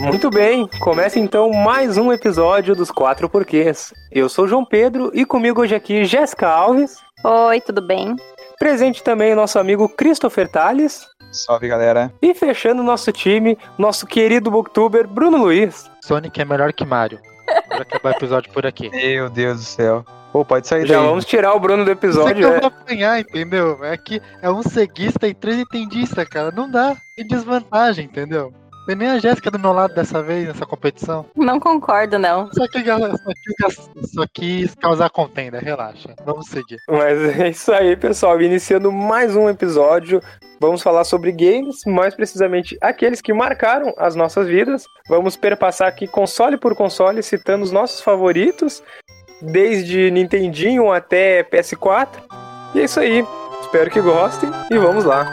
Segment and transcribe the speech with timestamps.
[0.00, 3.92] Muito bem, começa então mais um episódio dos Quatro Porquês.
[4.10, 6.96] Eu sou João Pedro e comigo hoje aqui Jéssica Alves.
[7.22, 8.16] Oi, tudo bem?
[8.58, 11.06] Presente também o nosso amigo Christopher Tales.
[11.30, 12.12] Salve, galera.
[12.20, 15.88] E fechando o nosso time, nosso querido booktuber Bruno Luiz.
[16.04, 17.20] Sonic é melhor que Mario.
[17.70, 18.90] Vou acabar o episódio por aqui.
[18.90, 20.04] Meu Deus do céu.
[20.32, 21.06] Pô, pode sair Já daí.
[21.06, 22.30] vamos tirar o Bruno do Isso episódio.
[22.32, 22.60] aqui eu é.
[22.60, 23.84] vou apanhar, entendeu?
[23.84, 26.52] É que é um ceguista e três entendistas, cara.
[26.52, 26.96] Não dá.
[27.16, 28.52] Tem desvantagem, entendeu?
[28.90, 31.24] Tem nem a Jéssica do meu lado dessa vez nessa competição.
[31.36, 32.52] Não concordo, não.
[32.52, 32.82] Só que
[34.12, 36.12] só quis, causar contenda, relaxa.
[36.24, 36.76] Vamos seguir.
[36.88, 38.42] Mas é isso aí, pessoal.
[38.42, 40.20] Iniciando mais um episódio,
[40.58, 44.82] vamos falar sobre games, mais precisamente aqueles que marcaram as nossas vidas.
[45.08, 48.82] Vamos perpassar aqui console por console, citando os nossos favoritos,
[49.40, 52.08] desde Nintendinho até PS4.
[52.74, 53.24] E é isso aí.
[53.60, 55.30] Espero que gostem e vamos lá.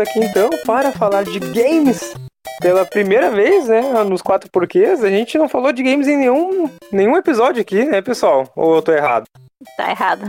[0.00, 2.14] Aqui então para falar de games.
[2.60, 6.68] Pela primeira vez, né, nos quatro porquês, a gente não falou de games em nenhum,
[6.90, 8.50] nenhum episódio aqui, né, pessoal?
[8.56, 9.26] Ou eu tô errado?
[9.76, 10.22] Tá errado.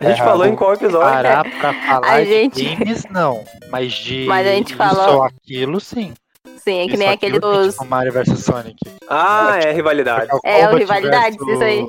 [0.00, 0.28] A gente Errado.
[0.28, 1.00] falou em qual episódio?
[1.10, 3.42] Parar pra falar A de gente- games, não.
[3.70, 6.12] Mas de Mas a gente isso falou- ou aquilo, sim.
[6.58, 7.74] Sim, é que Isso nem ou aquele dos.
[7.74, 8.76] Tipo Mario vs Sonic.
[9.08, 10.28] Ah, é rivalidade.
[10.44, 11.84] É, o Kombat Rivalidades, isso aí.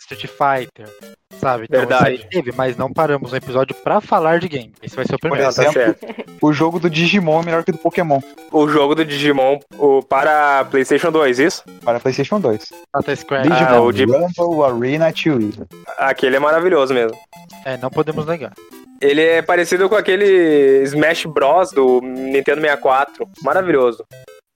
[0.00, 0.88] Street Fighter.
[1.40, 1.64] Sabe?
[1.64, 2.26] Então, Verdade.
[2.30, 4.72] teve, mas não paramos um episódio pra falar de game.
[4.82, 5.44] Esse vai ser o primeiro.
[5.52, 6.24] Tá exemplo, certo.
[6.40, 8.20] o jogo do Digimon é melhor que o do Pokémon
[8.52, 11.64] O jogo do Digimon o, para PlayStation 2, isso?
[11.84, 12.72] para PlayStation 2.
[12.94, 13.48] Data Square.
[13.50, 15.54] Ah, Digimon o de- Rumble Arena 2.
[15.98, 17.18] Aquele é maravilhoso mesmo.
[17.64, 18.52] É, não podemos negar.
[19.00, 23.28] Ele é parecido com aquele Smash Bros do Nintendo 64.
[23.42, 24.04] Maravilhoso.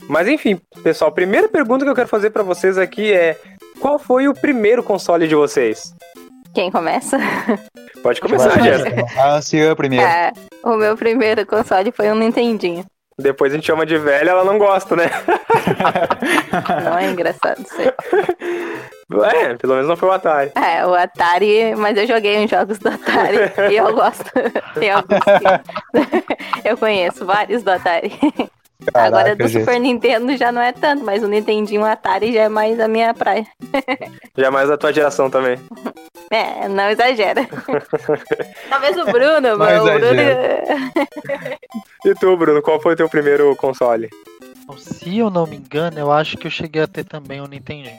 [0.09, 3.37] Mas enfim, pessoal, a primeira pergunta que eu quero fazer pra vocês aqui é:
[3.81, 5.95] qual foi o primeiro console de vocês?
[6.55, 7.19] Quem começa?
[8.03, 9.05] Pode começar, Jéssica.
[9.17, 10.05] Ah, se eu primeiro.
[10.05, 10.33] É,
[10.63, 12.85] o meu primeiro console foi um Nintendinho.
[13.19, 15.11] Depois a gente chama de velha, ela não gosta, né?
[16.85, 17.93] Não é engraçado isso aí.
[19.11, 20.53] É, pelo menos não foi o Atari.
[20.55, 23.39] É, o Atari, mas eu joguei uns jogos do Atari
[23.73, 24.31] e eu gosto.
[24.79, 26.69] Tem alguns que...
[26.69, 28.13] Eu conheço vários do Atari.
[28.95, 29.61] Agora do gente.
[29.61, 33.13] Super Nintendo já não é tanto, mas o Nintendinho Atari já é mais a minha
[33.13, 33.47] praia.
[34.37, 35.59] Já mais da tua geração também.
[36.31, 37.49] É, não exagera.
[38.71, 40.23] Talvez o Bruno, meu, o Bruno.
[42.05, 44.09] E tu, Bruno, qual foi o teu primeiro console?
[44.77, 47.99] Se eu não me engano, eu acho que eu cheguei a ter também um Nintendinho.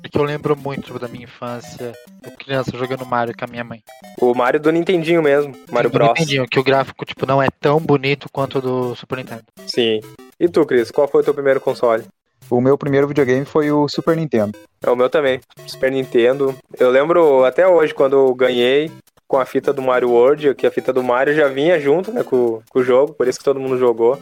[0.00, 3.82] Porque eu lembro muito da minha infância, eu criança jogando Mario com a minha mãe.
[4.20, 6.08] O Mario do Nintendinho mesmo, Mario Do Bros.
[6.08, 9.44] Nintendinho, que o gráfico tipo, não é tão bonito quanto o do Super Nintendo.
[9.66, 10.00] Sim.
[10.38, 12.04] E tu, Cris, qual foi o teu primeiro console?
[12.48, 14.58] O meu primeiro videogame foi o Super Nintendo.
[14.82, 16.54] É o meu também, Super Nintendo.
[16.78, 18.90] Eu lembro até hoje quando eu ganhei
[19.30, 22.24] com a fita do Mario World, que a fita do Mario já vinha junto né,
[22.24, 24.18] com, com o jogo, por isso que todo mundo jogou.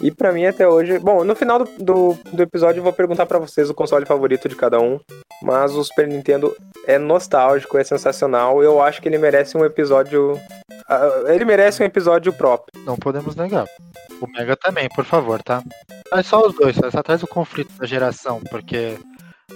[0.00, 0.98] E pra mim até hoje.
[0.98, 4.48] Bom, no final do, do, do episódio eu vou perguntar pra vocês o console favorito
[4.48, 4.98] de cada um.
[5.44, 6.56] Mas o Super Nintendo
[6.88, 8.60] é nostálgico, é sensacional.
[8.60, 10.36] Eu acho que ele merece um episódio.
[10.88, 12.84] ah, Ele merece um episódio próprio.
[12.84, 13.68] Não podemos negar.
[14.20, 15.62] O Mega também, por favor, tá?
[16.10, 18.98] Mas só os dois, só traz o conflito da geração, porque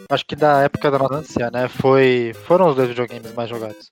[0.09, 3.91] acho que da época da nossa né, foi, foram os dois videogames mais jogados.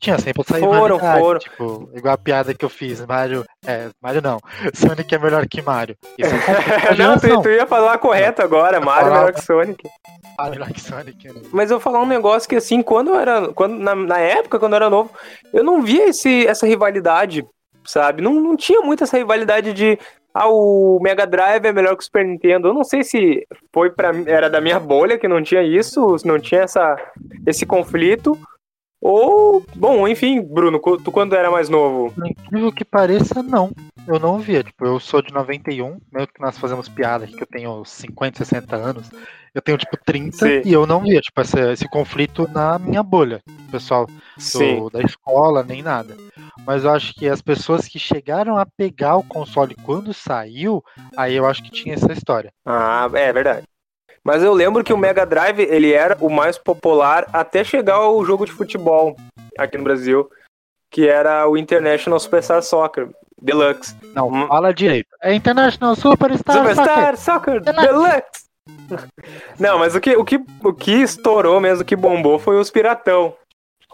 [0.00, 1.38] Tinha sempre essa Foram, foram.
[1.38, 4.38] Tipo, igual a piada que eu fiz, Mario, é, Mario não,
[4.74, 5.96] Sonic é melhor que Mario.
[6.18, 9.88] Isso é Não, tu, tu ia falar correto agora, Mario falar- melhor que Sonic.
[10.38, 11.40] Mario melhor que Sonic, né?
[11.52, 13.48] Mas eu vou falar um negócio que, assim, quando eu era.
[13.52, 15.10] Quando, na, na época, quando eu era novo,
[15.52, 17.44] eu não via esse, essa rivalidade,
[17.86, 18.22] sabe?
[18.22, 19.98] Não, não tinha muito essa rivalidade de.
[20.34, 22.68] Ah, o Mega Drive é melhor que o Super Nintendo.
[22.68, 26.26] Eu não sei se foi para era da minha bolha que não tinha isso, se
[26.26, 26.94] não tinha essa,
[27.46, 28.38] esse conflito.
[29.08, 32.10] Ou, bom, enfim, Bruno, tu quando era mais novo?
[32.10, 33.70] Por incrível que pareça, não.
[34.04, 34.64] Eu não via.
[34.64, 38.44] Tipo, eu sou de 91, mesmo que nós fazemos piada aqui que eu tenho 50,
[38.44, 39.08] 60 anos.
[39.54, 40.62] Eu tenho, tipo, 30 Sim.
[40.64, 43.40] e eu não via, tipo, esse, esse conflito na minha bolha.
[43.70, 46.16] Pessoal do, da escola, nem nada.
[46.66, 50.82] Mas eu acho que as pessoas que chegaram a pegar o console quando saiu,
[51.16, 52.52] aí eu acho que tinha essa história.
[52.64, 53.68] Ah, é verdade.
[54.26, 58.24] Mas eu lembro que o Mega Drive, ele era o mais popular até chegar o
[58.24, 59.14] jogo de futebol
[59.56, 60.28] aqui no Brasil,
[60.90, 63.08] que era o International Superstar Soccer
[63.40, 63.94] Deluxe.
[64.12, 64.48] Não, Hum.
[64.48, 65.06] fala direito.
[65.22, 67.60] É International Superstar, Superstar Soccer.
[67.60, 67.86] Soccer Deluxe.
[67.86, 68.46] Deluxe.
[69.60, 72.68] Não, mas o que, o, que, o que estourou mesmo, o que bombou foi os
[72.68, 73.32] Piratão.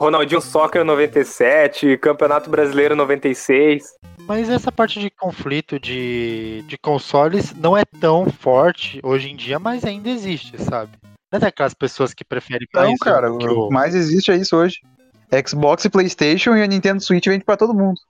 [0.02, 3.84] Ronaldinho Soccer 97, Campeonato Brasileiro 96.
[4.26, 9.60] Mas essa parte de conflito de, de consoles não é tão forte hoje em dia,
[9.60, 10.90] mas ainda existe, sabe?
[11.30, 13.68] Não é daquelas pessoas que preferem Não, mais cara, que o o...
[13.68, 14.80] que mais existe é isso hoje.
[15.46, 18.00] Xbox e Playstation e a Nintendo Switch vende pra todo mundo.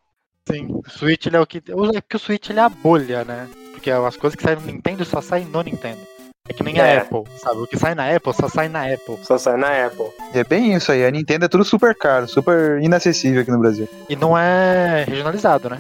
[0.49, 1.59] Sim, o Switch ele é o que.
[1.59, 3.51] É porque o Switch ele é a bolha, né?
[3.73, 6.01] Porque as coisas que saem no Nintendo só saem no Nintendo.
[6.49, 6.97] É que nem É.
[6.99, 7.59] a Apple, sabe?
[7.61, 9.17] O que sai na Apple só sai na Apple.
[9.23, 10.07] Só sai na Apple.
[10.35, 11.05] E é bem isso aí.
[11.07, 13.89] A Nintendo é tudo super caro, super inacessível aqui no Brasil.
[14.09, 15.79] E não é regionalizado, né?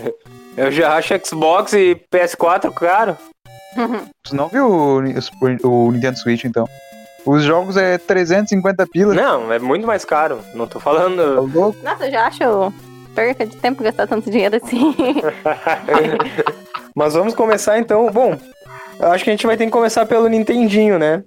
[0.56, 3.16] Eu já acho Xbox e PS4 caro.
[4.22, 4.98] Tu não viu o,
[5.64, 6.68] o o Nintendo Switch, então?
[7.26, 9.14] Os jogos é 350 pila.
[9.14, 10.40] Não, é muito mais caro.
[10.54, 11.40] Não tô Tá falando.
[11.52, 11.76] louco?
[11.82, 12.72] Nossa, eu já acho
[13.14, 14.94] perca de tempo gastar tanto dinheiro assim.
[16.94, 18.10] Mas vamos começar então.
[18.12, 18.36] Bom,
[19.00, 21.22] eu acho que a gente vai ter que começar pelo Nintendinho, né?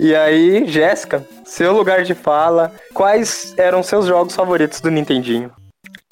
[0.00, 5.52] E aí, Jéssica, seu lugar de fala, quais eram seus jogos favoritos do Nintendinho?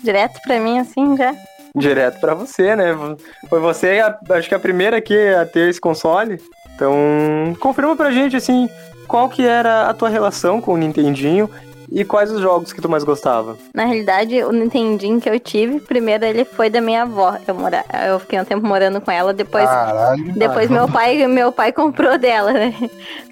[0.03, 1.35] Direto pra mim, assim, já.
[1.77, 2.87] Direto pra você, né?
[3.49, 6.41] Foi você, a- acho que a primeira aqui a ter esse console.
[6.75, 6.95] Então,
[7.61, 8.69] confirma pra gente, assim,
[9.09, 11.49] qual que era a tua relação com o Nintendinho
[11.95, 13.57] e quais os jogos que tu mais gostava.
[13.75, 17.37] Na realidade, o Nintendinho que eu tive, primeiro ele foi da minha avó.
[17.47, 17.85] Eu, mora...
[18.09, 20.33] eu fiquei um tempo morando com ela, depois Caralho.
[20.33, 22.75] Depois meu pai, meu pai comprou dela, né?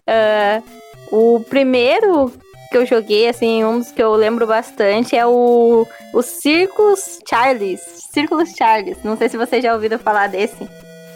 [0.06, 0.62] Ah,
[1.10, 2.32] o primeiro
[2.70, 7.80] que eu joguei, assim, um dos que eu lembro bastante é o, o Circus Charles.
[8.12, 8.98] Circus Charles.
[9.02, 10.68] Não sei se vocês já ouviram falar desse.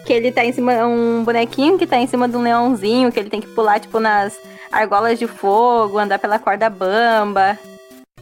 [0.07, 3.19] Que ele tá em cima, um bonequinho que tá em cima de um leãozinho, que
[3.19, 4.39] ele tem que pular, tipo, nas
[4.75, 7.59] argolas de fogo, andar pela corda bamba.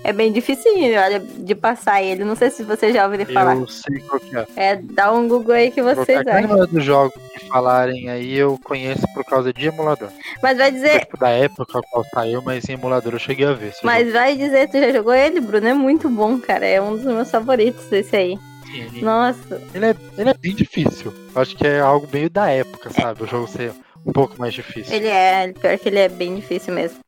[0.04, 2.24] É bem difícil, olha, de passar ele.
[2.24, 3.54] Não sei se vocês já ouviram falar.
[3.54, 4.46] Eu sei qual que é.
[4.56, 6.48] É, dá um Google aí que vocês Qualquer acham.
[6.48, 10.08] número dos jogos que falarem aí eu conheço por causa de emulador.
[10.42, 13.74] Mas vai dizer, tipo, da época qual saiu, mas em emulador eu cheguei a ver.
[13.84, 15.68] Mas vai dizer, tu já jogou ele, Bruno?
[15.68, 16.66] É muito bom, cara.
[16.66, 18.30] É um dos meus favoritos, esse aí.
[18.30, 18.52] jogo.
[18.90, 19.62] Sim, Nossa.
[19.74, 21.12] ele é, ele é bem difícil.
[21.34, 23.22] Eu acho que é algo meio da época, sabe?
[23.22, 23.72] O jogo ser
[24.04, 24.94] um pouco mais difícil.
[24.94, 26.98] Ele é, pior que ele é bem difícil mesmo.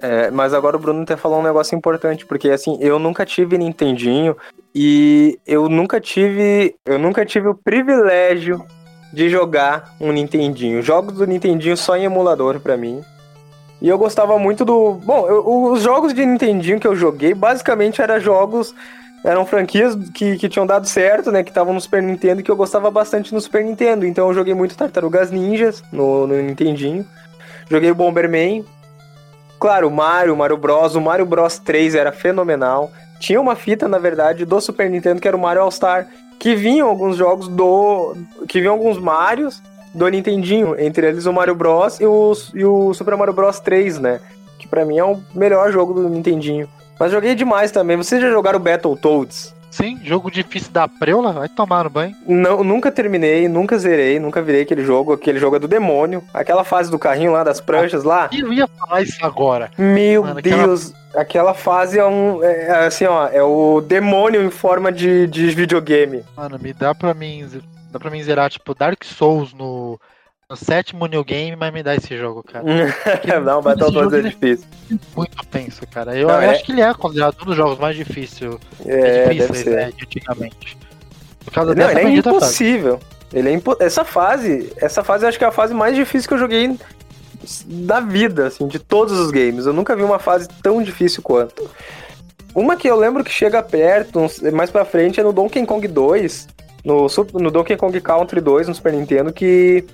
[0.00, 3.56] É, mas agora o Bruno até falou um negócio importante, porque assim, eu nunca tive
[3.56, 4.36] Nintendinho
[4.74, 6.74] e eu nunca tive.
[6.84, 8.64] Eu nunca tive o privilégio
[9.12, 10.82] de jogar um Nintendinho.
[10.82, 13.02] Jogos do Nintendinho só em emulador pra mim.
[13.80, 14.94] E eu gostava muito do.
[14.94, 18.74] Bom, eu- os jogos de Nintendinho que eu joguei basicamente eram jogos.
[19.24, 21.42] Eram franquias que, que tinham dado certo, né?
[21.42, 24.04] Que estavam no Super Nintendo e que eu gostava bastante no Super Nintendo.
[24.04, 27.06] Então eu joguei muito Tartarugas Ninjas no, no Nintendinho.
[27.70, 28.62] Joguei o Bomberman.
[29.58, 30.94] Claro, o Mario, Mario Bros.
[30.94, 32.92] O Mario Bros 3 era fenomenal.
[33.18, 36.06] Tinha uma fita, na verdade, do Super Nintendo que era o Mario All-Star.
[36.38, 38.14] Que vinham alguns jogos do.
[38.46, 39.62] Que vinham alguns Marios
[39.94, 40.78] do Nintendinho.
[40.78, 41.98] Entre eles o Mario Bros.
[41.98, 44.20] e o, e o Super Mario Bros 3, né?
[44.58, 46.68] Que pra mim é o melhor jogo do Nintendinho.
[47.04, 47.98] Mas joguei demais também.
[47.98, 49.54] Vocês já jogaram Battletoads?
[49.70, 52.16] Sim, jogo difícil da preula, vai tomar no banho.
[52.26, 55.12] Não, nunca terminei, nunca zerei, nunca virei aquele jogo.
[55.12, 56.24] Aquele jogo é do demônio.
[56.32, 58.30] Aquela fase do carrinho lá, das pranchas lá.
[58.32, 59.70] E eu ia falar isso agora.
[59.76, 62.42] Meu Mano, aquela- Deus, aquela fase é um.
[62.42, 66.24] É, é assim, ó, é o demônio em forma de, de videogame.
[66.34, 67.46] Mano, me dá pra mim.
[67.90, 70.00] Dá pra mim zerar, tipo, Dark Souls no,
[70.48, 72.64] no sétimo New Game, mas me dá esse jogo, cara.
[73.44, 74.66] Não, Battletoads é jogo, difícil.
[75.16, 76.16] Muito tenso, cara.
[76.16, 79.28] Eu, Não, eu é- acho que ele é considerado um dos jogos mais difíceis, É,
[79.28, 80.76] difíceis né, de antigamente.
[81.44, 82.44] Por causa Não, ele é bendita fase.
[82.44, 83.00] impossível.
[83.32, 83.76] Ele é impo...
[83.80, 86.76] Essa fase, essa fase eu acho que é a fase mais difícil que eu joguei
[87.66, 89.66] da vida, assim, de todos os games.
[89.66, 91.68] Eu nunca vi uma fase tão difícil quanto.
[92.54, 94.20] Uma que eu lembro que chega perto,
[94.52, 96.48] mais pra frente, é no Donkey Kong 2,
[96.84, 99.84] no, no Donkey Kong Country 2, no Super Nintendo, que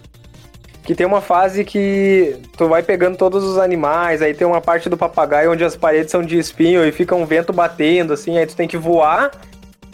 [0.82, 4.88] que tem uma fase que tu vai pegando todos os animais, aí tem uma parte
[4.88, 8.46] do papagaio onde as paredes são de espinho e fica um vento batendo, assim, aí
[8.46, 9.30] tu tem que voar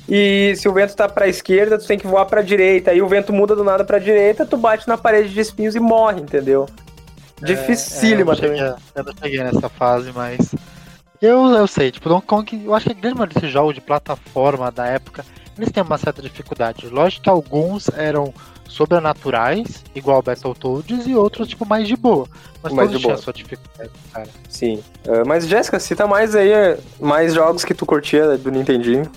[0.09, 2.93] e se o vento tá pra esquerda, tu tem que voar pra direita.
[2.93, 5.81] Aí o vento muda do nada pra direita, tu bate na parede de espinhos e
[5.81, 6.67] morre, entendeu?
[7.43, 8.59] É, eu, não também.
[8.59, 10.55] cheguei, eu não cheguei nessa fase, mas.
[11.21, 13.81] Eu, eu sei, tipo, Donkey Kong, eu acho que a grande maioria desses jogos de
[13.81, 15.25] plataforma da época,
[15.57, 16.89] eles têm uma certa dificuldade.
[16.89, 18.33] Lógico que alguns eram
[18.69, 22.27] sobrenaturais, igual Battletoads, e outros, tipo, mais de boa.
[22.63, 23.17] Mas Mais todos de boa.
[23.17, 24.29] sua dificuldade, cara.
[24.49, 24.83] Sim.
[25.07, 29.11] Ah, mas, Jéssica, cita mais aí, eh, mais jogos que tu curtia do Nintendinho.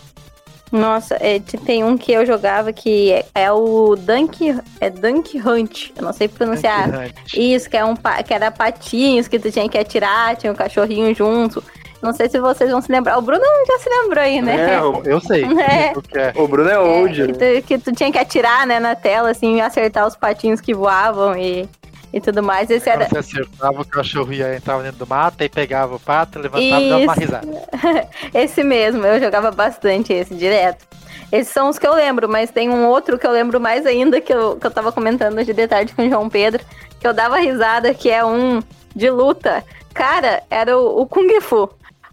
[0.72, 5.92] Nossa, é, tem um que eu jogava que é, é o Dunk, é Dunk Hunt.
[5.96, 7.10] Eu não sei pronunciar.
[7.36, 11.14] Isso, que, é um, que era patinhos que tu tinha que atirar, tinha um cachorrinho
[11.16, 11.64] junto.
[12.02, 13.18] Não sei se vocês vão se lembrar.
[13.18, 14.76] O Bruno já se lembrou aí, né?
[14.76, 14.80] É,
[15.12, 15.94] Eu sei É.
[15.94, 16.34] o é.
[16.36, 17.28] o Bruno é É, old.
[17.28, 20.62] que, tu, que tu tinha que atirar, né, na tela, assim, e acertar os patinhos
[20.62, 21.68] que voavam e...
[22.14, 22.70] e tudo mais.
[22.70, 23.08] Esse era.
[23.08, 26.90] Você acertava, o cachorro ia entrava dentro do mato, aí pegava o pato, levantava e
[26.90, 27.22] dava uma Isso.
[27.22, 27.48] risada.
[28.34, 30.88] esse mesmo, eu jogava bastante esse, direto.
[31.32, 34.20] Esses são os que eu lembro, mas tem um outro que eu lembro mais ainda,
[34.20, 36.64] que eu, que eu tava comentando hoje de tarde com o João Pedro,
[37.00, 38.62] que eu dava risada, que é um
[38.96, 39.64] de luta.
[39.94, 41.70] Cara, era o, o Kung Fu.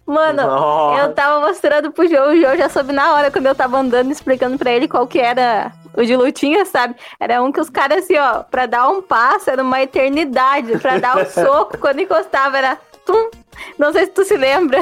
[0.07, 1.01] Mano, Nossa.
[1.01, 4.09] eu tava mostrando pro João, o João já soube na hora quando eu tava andando,
[4.09, 6.95] explicando pra ele qual que era o de lutinha, sabe?
[7.19, 10.97] Era um que os caras, assim, ó, pra dar um passo era uma eternidade, pra
[10.97, 13.29] dar um soco, quando encostava era tum.
[13.77, 14.79] Não sei se tu se lembra.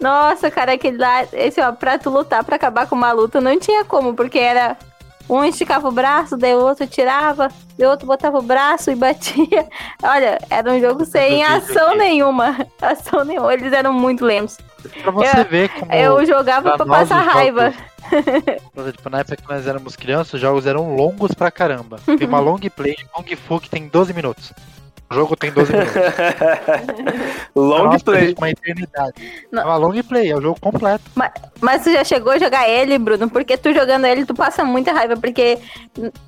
[0.00, 3.58] Nossa, cara, aquele lá, esse, ó, pra tu lutar, pra acabar com uma luta, não
[3.58, 4.74] tinha como, porque era.
[5.28, 8.94] Um esticava o braço, daí o outro tirava, daí o outro botava o braço e
[8.94, 9.66] batia.
[10.02, 11.98] Olha, era um jogo sem ação aqui.
[11.98, 12.56] nenhuma.
[12.80, 13.52] Ação nenhuma.
[13.52, 14.56] Eles eram muito lentos.
[15.02, 15.92] Pra você Eu- ver como.
[15.92, 17.72] Eu jogava pra passar raiva.
[17.72, 21.98] jogos- Tipo, na época que nós éramos crianças, os jogos eram longos pra caramba.
[22.18, 24.52] Tem uma long play de Kung Fu que tem 12 minutos.
[25.08, 25.94] O jogo tem 12 minutos.
[27.54, 28.34] Long Nossa, play.
[28.36, 29.14] Uma eternidade.
[29.52, 29.62] Não.
[29.62, 31.04] É uma long play, é o jogo completo.
[31.60, 33.30] Mas tu já chegou a jogar ele, Bruno?
[33.30, 35.16] Porque tu jogando ele, tu passa muita raiva.
[35.16, 35.58] Porque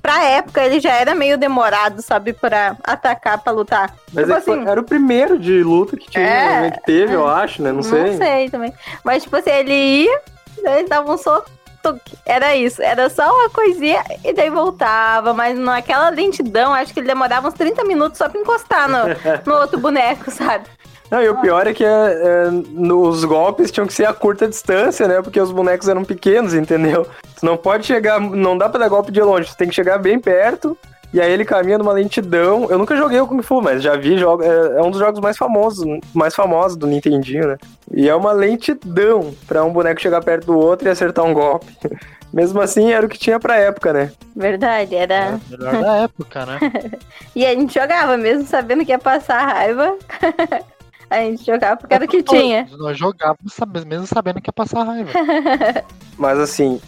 [0.01, 2.31] pra época ele já era meio demorado, sabe?
[2.31, 3.93] Pra atacar, pra lutar.
[4.13, 7.13] Mas tipo é assim, era o primeiro de luta que tinha, É, né, que teve,
[7.13, 7.71] eu acho, né?
[7.71, 8.11] Não sei.
[8.11, 8.73] Não sei também.
[9.03, 10.21] Mas, tipo assim, ele ia,
[10.63, 11.49] daí dava um soco.
[11.81, 12.01] Tuc.
[12.25, 17.07] Era isso, era só uma coisinha e daí voltava, mas naquela lentidão, acho que ele
[17.07, 18.99] demorava uns 30 minutos só pra encostar no,
[19.45, 20.65] no outro boneco, sabe?
[21.09, 24.47] Não, e o pior é que é, é, nos golpes tinham que ser a curta
[24.47, 25.21] distância, né?
[25.21, 27.07] Porque os bonecos eram pequenos, entendeu?
[27.39, 29.97] Tu não pode chegar, não dá pra dar golpe de longe, tu tem que chegar
[29.97, 30.77] bem perto.
[31.11, 32.67] E aí ele caminha numa lentidão.
[32.69, 34.43] Eu nunca joguei o Kung Fu, mas já vi jogo.
[34.43, 37.57] É, é um dos jogos mais famosos, mais famosos do Nintendinho, né?
[37.91, 41.67] E é uma lentidão pra um boneco chegar perto do outro e acertar um golpe.
[42.31, 44.11] Mesmo assim, era o que tinha pra época, né?
[44.35, 45.39] Verdade, era.
[45.51, 46.59] É melhor da época, né?
[47.35, 49.97] E a gente jogava mesmo sabendo que ia passar raiva.
[51.09, 52.67] a gente jogava porque era o que tinha.
[52.77, 55.09] Nós jogávamos mesmo sabendo que ia passar raiva.
[56.17, 56.81] Mas assim,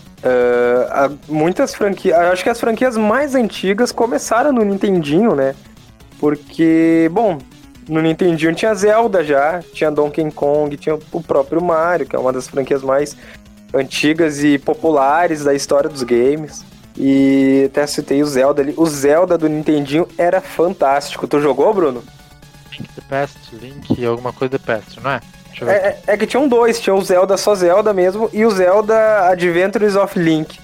[0.89, 2.17] há muitas franquias.
[2.17, 5.55] Acho que as franquias mais antigas começaram no Nintendinho, né?
[6.19, 7.39] Porque, bom,
[7.89, 12.31] no Nintendinho tinha Zelda já, tinha Donkey Kong, tinha o próprio Mario, que é uma
[12.31, 13.17] das franquias mais
[13.73, 16.63] antigas e populares da história dos games.
[16.97, 18.73] E até citei o Zelda ali.
[18.77, 21.27] O Zelda do Nintendinho era fantástico.
[21.27, 22.03] Tu jogou, Bruno?
[22.71, 25.21] Link the Past, Link, alguma coisa the Past, não é?
[25.59, 25.69] Eu.
[25.69, 29.29] É, é- é que tinham dois, tinha o Zelda só Zelda mesmo e o Zelda
[29.29, 30.59] Adventures of Link,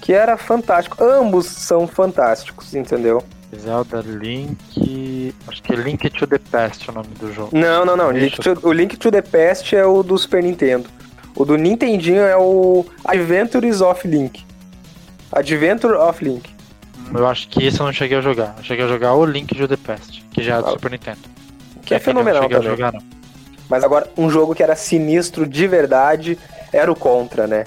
[0.00, 1.02] que era fantástico.
[1.02, 3.22] Ambos são fantásticos, entendeu?
[3.56, 5.34] Zelda Link.
[5.48, 7.50] Acho que é Link to the Past é o nome do jogo.
[7.52, 8.10] Não, não, não.
[8.10, 10.88] Link to- o Link to the Past é o do Super Nintendo.
[11.36, 14.44] O do Nintendinho é o Adventures of Link.
[15.32, 16.50] Adventure of Link.
[17.12, 18.54] Eu acho que esse eu não cheguei a jogar.
[18.58, 20.90] Eu cheguei a jogar o Link to the Past, que já é do Ah, Super
[20.92, 21.18] Nintendo.
[21.84, 22.72] Que é eu fenomenal não cheguei também.
[22.72, 23.19] a jogar, não.
[23.70, 26.36] Mas agora, um jogo que era sinistro de verdade
[26.72, 27.64] era o Contra, né?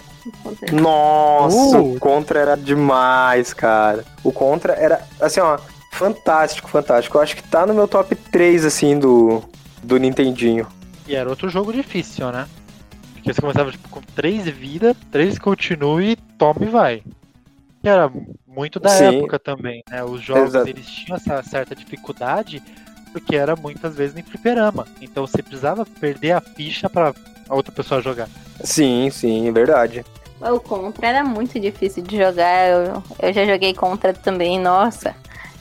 [0.72, 1.96] Nossa, Uh.
[1.96, 4.04] o Contra era demais, cara.
[4.22, 5.58] O Contra era, assim, ó,
[5.94, 7.18] fantástico, fantástico.
[7.18, 9.42] Eu acho que tá no meu top 3, assim, do,
[9.82, 10.68] do Nintendinho.
[11.08, 12.48] E era outro jogo difícil, né?
[13.14, 17.04] Porque você começava tipo, com três vidas, três continue, toma e vai.
[17.82, 18.12] Que era
[18.46, 19.20] muito da Sim.
[19.20, 20.04] época também, né?
[20.04, 20.68] Os jogos Exato.
[20.70, 22.62] eles tinham essa certa dificuldade
[23.14, 24.88] porque era muitas vezes em fliperama.
[25.00, 27.14] Então você precisava perder a ficha pra
[27.48, 28.28] a outra pessoa jogar.
[28.64, 30.04] Sim, sim, é verdade.
[30.42, 32.68] O Contra era muito difícil de jogar.
[32.68, 35.16] Eu, eu já joguei Contra também, nossa.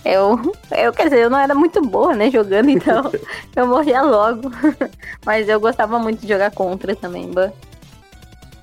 [0.05, 0.41] Eu,
[0.77, 3.13] eu, quer dizer, eu não era muito boa, né, jogando, então
[3.55, 4.51] eu morria logo.
[5.25, 7.53] Mas eu gostava muito de jogar Contra também, Ban.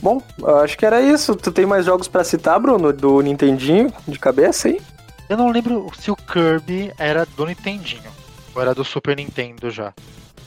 [0.01, 1.35] Bom, eu acho que era isso.
[1.35, 4.81] Tu tem mais jogos pra citar, Bruno, do Nintendinho, de cabeça aí?
[5.29, 8.18] Eu não lembro se o Kirby era do Nintendinho
[8.55, 9.93] ou era do Super Nintendo já.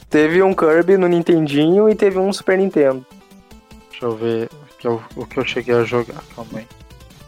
[0.09, 3.05] Teve um Kirby no Nintendinho e teve um Super Nintendo.
[3.89, 6.21] Deixa eu ver o que eu, o que eu cheguei a jogar.
[6.35, 6.67] Calma aí.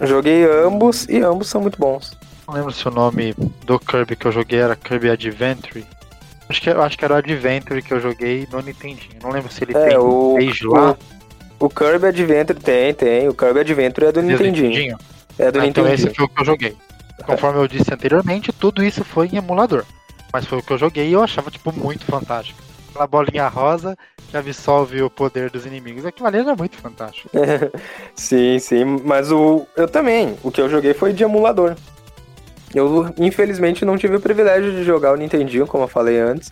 [0.08, 2.16] Joguei ambos e ambos são muito bons.
[2.48, 3.34] Não lembro se o nome
[3.66, 5.84] do Kirby que eu joguei era Kirby Adventure.
[6.48, 9.16] Acho que, eu acho que era o Adventure que eu joguei no Nintendinho.
[9.24, 10.96] Não lembro se ele É, tem o- desde lá.
[11.60, 13.28] O Kirby Adventure tem, tem.
[13.28, 14.98] O Kirby Adventure é do desde o Nintendinho.
[15.40, 16.08] É do Ah, então Nintendinho.
[16.10, 16.76] esse foi o que eu joguei.
[17.26, 19.86] Conforme eu disse anteriormente, tudo isso foi em emulador.
[20.36, 22.60] Mas foi o que eu joguei e eu achava, tipo, muito fantástico.
[22.90, 23.98] Aquela bolinha rosa
[24.30, 26.06] que absorve o poder dos inimigos.
[26.06, 27.30] Aquilo ali era muito fantástico.
[28.14, 28.84] sim, sim.
[28.84, 30.36] Mas o eu também.
[30.44, 31.76] O que eu joguei foi de emulador.
[32.74, 36.52] Eu, infelizmente, não tive o privilégio de jogar o Nintendinho, como eu falei antes.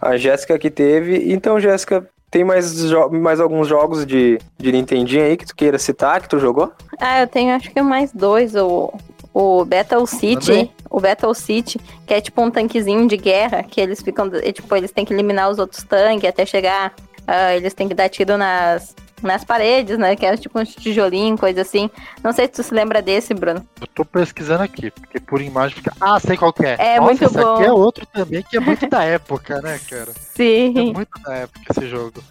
[0.00, 1.32] A Jéssica que teve.
[1.32, 5.80] Então, Jéssica, tem mais, jo- mais alguns jogos de, de Nintendinho aí que tu queira
[5.80, 6.72] citar, que tu jogou?
[7.00, 8.54] Ah, eu tenho acho que mais dois.
[8.54, 8.92] O,
[9.34, 10.46] o Battle City.
[10.46, 10.70] Também.
[10.90, 14.74] O Battle City, que é tipo um tanquezinho de guerra, que eles ficam, é, tipo,
[14.76, 16.94] eles têm que eliminar os outros tanques até chegar,
[17.26, 21.36] ah, eles têm que dar tiro nas, nas paredes, né, que é tipo um tijolinho,
[21.38, 21.90] coisa assim.
[22.22, 23.66] Não sei se tu se lembra desse, Bruno.
[23.80, 25.92] Eu tô pesquisando aqui, porque por imagem fica.
[26.00, 26.76] Ah, sei qual é.
[26.94, 27.54] É Nossa, muito esse bom.
[27.54, 30.10] aqui é outro também, que é muito da época, né, cara?
[30.10, 32.22] É Sim, muito da época esse jogo.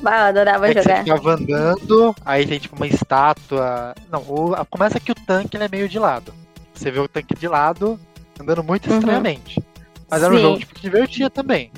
[0.00, 1.04] bah, eu adorava É que você jogar.
[1.04, 3.94] ficava andando, aí tem tipo uma estátua.
[4.10, 6.32] Não, o- começa que o tanque ele é meio de lado.
[6.78, 7.98] Você vê o tanque de lado
[8.40, 8.98] andando muito Uhum.
[8.98, 9.62] estranhamente.
[10.08, 10.42] Mas era um Sim.
[10.42, 11.72] jogo tipo, que divertia também.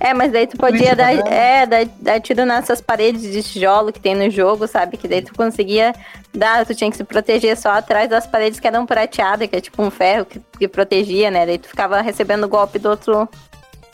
[0.00, 3.98] É, mas daí tu podia dar, é, dar, dar tiro nessas paredes de tijolo que
[3.98, 4.96] tem no jogo, sabe?
[4.96, 5.92] Que daí tu conseguia
[6.32, 9.60] dar, tu tinha que se proteger só atrás das paredes que eram prateadas, que é
[9.60, 11.44] tipo um ferro que, que protegia, né?
[11.44, 13.28] Daí tu ficava recebendo golpe do outro,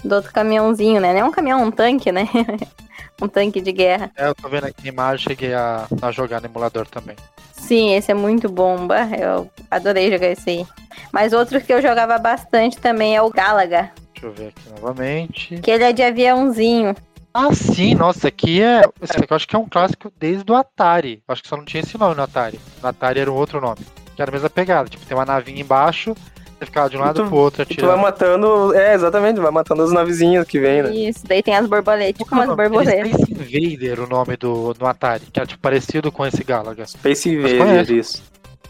[0.04, 1.14] do outro caminhãozinho, né?
[1.14, 2.28] Não é um caminhão, um tanque, né?
[3.22, 4.10] um tanque de guerra.
[4.16, 7.16] É, eu tô vendo aqui a imagem, cheguei a, a jogar no emulador também.
[7.52, 9.08] Sim, esse é muito bomba.
[9.18, 10.66] Eu adorei jogar esse aí.
[11.12, 15.58] Mas outro que eu jogava bastante também é o Galaga, Deixa eu ver aqui novamente.
[15.60, 16.94] que ele é de aviãozinho.
[17.32, 18.82] Ah, sim, nossa, aqui é.
[19.02, 21.22] Esse aqui eu acho que é um clássico desde o Atari.
[21.26, 22.60] Eu acho que só não tinha esse nome no Atari.
[22.82, 23.80] No Atari era um outro nome.
[24.14, 24.88] Que era a mesma pegada.
[24.88, 26.14] Tipo, tem uma navinha embaixo,
[26.58, 28.02] você ficava de um lado tu- pro outro E tu vai atirando.
[28.02, 28.74] matando.
[28.74, 30.94] É, exatamente, vai matando as navezinhas que vem, né?
[30.94, 32.68] Isso, daí tem as borboletas, tipo Qual que é o umas nome?
[32.84, 33.20] borboletas.
[33.20, 36.86] Space Invader, o nome do, do Atari, que era tipo parecido com esse Galaga.
[36.86, 38.22] Space Invader, isso.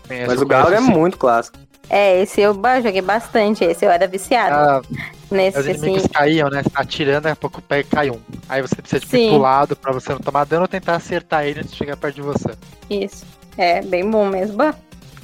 [0.07, 0.91] Conhece, Mas o Galaga é sim.
[0.91, 1.59] muito clássico.
[1.91, 4.83] É, esse eu joguei bastante, esse eu era viciado Ah,
[5.31, 6.09] nesse, os inimigos assim.
[6.09, 6.62] caíam, né?
[6.62, 8.19] Você tá atirando, daqui a pouco o pé cai um.
[8.49, 9.29] Aí você precisa tipo, ir Sim.
[9.29, 12.14] pro lado pra você não tomar dano ou tentar acertar ele antes de chegar perto
[12.14, 12.49] de você.
[12.88, 13.25] Isso.
[13.59, 14.62] É, bem bom mesmo.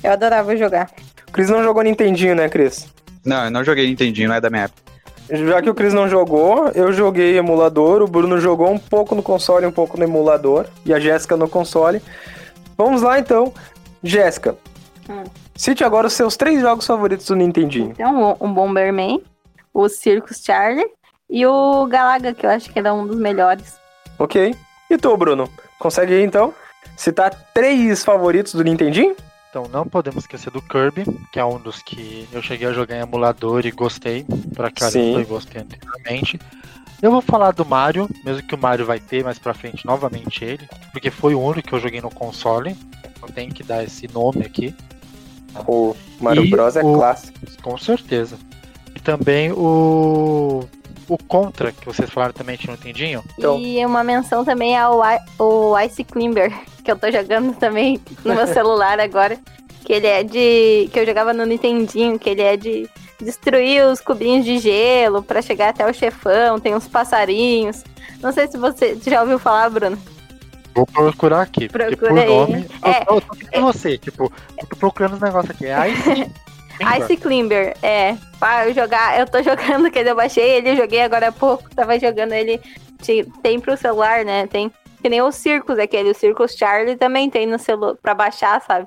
[0.03, 0.91] Eu adorava jogar.
[1.31, 2.89] O Cris não jogou Nintendinho, né, Cris?
[3.25, 4.83] Não, eu não joguei Nintendinho, não é da minha época.
[5.31, 9.23] Já que o Cris não jogou, eu joguei emulador, o Bruno jogou um pouco no
[9.23, 12.03] console, um pouco no emulador, e a Jéssica no console.
[12.77, 13.55] Vamos lá então.
[14.03, 14.57] Jéssica,
[15.09, 15.23] Hum.
[15.55, 17.91] cite agora os seus três jogos favoritos do Nintendinho.
[17.93, 19.23] Então, um Bomberman,
[19.73, 20.87] o Circus Charlie
[21.29, 23.79] e o Galaga, que eu acho que era um dos melhores.
[24.19, 24.53] Ok?
[24.91, 25.49] E tu, Bruno?
[25.79, 26.53] Consegue aí então
[26.97, 29.15] citar três favoritos do Nintendinho?
[29.51, 32.97] Então não podemos esquecer do Kirby, que é um dos que eu cheguei a jogar
[32.97, 35.21] em emulador e gostei pra caramba Sim.
[35.21, 36.39] e gostei anteriormente.
[37.03, 40.45] Eu vou falar do Mario, mesmo que o Mario vai ter mais pra frente novamente
[40.45, 42.77] ele, porque foi o único que eu joguei no console.
[43.21, 44.75] Não tem que dar esse nome aqui,
[45.67, 47.37] O Mario E Bros é o- clássico.
[47.61, 48.39] com certeza.
[48.95, 50.65] E também o
[51.15, 53.23] o Contra, que vocês falaram também que não entendinho.
[53.39, 56.53] Então- E uma menção também ao I- o Ice Climber,
[56.85, 59.39] que eu tô jogando também no meu celular agora.
[59.85, 60.89] Que ele é de.
[60.93, 62.89] que eu jogava no Nintendinho, que ele é de
[63.21, 67.83] destruir os cubinhos de gelo pra chegar até o chefão, tem uns passarinhos.
[68.23, 69.99] Não sei se você já ouviu falar, Bruno.
[70.75, 72.29] Vou procurar aqui, porque por Procura aí.
[72.29, 72.67] nome.
[72.85, 73.01] É.
[73.01, 75.67] Eu tô, eu tô com você, tipo, eu tô procurando os negócios aqui.
[75.67, 76.31] É Ice.
[76.99, 78.17] Ice Climber, é.
[78.39, 81.75] Pra eu jogar, eu tô jogando, que eu baixei ele, eu joguei agora há pouco,
[81.75, 82.61] tava jogando ele.
[83.43, 84.47] Tem pro celular, né?
[84.47, 84.71] Tem.
[85.03, 88.87] Que nem o Circus, aquele, o Circus Charlie também tem no celular pra baixar, sabe?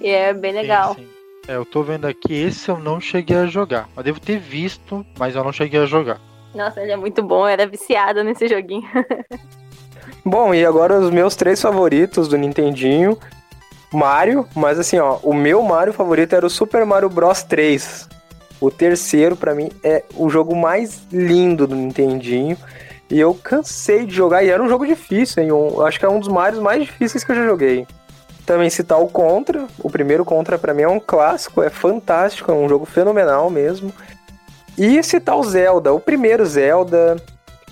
[0.00, 0.94] E é bem legal.
[0.94, 1.22] Sim, sim.
[1.48, 3.88] É, eu tô vendo aqui, esse eu não cheguei a jogar.
[3.96, 6.20] Eu devo ter visto, mas eu não cheguei a jogar.
[6.54, 8.88] Nossa, ele é muito bom, eu era viciada nesse joguinho.
[10.24, 13.18] Bom, e agora os meus três favoritos do Nintendinho.
[13.92, 18.08] Mario, mas assim, ó, o meu Mario favorito era o Super Mario Bros 3.
[18.60, 22.56] O terceiro, pra mim, é o jogo mais lindo do Nintendinho.
[23.10, 25.50] E eu cansei de jogar, e era um jogo difícil, hein?
[25.86, 27.86] Acho que é um dos Marios mais difíceis que eu já joguei.
[28.46, 29.66] Também citar o Contra.
[29.78, 33.92] O primeiro Contra, pra mim, é um clássico, é fantástico, é um jogo fenomenal mesmo.
[34.78, 37.16] E citar o Zelda, o primeiro Zelda.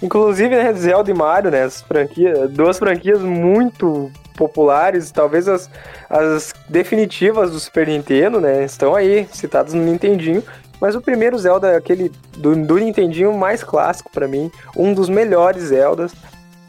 [0.03, 5.69] Inclusive, né, Zelda e Mario, né, as franquias, duas franquias muito populares, talvez as,
[6.09, 10.43] as definitivas do Super Nintendo, né, estão aí, citadas no Nintendinho.
[10.81, 15.65] Mas o primeiro Zelda aquele do, do Nintendinho mais clássico pra mim, um dos melhores
[15.65, 16.13] Zeldas.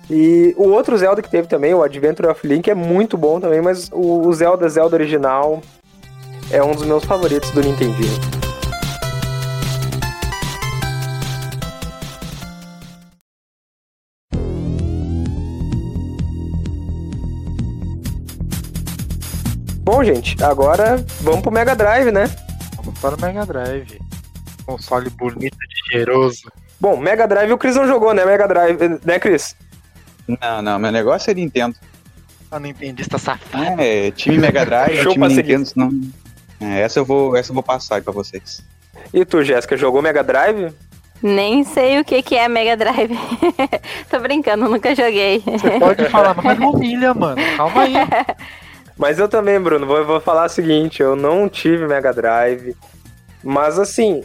[0.10, 3.62] E o outro Zelda que teve também, o Adventure of Link, é muito bom também,
[3.62, 5.62] mas o, o Zelda Zelda original
[6.52, 8.41] é um dos meus favoritos do Nintendinho.
[19.92, 22.24] Bom, gente, agora vamos pro Mega Drive, né?
[22.78, 24.00] Vamos para o Mega Drive.
[24.66, 26.50] Console bonito e cheiroso.
[26.80, 28.24] Bom, Mega Drive o Chris não jogou, né?
[28.24, 29.54] Mega Drive, né, Chris?
[30.26, 31.76] Não, não, meu negócio é Nintendo.
[32.50, 33.82] A Nintendista safado.
[33.82, 35.28] É, time Mega Drive, Show time.
[35.28, 35.92] Nintendo, senão...
[36.62, 38.64] É, essa eu vou, essa eu vou passar aí pra vocês.
[39.14, 40.74] E tu, Jéssica, jogou Mega Drive?
[41.22, 43.14] Nem sei o que, que é Mega Drive.
[44.10, 45.44] tô brincando, nunca joguei.
[45.46, 47.42] Você pode falar, mas humilha, mano.
[47.58, 47.94] Calma aí.
[48.98, 52.76] Mas eu também, Bruno, vou, vou falar o seguinte, eu não tive Mega Drive.
[53.44, 54.24] Mas assim,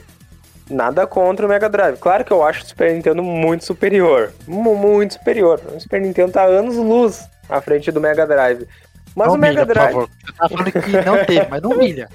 [0.70, 1.96] nada contra o Mega Drive.
[1.98, 4.32] Claro que eu acho o Super Nintendo muito superior.
[4.46, 5.60] Mu- Muito superior.
[5.74, 8.66] O Super Nintendo tá anos luz à frente do Mega Drive.
[9.14, 9.92] Mas não o Mega humilha, Drive.
[9.94, 10.10] por favor.
[10.26, 12.08] Você tá falando que não teve, mas não humilha.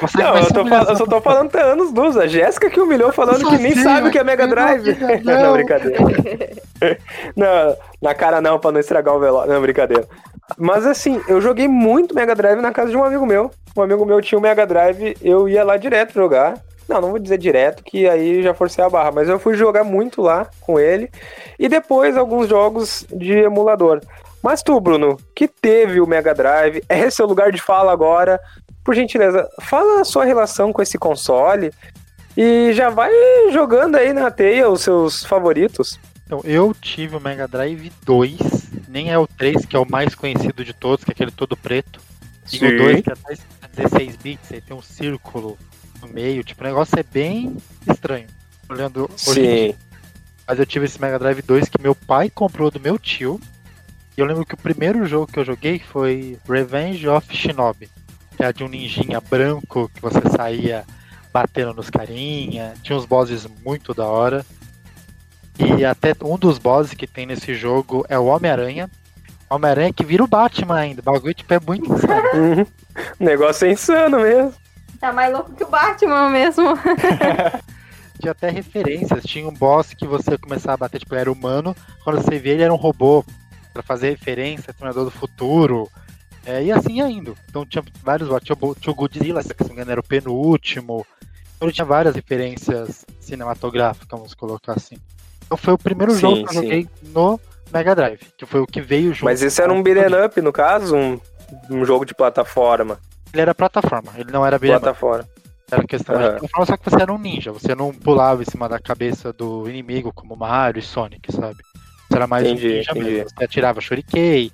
[0.00, 2.16] Consegue Não, eu, tô humilhação, fal- eu só tô falando que tá anos luz.
[2.16, 4.96] A Jéssica que humilhou falando que nem sabe o que é Mega Drive.
[5.22, 5.52] Não, não.
[5.52, 5.98] brincadeira.
[7.36, 9.52] não, na cara não, pra não estragar o velório.
[9.52, 10.04] Não, brincadeira.
[10.56, 13.50] Mas assim, eu joguei muito Mega Drive na casa de um amigo meu.
[13.76, 16.60] Um amigo meu tinha um Mega Drive, eu ia lá direto jogar.
[16.88, 19.84] Não, não vou dizer direto, que aí já forcei a barra, mas eu fui jogar
[19.84, 21.10] muito lá com ele.
[21.58, 24.00] E depois alguns jogos de emulador.
[24.42, 28.40] Mas tu, Bruno, que teve o Mega Drive, é seu lugar de fala agora.
[28.82, 31.70] Por gentileza, fala a sua relação com esse console
[32.34, 33.10] e já vai
[33.50, 35.98] jogando aí na teia os seus favoritos.
[36.28, 38.38] Então, eu tive o Mega Drive 2,
[38.86, 41.56] nem é o 3, que é o mais conhecido de todos, que é aquele todo
[41.56, 42.02] preto.
[42.52, 45.56] E o 2, que é até 16 bits, aí tem um círculo
[46.02, 47.56] no meio, tipo, o negócio é bem
[47.90, 48.26] estranho.
[48.68, 49.70] Olhando hoje.
[49.70, 49.74] Sim.
[50.46, 53.40] Mas eu tive esse Mega Drive 2 que meu pai comprou do meu tio.
[54.14, 57.88] E eu lembro que o primeiro jogo que eu joguei foi Revenge of Shinobi.
[58.36, 60.84] Que é de um ninjinha branco que você saía
[61.32, 62.74] batendo nos carinha.
[62.82, 64.44] Tinha uns bosses muito da hora.
[65.58, 68.88] E até um dos bosses que tem nesse jogo é o Homem-Aranha.
[69.50, 71.00] Homem-Aranha que vira o Batman ainda.
[71.00, 72.18] O bagulho tipo, é muito insano.
[72.34, 72.66] Uhum.
[73.20, 74.52] O negócio é insano mesmo.
[75.00, 76.76] Tá mais louco que o Batman mesmo.
[78.20, 79.22] Tinha até referências.
[79.24, 81.74] Tinha um boss que você começava a bater, tipo, ele era humano.
[82.02, 83.24] Quando você vê ele era um robô.
[83.72, 85.88] Pra fazer referência, Tornador do Futuro.
[86.44, 87.36] É, e assim ia indo.
[87.48, 88.42] Então tinha vários boss.
[88.42, 91.06] Tinha, tinha o Godzilla, se não me engano, era o penúltimo.
[91.56, 94.96] Então ele tinha várias referências cinematográficas, vamos colocar assim.
[95.48, 96.54] Então foi o primeiro Sim, jogo que eu sim.
[96.62, 97.40] joguei no
[97.72, 98.20] Mega Drive.
[98.36, 99.24] Que foi o que veio junto.
[99.24, 101.18] Mas esse era um beat'em up, no caso, um,
[101.70, 102.98] um jogo de plataforma.
[103.32, 104.82] Ele era plataforma, ele não era beat'em up.
[104.84, 105.28] Plataforma.
[105.70, 106.24] Era questão Aham.
[106.24, 107.50] de plataforma, só que você era um ninja.
[107.50, 111.56] Você não pulava em cima da cabeça do inimigo, como Mario e Sonic, sabe?
[112.10, 113.10] Você era mais Entendi, um ninja entendi.
[113.10, 113.30] mesmo.
[113.30, 114.50] Você atirava shuriken,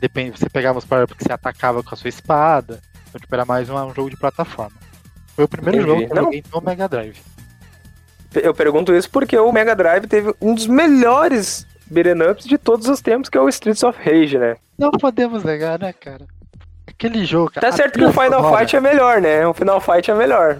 [0.00, 2.80] depende, você pegava os power porque você atacava com a sua espada.
[3.08, 4.76] Então, tipo, era mais um, um jogo de plataforma.
[5.34, 5.90] Foi o primeiro Entendi.
[5.92, 6.24] jogo que eu Não.
[6.24, 7.20] joguei no Mega Drive.
[8.34, 12.86] Eu pergunto isso porque o Mega Drive teve um dos melhores beat'em ups de todos
[12.88, 14.56] os tempos, que é o Streets of Rage, né?
[14.78, 16.26] Não podemos negar, né, cara?
[16.86, 17.66] Aquele jogo, cara.
[17.66, 19.46] Tá a certo que o Final sonora- Fight é melhor, né?
[19.46, 20.58] O Final Fight é melhor.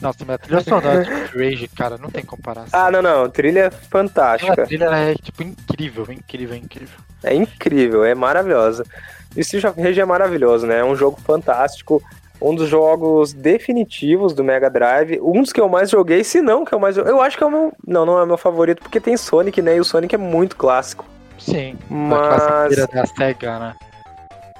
[0.00, 2.78] Nossa, mas a trilha sonora de Rage, cara, não tem comparação.
[2.78, 3.30] Ah, não, não.
[3.30, 4.66] Trilha é fantástica.
[4.66, 6.98] trilha é, tipo, incrível, incrível, incrível.
[7.22, 8.84] É incrível, é maravilhosa.
[9.34, 10.80] E Streets of Rage é maravilhoso, né?
[10.80, 12.02] É um jogo fantástico.
[12.40, 15.18] Um dos jogos definitivos do Mega Drive.
[15.22, 17.10] Um dos que eu mais joguei, se não que eu mais joguei.
[17.12, 17.72] Eu acho que é o meu.
[17.86, 19.76] Não, não é o meu favorito, porque tem Sonic, né?
[19.76, 21.04] E o Sonic é muito clássico.
[21.38, 23.74] Sim, Mas- a classe da SEGA, né?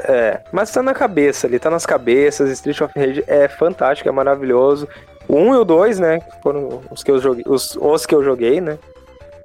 [0.01, 2.51] É, mas tá na cabeça ali, tá nas cabeças.
[2.51, 4.87] Street of Rage é fantástico, é maravilhoso.
[5.27, 6.21] O 1 e o 2, né?
[6.21, 8.79] que Foram os que eu joguei, os, os que eu joguei, né?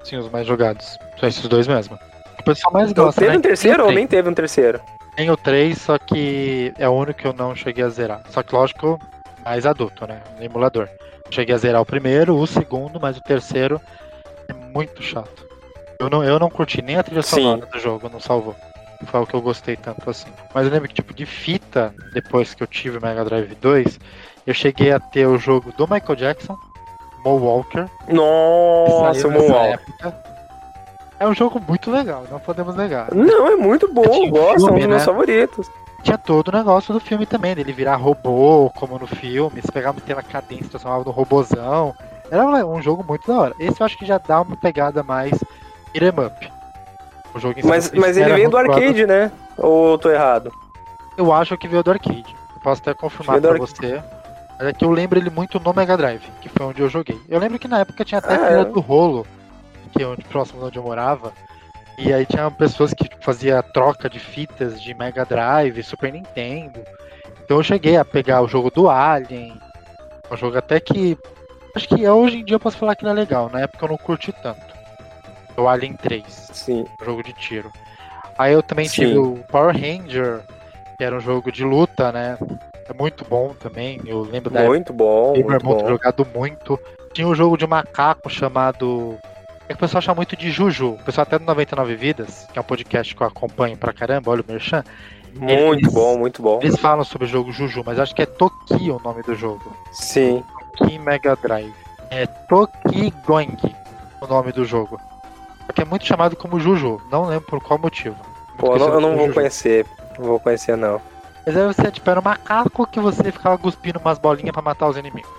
[0.04, 0.98] Sim, os mais jogados.
[1.20, 1.98] São esses dois mesmo.
[2.40, 3.38] O pessoal mais Então, gosta, teve né?
[3.38, 4.80] um terceiro ou nem teve um terceiro?
[5.22, 8.24] Tem o 3, só que é o único que eu não cheguei a zerar.
[8.32, 9.00] Só que, lógico,
[9.46, 10.20] mais adulto, né?
[10.36, 10.90] No emulador.
[11.30, 13.80] Cheguei a zerar o primeiro, o segundo, mas o terceiro
[14.48, 15.46] é muito chato.
[16.00, 17.44] Eu não, eu não curti nem a trilha Sim.
[17.44, 18.56] sonora do jogo, não salvou.
[19.06, 20.32] Foi o que eu gostei tanto assim.
[20.56, 24.00] Mas eu lembro que, tipo, de fita, depois que eu tive o Mega Drive 2,
[24.48, 26.58] eu cheguei a ter o jogo do Michael Jackson,
[27.24, 29.74] Mo Walker, Nossa, saiu o nessa Moonwalk.
[29.74, 30.31] época.
[31.22, 33.14] É um jogo muito legal, não podemos negar.
[33.14, 35.06] Não, é muito bom, eu gosto, é um filme, dos meus né?
[35.06, 35.72] favoritos.
[36.02, 40.02] Tinha todo o negócio do filme também, dele virar robô, como no filme, se pegava
[40.02, 41.94] tela cadência, transformava no robozão.
[42.32, 43.56] Era um jogo muito da hora.
[43.60, 45.32] Esse eu acho que já dá uma pegada mais
[45.94, 46.52] beat'em up.
[47.36, 49.32] O jogo em Mas, mas ele veio do arcade, né?
[49.60, 50.52] Ou eu tô errado?
[51.16, 52.36] Eu acho que veio do arcade.
[52.56, 54.02] Eu posso até confirmar pra você.
[54.58, 57.22] Mas é que eu lembro ele muito no Mega Drive, que foi onde eu joguei.
[57.30, 58.66] Eu lembro que na época tinha até a Ah, é?
[58.66, 59.24] do rolo,
[59.92, 61.32] que é onde, próximo de onde eu morava.
[61.98, 66.82] E aí tinha pessoas que fazia troca de fitas de Mega Drive, Super Nintendo.
[67.44, 69.54] Então eu cheguei a pegar o jogo do Alien.
[70.32, 71.18] Um jogo até que.
[71.76, 73.50] Acho que hoje em dia eu posso falar que ele é legal.
[73.52, 74.60] Na época eu não curti tanto.
[75.58, 76.24] O Alien 3
[76.54, 76.86] Sim.
[77.02, 77.72] um jogo de tiro.
[78.38, 79.02] Aí eu também Sim.
[79.02, 80.42] tive o Power Ranger,
[80.98, 82.38] que era um jogo de luta, né?
[82.90, 84.02] É muito bom também.
[84.06, 85.88] Eu lembro da época Muito bom, do meu muito irmão bom.
[85.88, 86.80] jogado muito.
[87.14, 89.18] Tinha um jogo de macaco chamado.
[89.72, 90.92] É que o pessoal chama muito de Juju.
[90.96, 94.30] O pessoal até do 99 Vidas, que é um podcast que eu acompanho pra caramba,
[94.30, 94.84] olha o Merchan.
[95.34, 96.60] Muito Eles- bom, muito bom.
[96.62, 99.74] Eles falam sobre o jogo Juju, mas acho que é Toki o nome do jogo.
[99.94, 100.44] Sim.
[100.78, 101.74] Toki Mega Drive.
[102.10, 103.56] É Toki Going
[104.20, 105.00] o nome do jogo.
[105.74, 107.02] Que é muito chamado como Juju.
[107.10, 108.18] Não lembro por qual motivo.
[108.58, 109.34] Pô, eu não, eu não vou Juju.
[109.36, 109.86] conhecer.
[110.20, 111.00] Não vou conhecer, não.
[111.46, 114.90] Mas aí você tipo, era um macaco que você ficava cuspindo umas bolinhas pra matar
[114.90, 115.32] os inimigos.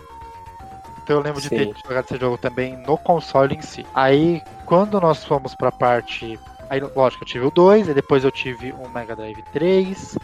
[1.02, 1.74] Então eu lembro de ter Sim.
[1.86, 3.84] jogado esse jogo também no console em si.
[3.94, 6.38] Aí, quando nós fomos pra parte.
[6.70, 10.16] Aí, lógico, eu tive o 2, e depois eu tive um Mega Drive 3.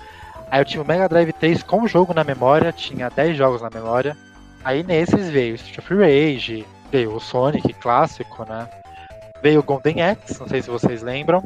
[0.51, 3.61] Aí eu tive o Mega Drive 3 com o jogo na memória, tinha 10 jogos
[3.61, 4.17] na memória.
[4.64, 8.67] Aí nesses veio Street of Rage, veio o Sonic clássico, né?
[9.43, 11.45] Veio o Golden Axe, não sei se vocês lembram.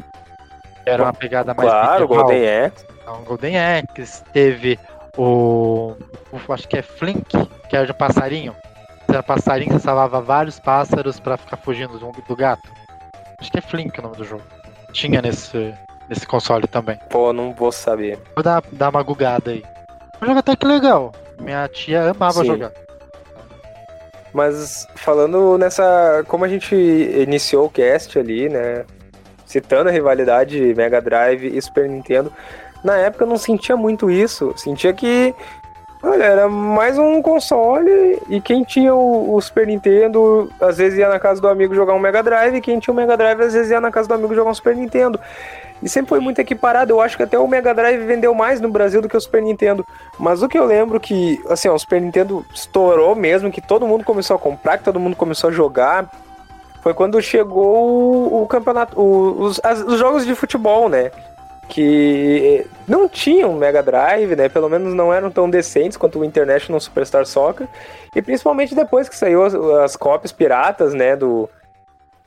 [0.87, 2.25] Era uma pegada mais Claro, medieval.
[2.25, 2.87] Golden Axe.
[3.03, 4.79] Então, Golden Axe, teve
[5.16, 5.95] o,
[6.33, 7.25] o- Acho que é Flink,
[7.68, 8.55] que era de um passarinho.
[9.09, 12.69] Era passarinho, você salvava vários pássaros pra ficar fugindo do, do gato.
[13.38, 14.43] Acho que é Flink o nome do jogo.
[14.93, 15.75] Tinha nesse,
[16.09, 16.99] nesse console também.
[17.11, 18.19] Pô, não vou saber.
[18.35, 19.65] Vou dar, dar uma gugada aí.
[20.21, 21.12] Um jogo até que legal.
[21.41, 22.47] Minha tia amava Sim.
[22.47, 22.73] jogar.
[24.33, 26.25] Mas falando nessa.
[26.27, 28.85] Como a gente iniciou o cast ali, né?
[29.45, 32.33] Citando a rivalidade Mega Drive e Super Nintendo,
[32.83, 34.53] na época eu não sentia muito isso.
[34.57, 35.35] Sentia que.
[36.03, 41.09] Olha, era mais um console e quem tinha o, o Super Nintendo às vezes ia
[41.09, 43.53] na casa do amigo jogar um Mega Drive e quem tinha o Mega Drive às
[43.53, 45.21] vezes ia na casa do amigo jogar um Super Nintendo.
[45.81, 46.93] E sempre foi muito equiparado.
[46.93, 49.43] Eu acho que até o Mega Drive vendeu mais no Brasil do que o Super
[49.43, 49.87] Nintendo.
[50.19, 53.87] Mas o que eu lembro que, assim, ó, o Super Nintendo estourou mesmo, que todo
[53.87, 56.09] mundo começou a comprar, que todo mundo começou a jogar,
[56.83, 57.77] foi quando chegou
[58.33, 61.11] o, o campeonato, os, as- os jogos de futebol, né?
[61.75, 64.47] Que não tinham Mega Drive, né?
[64.47, 67.67] Pelo menos não eram tão decentes quanto o International Superstar Soccer.
[68.15, 71.17] E principalmente depois que saiu as, as cópias piratas, né?
[71.17, 71.49] Do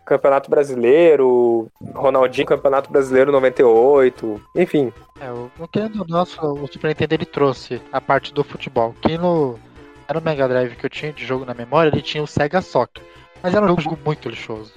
[0.04, 4.92] Campeonato Brasileiro, Ronaldinho Campeonato Brasileiro 98, enfim.
[5.22, 8.96] É, o, o querendo não, o Super Nintendo ele trouxe a parte do futebol.
[9.00, 9.60] Que no,
[10.08, 12.62] era o Mega Drive que eu tinha de jogo na memória, ele tinha o Sega
[12.62, 13.04] Soccer.
[13.44, 14.74] Mas era um jogo muito lixoso.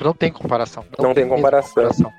[0.00, 0.84] Não tem comparação.
[0.98, 2.12] Não tem mesmo comparação.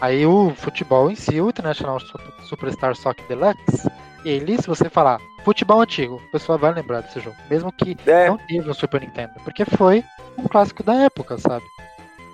[0.00, 3.88] Aí o futebol em si, o International Super- Superstar Soccer Deluxe,
[4.24, 7.36] ele, se você falar futebol antigo, o pessoal vai lembrar desse jogo.
[7.50, 9.32] Mesmo que É, não teve um Super Nintendo.
[9.42, 10.04] Porque foi
[10.36, 11.64] um clássico da época, sabe?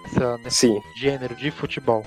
[0.07, 0.83] Essa, nesse sim.
[0.94, 2.05] gênero de futebol.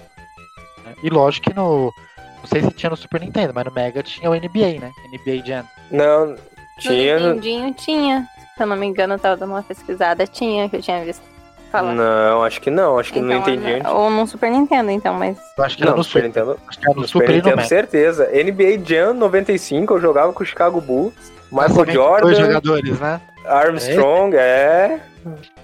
[0.86, 0.94] né?
[1.02, 1.92] E lógico que no.
[2.40, 4.92] Não sei se tinha no Super Nintendo, mas no Mega tinha o NBA, né?
[5.12, 5.66] NBA Jam.
[5.90, 6.38] Não, No
[6.78, 7.20] tinha.
[7.20, 8.28] Nintendinho tinha.
[8.56, 10.26] Se eu não me engano, eu tava dando uma pesquisada.
[10.28, 11.24] Tinha, que eu tinha visto
[11.68, 11.94] falar.
[11.94, 13.74] Não, acho que não, acho que não Então, entendi.
[13.74, 13.92] antes.
[13.92, 15.38] Ou no Super Nintendo, então, mas.
[15.58, 16.24] Eu acho que era Não, no Super.
[16.24, 16.60] Nintendo.
[16.68, 17.68] Acho que era no, No Super, Super Nintendo, Mega.
[17.68, 18.30] certeza.
[18.32, 21.14] NBA Jam 95, eu jogava com o Chicago Bulls.
[21.52, 23.22] Michael Jordan, Dois jogadores, né?
[23.46, 25.00] Armstrong, é.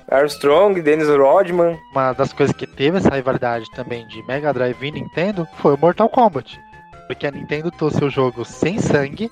[0.09, 1.77] Armstrong, Dennis Rodman.
[1.91, 5.77] Uma das coisas que teve essa rivalidade também de Mega Drive e Nintendo foi o
[5.77, 6.59] Mortal Kombat.
[7.07, 9.29] Porque a Nintendo trouxe o jogo sem sangue,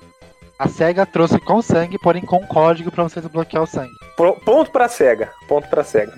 [0.58, 3.92] a SEGA trouxe com sangue, porém com código pra você desbloquear o sangue.
[4.16, 5.30] Pro- Ponto pra SEGA.
[5.48, 6.12] Ponto pra SEGA.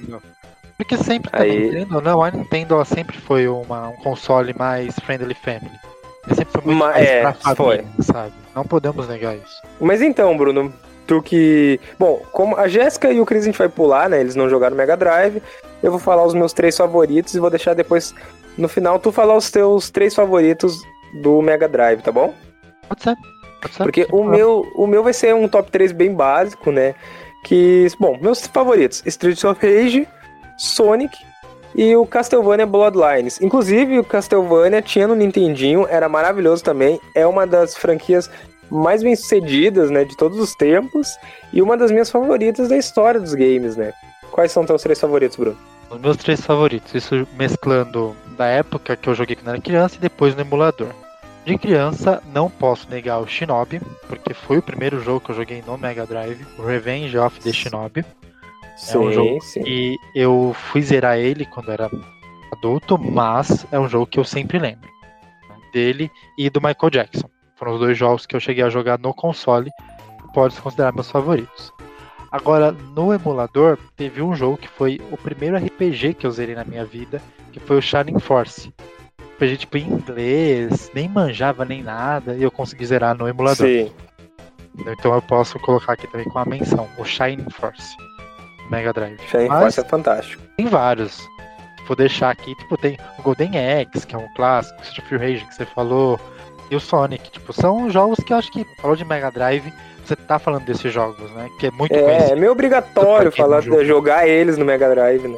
[0.77, 5.71] Porque sempre Aí- também, não, a Nintendo sempre foi uma, um console mais friendly family.
[6.27, 7.77] Ele sempre foi muito Ma- mais é, pra foi.
[7.77, 8.33] família, sabe?
[8.55, 9.63] Não podemos negar isso.
[9.81, 10.73] Mas então, Bruno,
[11.07, 11.79] tu que.
[11.99, 14.21] Bom, como a Jéssica e o Chris a gente vai pular, né?
[14.21, 15.43] Eles não jogaram Mega Drive.
[15.83, 18.15] Eu vou falar os meus três favoritos e vou deixar depois,
[18.57, 20.81] no final, tu falar os teus três favoritos
[21.23, 22.33] do Mega Drive, tá bom?
[22.89, 23.17] Pode ser.
[23.61, 23.83] Pode ser.
[23.83, 26.95] Porque o meu, o meu vai ser um top 3 bem básico, né?
[27.45, 30.09] Que, bom, meus favoritos: Streets of Rage,
[30.57, 31.17] Sonic
[31.75, 33.41] e o Castlevania Bloodlines.
[33.41, 37.01] Inclusive, o Castlevania tinha no Nintendinho, era maravilhoso também.
[37.15, 38.31] É uma das franquias
[38.71, 41.17] mais bem sucedidas, né, de todos os tempos
[41.53, 43.93] e uma das minhas favoritas da história dos games, né?
[44.31, 45.57] Quais são teus três favoritos, Bruno?
[45.91, 50.01] Os meus três favoritos, isso mesclando da época que eu joguei quando era criança e
[50.01, 50.89] depois no emulador.
[51.45, 55.63] De criança, não posso negar o Shinobi, porque foi o primeiro jogo que eu joguei
[55.65, 58.05] no Mega Drive, o Revenge of the Shinobi.
[58.77, 59.63] Sim, um jogo sim.
[59.67, 61.91] E eu fui zerar ele quando era
[62.53, 64.89] adulto, mas é um jogo que eu sempre lembro.
[65.49, 67.29] né, Dele e do Michael Jackson.
[67.57, 69.71] Foram os dois jogos que eu cheguei a jogar no console,
[70.21, 71.73] que pode se considerar meus favoritos.
[72.33, 76.65] Agora, no emulador, teve um jogo que foi o primeiro RPG que eu zerei na
[76.65, 78.75] minha vida, que foi o Shining Force.
[79.37, 83.69] RPG tipo em inglês, nem manjava nem nada, e eu consegui zerar no emulador.
[83.69, 83.93] Sim.
[84.87, 87.97] Então eu posso colocar aqui também com a menção, o Shining Force.
[88.71, 89.19] Mega Drive.
[89.31, 90.43] Shining Mas- Force é fantástico.
[90.57, 91.19] tem vários.
[91.87, 95.45] Vou deixar aqui, tipo, tem o Golden Axe, que é um clássico, Street of Rage
[95.45, 96.19] que você falou,
[96.71, 99.71] e o Sonic, tipo, são jogos que eu acho que, falou de Mega Drive,
[100.03, 101.51] você tá falando desses jogos, né?
[101.61, 103.85] Que é muito É, é meio obrigatório falar, jogou.
[103.85, 105.37] jogar eles no Mega Drive, né?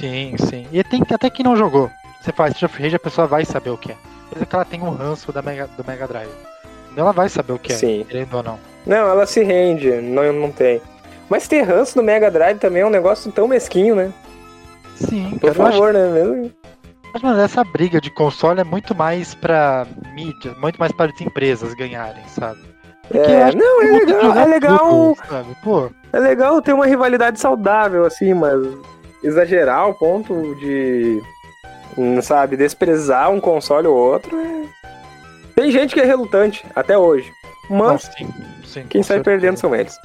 [0.00, 0.66] Sim, sim.
[0.72, 1.88] E tem até quem não jogou.
[2.20, 3.96] Você faz Street of Rage, a pessoa vai saber o que é.
[4.32, 6.30] Mas é que ela tem um ranço da Mega, do Mega Drive.
[6.96, 8.04] Ela vai saber o que é, Sim.
[8.08, 8.58] querendo ou não.
[8.86, 10.80] Não, ela se rende, não, não tem.
[11.30, 14.12] Mas ter ranço no Mega Drive também é um negócio tão mesquinho, né?
[14.96, 16.08] Sim, Por eu acho favor, né?
[16.08, 16.50] Mesmo?
[17.14, 21.20] Mas, mano, essa briga de console é muito mais pra mídia, muito mais para as
[21.20, 22.58] empresas ganharem, sabe?
[23.08, 25.16] Porque É, não, é legal, jogar é legal,
[25.64, 28.60] tudo, é legal ter uma rivalidade saudável, assim, mas
[29.22, 31.20] exagerar ao ponto de,
[32.22, 34.36] sabe, desprezar um console ou outro.
[34.38, 34.68] é-
[35.56, 37.30] Tem gente que é relutante, até hoje.
[37.68, 38.28] Mas sim,
[38.64, 39.24] sim, quem sai certeza.
[39.24, 39.96] perdendo são eles.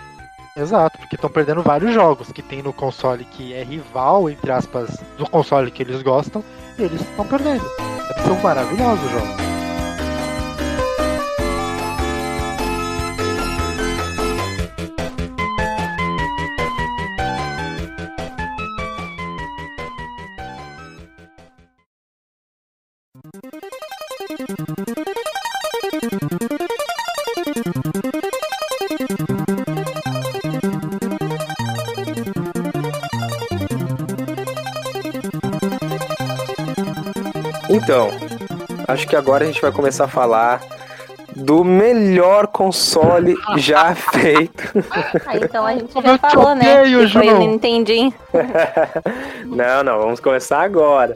[0.57, 5.03] Exato, porque estão perdendo vários jogos que tem no console que é rival, entre aspas,
[5.17, 6.41] do console que eles gostam,
[6.79, 7.65] e eles estão perdendo.
[8.25, 9.54] São maravilhosos os jogos.
[39.15, 40.61] Agora a gente vai começar a falar
[41.35, 44.63] do melhor console já feito.
[45.25, 46.79] Ah, então a gente já eu falou, né?
[46.81, 47.39] odeio, Que foi o João.
[47.39, 48.13] Nintendinho.
[49.45, 51.15] Não, não, vamos começar agora.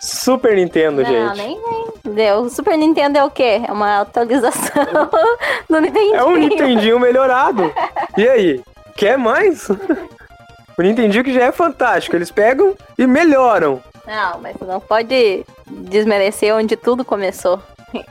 [0.00, 1.36] Super Nintendo, Não, gente.
[1.38, 2.14] nem vem.
[2.14, 2.40] Deu.
[2.42, 3.62] O Super Nintendo é o quê?
[3.66, 4.84] É uma atualização
[5.70, 6.16] do Nintendinho.
[6.16, 7.72] É um Nintendinho melhorado.
[8.16, 8.60] E aí?
[8.96, 9.68] Quer mais?
[9.70, 12.14] O Nintendinho que já é fantástico.
[12.14, 13.80] Eles pegam e melhoram.
[14.06, 15.46] Não, mas você não pode
[15.94, 17.62] desmerecer onde tudo começou.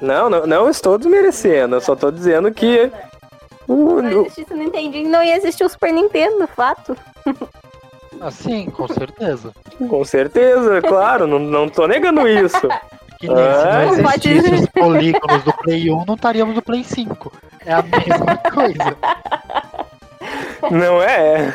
[0.02, 1.76] Não, não, não estou desmerecendo.
[1.76, 2.90] Eu só estou dizendo que.
[3.68, 6.96] o- Se não existisse o Nintendinho, não ia existir o Super Nintendo, fato.
[8.22, 9.52] Assim, com certeza.
[9.90, 11.28] com certeza, claro.
[11.28, 12.68] Não, não tô negando isso.
[13.20, 14.54] Que nem se Ah, não não dizer.
[14.54, 17.32] os polígonos do Play 1, não estaríamos no Play 5.
[17.66, 18.98] É a mesma coisa.
[20.72, 21.54] Não é?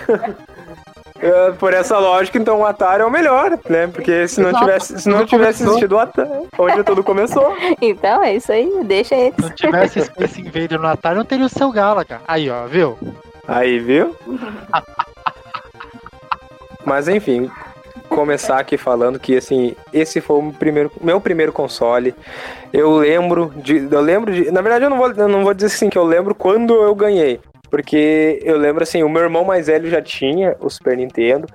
[1.20, 3.86] É, Por essa lógica, então o Atari é o melhor, né?
[3.88, 7.56] Porque se não tivesse, se não tivesse existido o Atari, onde tudo começou.
[7.80, 9.34] Então é isso aí, deixa eles.
[9.34, 12.20] Se não tivesse Space Invader no Atari, não teria o seu Galaga.
[12.26, 12.98] Aí, ó, viu?
[13.46, 14.14] Aí, viu?
[16.84, 17.50] Mas enfim,
[18.08, 22.14] começar aqui falando que assim, esse foi o primeiro, meu primeiro console.
[22.72, 25.66] Eu lembro de, eu lembro de, na verdade eu não vou, eu não vou dizer
[25.66, 29.66] assim que eu lembro quando eu ganhei, porque eu lembro assim, o meu irmão mais
[29.66, 31.46] velho já tinha o Super Nintendo.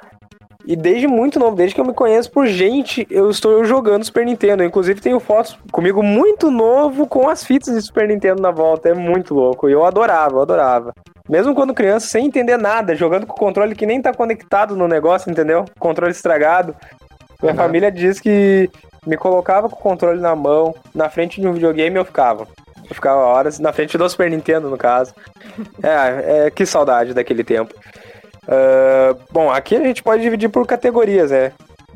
[0.65, 4.26] E desde muito novo, desde que eu me conheço por gente, eu estou jogando Super
[4.26, 4.63] Nintendo.
[4.63, 8.88] Eu, inclusive tenho fotos comigo muito novo com as fitas de Super Nintendo na volta.
[8.88, 9.67] É muito louco.
[9.67, 10.93] E eu adorava, eu adorava.
[11.30, 14.88] Mesmo quando criança, sem entender nada, jogando com o controle que nem tá conectado no
[14.88, 15.65] negócio, entendeu?
[15.78, 16.73] Controle estragado.
[17.41, 17.58] Minha Uhum.
[17.58, 18.69] família diz que
[19.06, 22.47] me colocava com o controle na mão, na frente de um videogame eu ficava.
[22.89, 25.13] Eu ficava horas, na frente do Super Nintendo, no caso.
[25.82, 27.74] É, é que saudade daquele tempo.
[28.48, 31.52] Ah, bom, aqui a gente pode dividir por categorias, né?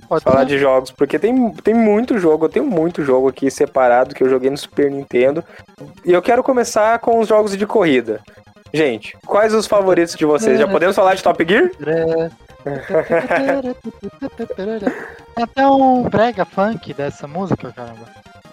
[0.07, 4.15] Pode Falar de jogos, porque tem, tem muito jogo, eu tenho muito jogo aqui separado
[4.15, 5.43] que eu joguei no Super Nintendo.
[6.05, 8.21] E eu quero começar com os jogos de corrida.
[8.73, 10.57] Gente, quais os favoritos de vocês?
[10.59, 11.69] Já podemos falar de Top Gear?
[15.35, 18.07] Até um brega funk dessa música, caramba.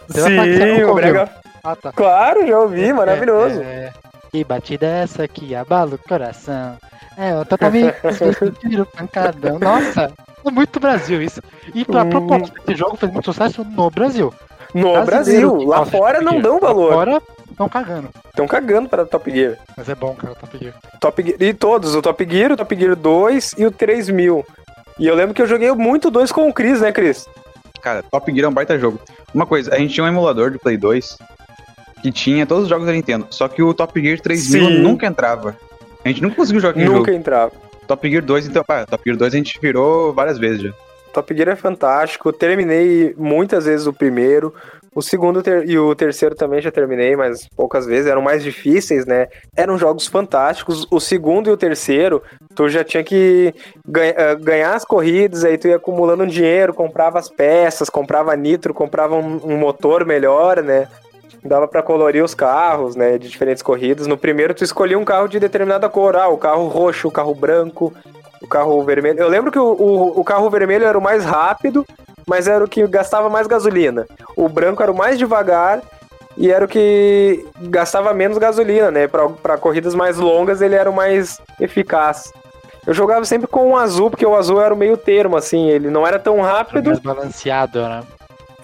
[0.08, 0.94] Você Sim, o.
[0.94, 1.30] Brega.
[1.64, 1.92] Ah, tá.
[1.92, 3.62] Claro, já ouvi, maravilhoso.
[3.62, 3.92] É, é.
[4.32, 6.76] E batida essa que abala o coração.
[7.16, 7.94] É, eu totalmente
[8.60, 9.58] tiro pancadão.
[9.58, 10.12] Nossa,
[10.44, 11.40] é muito Brasil isso.
[11.74, 12.10] E pra Hum.
[12.10, 14.34] propósito, esse jogo fez muito sucesso no Brasil.
[14.74, 16.88] No Brasileiro Brasil, que lá fora não dão valor.
[16.90, 18.08] Lá fora estão cagando.
[18.26, 19.56] Estão cagando para Top Gear.
[19.76, 20.74] Mas é bom, cara, Top Gear.
[20.98, 21.36] Top Gear.
[21.40, 24.44] E todos, o Top Gear, o Top Gear 2 e o 3000.
[24.98, 27.24] E eu lembro que eu joguei muito dois com o Chris, né, Chris?
[27.80, 28.98] Cara, Top Gear é um baita jogo.
[29.32, 31.16] Uma coisa, a gente tinha um emulador de Play 2
[32.04, 34.78] que tinha todos os jogos da Nintendo, só que o Top Gear 3000 Sim.
[34.80, 35.56] nunca entrava.
[36.04, 37.10] A gente nunca conseguiu jogar Nunca jogo.
[37.12, 37.52] entrava.
[37.88, 40.72] Top Gear 2, então, pá, Top Gear 2 a gente virou várias vezes já.
[41.14, 42.30] Top Gear é fantástico.
[42.30, 44.52] Terminei muitas vezes o primeiro.
[44.94, 48.06] O segundo e o terceiro também já terminei, mas poucas vezes.
[48.06, 49.28] Eram mais difíceis, né?
[49.56, 50.86] Eram jogos fantásticos.
[50.90, 52.22] O segundo e o terceiro,
[52.54, 53.54] tu já tinha que
[53.88, 58.74] ganha- eh, ganhar as corridas, aí tu ia acumulando dinheiro, comprava as peças, comprava nitro,
[58.74, 60.86] comprava um, um motor melhor, né?
[61.44, 63.18] Dava pra colorir os carros, né?
[63.18, 64.06] De diferentes corridas.
[64.06, 66.16] No primeiro, tu escolhia um carro de determinada cor.
[66.16, 67.92] Ah, o carro roxo, o carro branco,
[68.40, 69.20] o carro vermelho.
[69.20, 71.84] Eu lembro que o, o, o carro vermelho era o mais rápido,
[72.26, 74.06] mas era o que gastava mais gasolina.
[74.36, 75.82] O branco era o mais devagar
[76.36, 79.06] e era o que gastava menos gasolina, né?
[79.06, 82.32] Pra, pra corridas mais longas, ele era o mais eficaz.
[82.86, 85.68] Eu jogava sempre com o azul, porque o azul era o meio termo, assim.
[85.68, 86.88] Ele não era tão rápido.
[86.88, 88.02] Mais balanceado, né?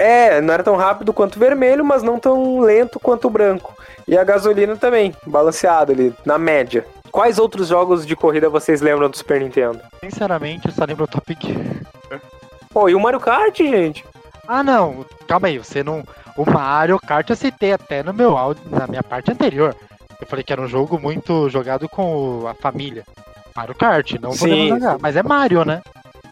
[0.01, 3.77] É, não era tão rápido quanto o vermelho, mas não tão lento quanto o branco.
[4.09, 6.87] E a gasolina também, balanceado ali, na média.
[7.13, 9.79] Quais outros jogos de corrida vocês lembram do Super Nintendo?
[10.03, 11.61] Sinceramente, eu só lembro o Top Gear.
[12.73, 14.03] Pô, e o Mario Kart, gente?
[14.49, 15.05] Ah, não.
[15.29, 16.03] Calma aí, você não.
[16.35, 19.77] O Mario Kart eu citei até no meu áudio, na minha parte anterior.
[20.19, 23.05] Eu falei que era um jogo muito jogado com a família.
[23.55, 24.39] Mario Kart, não Sim,
[24.71, 24.99] podemos sim.
[24.99, 25.83] Mas é Mario, né?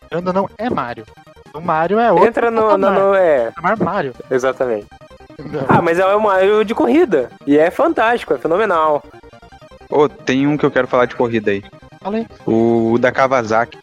[0.08, 1.04] Querendo não, é Mario.
[1.54, 2.26] O Mario é outro.
[2.26, 4.12] Entra no, no, no- É, Patamar Mario.
[4.30, 4.86] exatamente.
[5.38, 5.62] entendeu?
[5.68, 7.30] Ah, mas é um Mario de corrida.
[7.46, 9.02] E é fantástico, é fenomenal.
[9.90, 11.64] Ô, tem um que eu quero falar de corrida aí.
[12.00, 13.78] Falei, O da Kawasaki.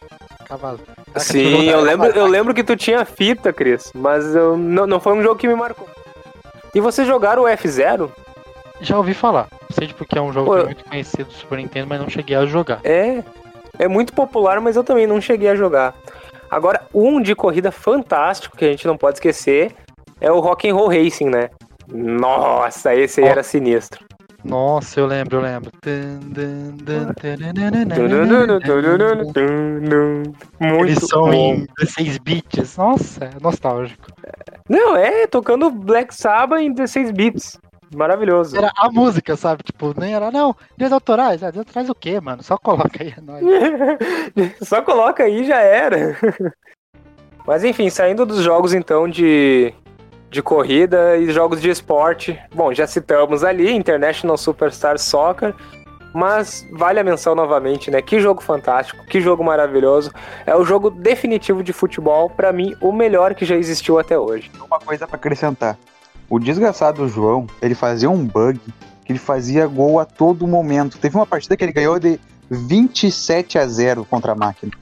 [0.46, 0.80] cavalo.
[1.16, 5.12] Sim, eu lembro, eu lembro que tu tinha fita, Cris, mas eu, não, não foi
[5.14, 5.88] um jogo que me marcou.
[6.74, 8.10] E vocês jogaram o F0?
[8.80, 9.48] Já ouvi falar.
[9.70, 12.08] Sei porque é um jogo Pô, que é muito conhecido do Super Nintendo, mas não
[12.10, 12.80] cheguei a jogar.
[12.84, 13.22] É.
[13.78, 15.94] É muito popular, mas eu também não cheguei a jogar.
[16.50, 19.74] Agora, um de corrida fantástico que a gente não pode esquecer
[20.20, 21.50] é o Rock and Roll Racing, né?
[21.88, 24.04] Nossa, esse aí era sinistro.
[24.44, 25.72] Nossa, eu lembro, eu lembro.
[30.60, 31.54] Muito Eles são bom.
[31.54, 32.76] em 16 bits.
[32.76, 34.06] Nossa, é nostálgico.
[34.68, 37.58] Não, é, tocando Black Sabbath em 16 bits.
[37.94, 38.56] Maravilhoso.
[38.56, 39.62] Era a música, sabe?
[39.62, 41.42] Tipo, nem era, não, direitos autorais.
[41.42, 42.42] Ah, direitos autorais o quê, mano?
[42.42, 43.44] Só coloca aí, é nóis.
[44.62, 46.16] Só coloca aí já era.
[47.46, 49.72] Mas enfim, saindo dos jogos então de,
[50.30, 52.38] de corrida e jogos de esporte.
[52.54, 55.54] Bom, já citamos ali International Superstar Soccer.
[56.12, 58.00] Mas vale a menção novamente, né?
[58.00, 60.10] Que jogo fantástico, que jogo maravilhoso.
[60.46, 64.50] É o jogo definitivo de futebol, pra mim, o melhor que já existiu até hoje.
[64.66, 65.76] Uma coisa pra acrescentar.
[66.28, 68.60] O desgraçado João, ele fazia um bug
[69.04, 70.98] que ele fazia gol a todo momento.
[70.98, 72.18] Teve uma partida que ele ganhou de
[72.50, 74.72] 27 a 0 contra a máquina.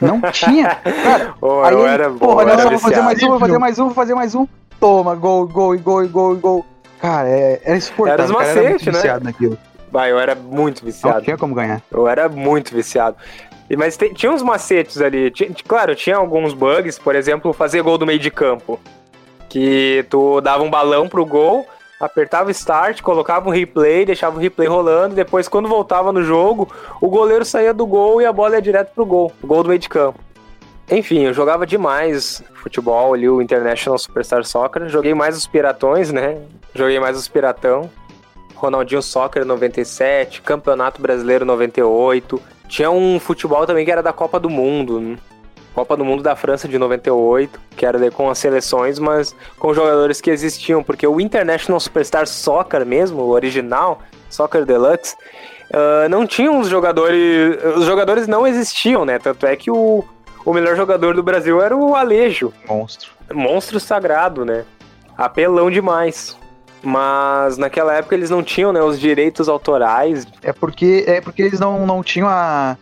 [0.00, 0.74] Não tinha.
[0.76, 3.38] Cara, Oh, aí eu ele, era porra, eu não, era vou fazer mais um, vou
[3.38, 4.46] fazer mais um, vou fazer mais um.
[4.80, 6.66] Toma, gol, gol, gol, gol, gol.
[7.00, 8.24] Cara, é, era insuportável.
[8.24, 8.92] Era cara, era muito né?
[8.92, 9.58] viciado naquilo.
[9.92, 11.22] Vai, eu era muito Não viciado.
[11.22, 11.80] tinha como ganhar.
[11.90, 13.16] Eu era muito viciado.
[13.78, 15.30] Mas tinha uns macetes ali.
[15.30, 18.78] Ti- claro, tinha alguns bugs, por exemplo, fazer gol do meio de campo.
[19.56, 21.66] Que tu dava um balão pro gol,
[21.98, 27.08] apertava start, colocava um replay, deixava o replay rolando, depois, quando voltava no jogo, o
[27.08, 29.32] goleiro saía do gol e a bola ia direto pro gol.
[29.42, 30.20] Gol do meio de campo.
[30.90, 34.90] Enfim, eu jogava demais futebol ali, o International Superstar Soccer.
[34.90, 36.36] Joguei mais os piratões, né?
[36.74, 37.88] Joguei mais os piratão.
[38.54, 42.38] Ronaldinho Soccer 97, Campeonato Brasileiro 98.
[42.68, 45.00] Tinha um futebol também que era da Copa do Mundo.
[45.00, 45.16] né?
[45.76, 50.22] Copa do Mundo da França de 98, que era com as seleções, mas com jogadores
[50.22, 54.00] que existiam, porque o International Superstar Soccer mesmo, o original,
[54.30, 55.14] Soccer Deluxe,
[55.70, 57.58] ah, não tinha os jogadores.
[57.76, 59.18] Os jogadores não existiam, né?
[59.18, 60.02] Tanto é que o,
[60.46, 63.10] o melhor jogador do Brasil era o Alejo Monstro.
[63.34, 64.64] monstro sagrado, né?
[65.14, 66.38] Apelão demais.
[66.82, 70.26] Mas naquela época eles não tinham né, os direitos autorais.
[70.42, 72.78] É porque, é porque eles não, não tinham a,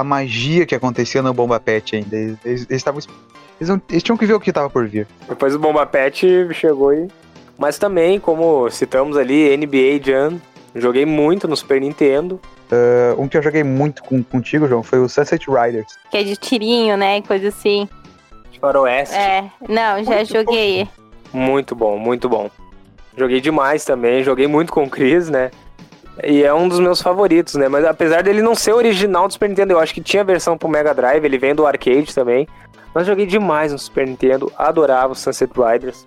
[0.00, 2.16] a magia que acontecia no Bomba Pet ainda.
[2.16, 3.00] Eles, eles, eles, tavam-
[3.60, 5.06] eles, não- eles tinham que ver o que tava por vir.
[5.28, 7.08] Depois o Bomba Pet chegou e.
[7.58, 10.40] Mas também, como citamos ali, NBA Jam.
[10.74, 12.40] Joguei muito no Super Nintendo.
[12.70, 15.88] Uh, um que eu joguei muito com, contigo, João, foi o Sunset Riders.
[16.10, 17.20] Que é de tirinho, né?
[17.22, 17.88] Coisa assim.
[18.60, 19.14] Faroeste.
[19.14, 20.86] É, não, já joguei.
[21.32, 22.50] Muito bom, muito bom.
[23.16, 25.50] Joguei demais também, joguei muito com o Chris, né?
[26.24, 27.68] E é um dos meus favoritos, né?
[27.68, 30.68] Mas apesar dele não ser original do Super Nintendo, eu acho que tinha versão pro
[30.68, 32.48] Mega Drive, ele vem do arcade também.
[32.94, 36.06] Mas joguei demais no Super Nintendo, adorava o Sunset Riders.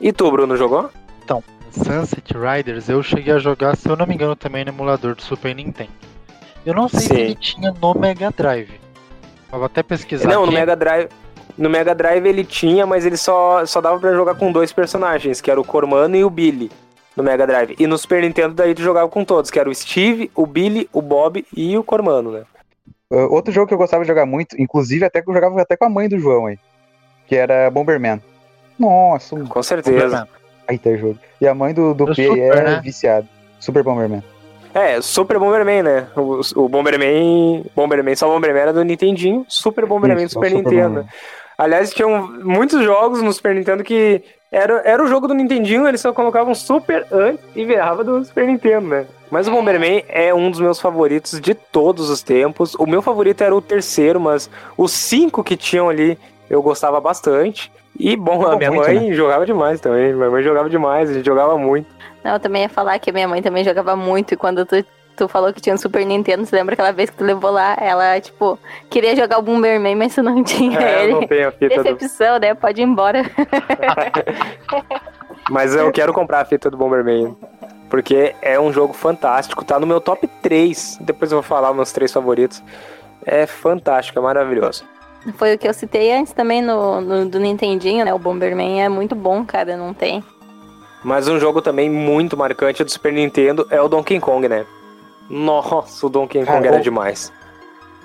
[0.00, 0.90] E tu, Bruno, jogou?
[1.70, 5.22] Sunset Riders eu cheguei a jogar, se eu não me engano, também no emulador do
[5.22, 5.90] Super Nintendo.
[6.64, 7.06] Eu não sei Sim.
[7.06, 8.80] se ele tinha no Mega Drive.
[9.52, 10.54] Eu vou até pesquisar não, no aqui.
[10.54, 11.08] Mega Drive.
[11.56, 15.40] No Mega Drive ele tinha, mas ele só, só dava pra jogar com dois personagens,
[15.40, 16.70] que era o Cormano e o Billy,
[17.18, 17.74] no Mega Drive.
[17.78, 20.88] E no Super Nintendo daí tu jogava com todos, que era o Steve, o Billy,
[20.92, 22.42] o Bob e o Cormano, né?
[23.10, 25.76] Uh, outro jogo que eu gostava de jogar muito, inclusive até que eu jogava até
[25.76, 26.58] com a mãe do João aí,
[27.26, 28.22] que era Bomberman.
[28.78, 29.98] Nossa, um Com certeza.
[29.98, 30.28] Superman.
[30.66, 31.18] baita jogo.
[31.40, 32.80] E a mãe do, do Do P Super, é né?
[32.82, 33.28] viciado.
[33.58, 34.22] Super Bomberman.
[34.72, 36.06] É, Super Bomberman, né?
[36.14, 37.64] O, o Bomberman.
[37.74, 40.88] Bomberman, só Bomberman era do Nintendinho, Super Bomberman Isso, do Super Super Nintendo.
[40.88, 41.10] Bomberman.
[41.56, 46.00] Aliás, tinham muitos jogos no Super Nintendo que era, era o jogo do Nintendinho, eles
[46.00, 49.06] só colocavam Super antes e virava do Super Nintendo, né?
[49.30, 52.74] Mas o Bomberman é um dos meus favoritos de todos os tempos.
[52.76, 56.18] O meu favorito era o terceiro, mas os cinco que tinham ali
[56.48, 57.70] eu gostava bastante.
[57.98, 60.14] E, bom, a minha muito, mãe jogava demais também.
[60.14, 61.88] Minha mãe jogava demais, a gente jogava muito.
[62.24, 64.32] Não, eu também ia falar que a minha mãe também jogava muito.
[64.32, 64.82] E quando tu,
[65.18, 67.76] tu falou que tinha um Super Nintendo, você lembra aquela vez que tu levou lá?
[67.80, 68.58] Ela, tipo,
[68.88, 71.12] queria jogar o Bomberman, mas tu não tinha É, eu ele.
[71.12, 72.54] não tenho a fita do Decepção, né?
[72.54, 73.22] Pode ir embora.
[75.50, 77.36] Mas eu quero comprar a fita do Bomberman.
[77.88, 79.64] Porque é um jogo fantástico.
[79.64, 80.98] Tá no meu top 3.
[81.00, 82.62] Depois eu vou falar meus três favoritos.
[83.24, 84.84] É fantástico, é maravilhoso.
[85.36, 88.12] Foi o que eu citei antes também no, no- do Nintendinho, né?
[88.12, 90.22] O Bomberman é muito bom, cara, não tem.
[91.02, 94.66] Mas um jogo também muito marcante do Super Nintendo é o Donkey Kong, né?
[95.28, 97.32] Nossa, o Donkey Kong Cara, era demais.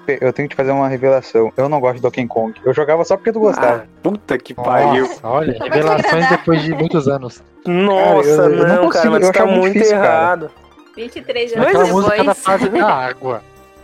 [0.05, 1.53] Eu tenho que te fazer uma revelação.
[1.55, 2.53] Eu não gosto de Donkey Kong.
[2.65, 3.85] Eu jogava só porque tu gostava.
[3.85, 5.07] Ah, puta que pariu.
[5.07, 7.41] Nossa, olha, revelações depois de muitos anos.
[7.65, 10.05] Nossa, eu- eu não não, consigo, cara, mas eu tá muito difícil, cara.
[10.07, 10.51] errado.
[10.95, 12.37] 23 Mas anos Aquela música da depois.
[12.39, 13.41] fase da água.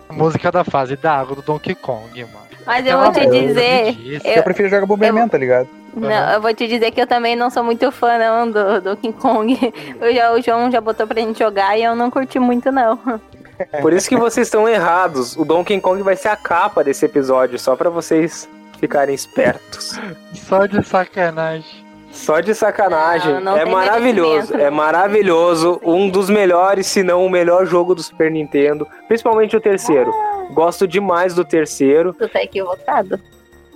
[0.09, 2.45] A música da fase da água do Donkey Kong, mano.
[2.65, 3.95] Mas eu vou te dizer.
[4.25, 5.69] Eu- Eu prefiro jogar Bomberman, tá ligado?
[5.95, 9.13] Não, eu vou te dizer que eu também não sou muito fã não, do Donkey
[9.13, 9.57] Kong.
[9.99, 12.99] Eu já, o João já botou pra gente jogar e eu não curti muito, não.
[13.81, 15.35] Por isso que vocês estão errados.
[15.35, 18.47] O Donkey Kong vai ser a capa desse episódio, só pra vocês
[18.79, 19.99] ficarem espertos.
[20.33, 21.89] Só de sacanagem.
[22.11, 23.35] Só de sacanagem.
[23.35, 25.79] Não, não é maravilhoso, é maravilhoso.
[25.83, 28.87] Um dos melhores, se não o melhor jogo do Super Nintendo.
[29.07, 30.11] Principalmente o terceiro.
[30.51, 32.13] Gosto demais do terceiro.
[32.13, 33.19] Tu tá equivocado.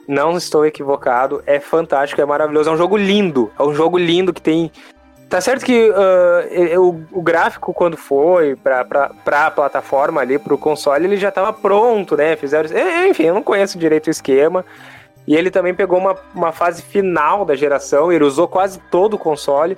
[0.07, 1.41] Não estou equivocado.
[1.45, 2.69] É fantástico, é maravilhoso.
[2.69, 3.51] É um jogo lindo.
[3.57, 4.71] É um jogo lindo que tem.
[5.29, 5.91] Tá certo que
[6.51, 11.31] e- o, o gráfico, quando foi pra, pra, pra plataforma ali, pro console, ele já
[11.31, 12.35] tava pronto, né?
[12.35, 12.69] Fizeram.
[13.07, 14.65] Enfim, eu não conheço direito o esquema.
[15.25, 19.17] E ele também pegou uma, uma fase final da geração, ele usou quase todo o
[19.17, 19.77] console.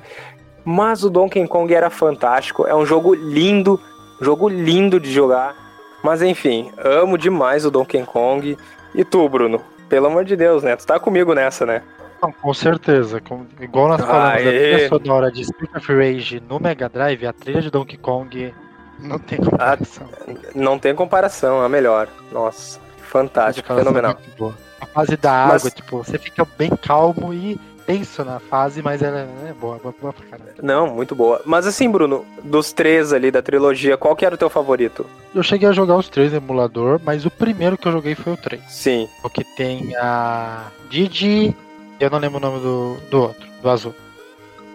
[0.66, 2.66] Mas o Donkey Kong era fantástico.
[2.66, 3.80] É um jogo lindo,
[4.20, 5.56] jogo lindo de jogar.
[6.04, 8.58] Mas enfim, amo demais o Donkey Kong.
[8.96, 9.62] E tu, Bruno?
[9.90, 10.76] Pelo amor de Deus, né?
[10.76, 11.82] Tu tá comigo nessa, né?
[12.22, 13.22] Não, com certeza.
[13.22, 14.74] Com- igual nós falamos da Aê.
[14.76, 18.54] trilha sonora de Street of Rage no Mega Drive, a trilha de Donkey Kong
[19.00, 20.08] não tem comparação.
[20.56, 22.08] Não tem comparação, é a melhor.
[22.32, 24.18] Nossa, fantástico, A é fenomenal.
[24.38, 24.56] boa.
[24.82, 29.02] A fase da Mas- água, tipo, você fica bem calmo e tenso na fase, mas
[29.02, 30.54] ela é boa, boa, boa pra caralho.
[30.62, 31.42] Não, muito boa.
[31.46, 35.06] Mas assim, Bruno, dos três ali da trilogia, qual que era o teu favorito?
[35.34, 38.34] Eu cheguei a jogar os três no emulador, mas o primeiro que eu joguei foi
[38.34, 38.62] o 3.
[38.70, 39.08] Sim.
[39.24, 41.56] O que tem a Didi.
[42.00, 43.94] Eu não lembro o nome do, do outro, do azul.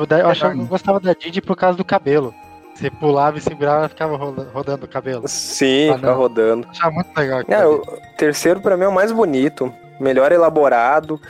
[0.09, 2.35] Da, eu, achava, eu gostava da Didi por causa do cabelo.
[2.75, 5.25] Você pulava e segurava e ficava roda- rodando o cabelo.
[5.29, 6.17] Sim, Ah, fica não.
[6.17, 6.65] rodando.
[6.67, 7.83] Eu achava muito legal É, o
[8.17, 11.21] terceiro pra mim é o mais bonito, melhor elaborado.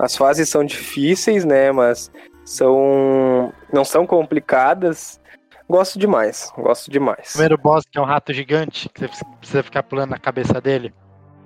[0.00, 1.70] As fases são difíceis, né?
[1.70, 2.10] Mas
[2.44, 3.52] são.
[3.72, 5.20] não são complicadas.
[5.68, 7.30] Gosto demais, gosto demais.
[7.30, 10.92] primeiro boss, que é um rato gigante, que você precisa ficar pulando na cabeça dele,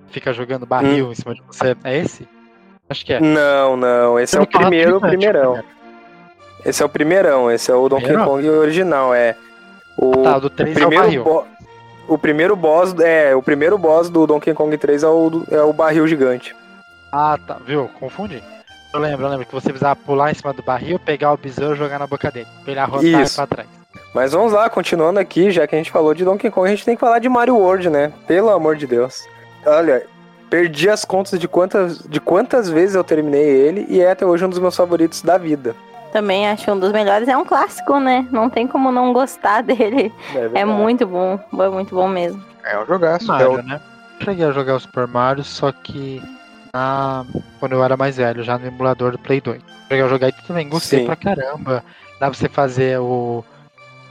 [0.09, 1.77] fica jogando barril em cima de você.
[1.85, 2.27] É esse?
[2.89, 3.21] Acho que é.
[3.21, 5.53] Não, não, esse é o primeiro, gigante, primeirão.
[5.53, 5.75] primeiro.
[6.65, 8.31] Esse é o primeirão, esse é o Donkey Primeiro?
[8.31, 9.37] Kong original, é.
[9.99, 11.47] O Tá, o do 3 é o primeiro barril.
[12.09, 15.73] O primeiro boss, é, o primeiro boss do Donkey Kong 3 é o, é o
[15.73, 16.57] barril gigante.
[17.17, 17.59] Ah, tá.
[17.65, 17.89] Viu?
[18.01, 18.43] Confundi.
[18.93, 21.75] Eu lembro, eu lembro que você precisava pular em cima do barril, pegar o besouro
[21.75, 22.47] e jogar na boca dele.
[22.63, 23.37] Pra ele arrotar Isso.
[23.37, 23.69] pra trás.
[24.15, 26.85] Mas vamos lá, continuando aqui, já que a gente falou de Donkey Kong, a gente
[26.85, 28.13] tem que falar de Mario World, né?
[28.27, 29.25] Pelo amor de Deus.
[29.67, 30.07] Olha,
[30.51, 34.45] perdi as contas de quantas, de quantas vezes eu terminei ele e é até hoje
[34.45, 35.75] um dos meus favoritos da vida.
[36.13, 37.27] Também acho um dos melhores.
[37.27, 38.25] É um clássico, né?
[38.31, 40.13] Não tem como não gostar dele.
[40.33, 40.65] É verdade.
[40.67, 41.39] muito bom.
[41.59, 42.41] É muito bom mesmo.
[42.65, 43.27] É um jogaço.
[43.27, 43.81] Mario, É o- né?
[44.23, 46.23] Cheguei a jogar o Super Mario, só que
[46.75, 47.25] na...
[47.61, 49.63] quando eu era mais velho, já no emulador do Play 2.
[49.89, 51.07] Cheguei a jogar e também gostei Sim.
[51.07, 51.85] pra caramba.
[52.19, 53.45] Dá pra você fazer o,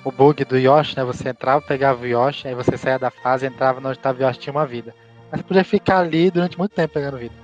[0.03, 1.03] o bug do Yoshi, né?
[1.03, 4.39] Você entrava, pegava o Yoshi, aí você saía da fase, entrava onde tava o Yoshi,
[4.39, 4.95] tinha uma vida.
[5.29, 7.35] Mas você podia ficar ali durante muito tempo pegando vida.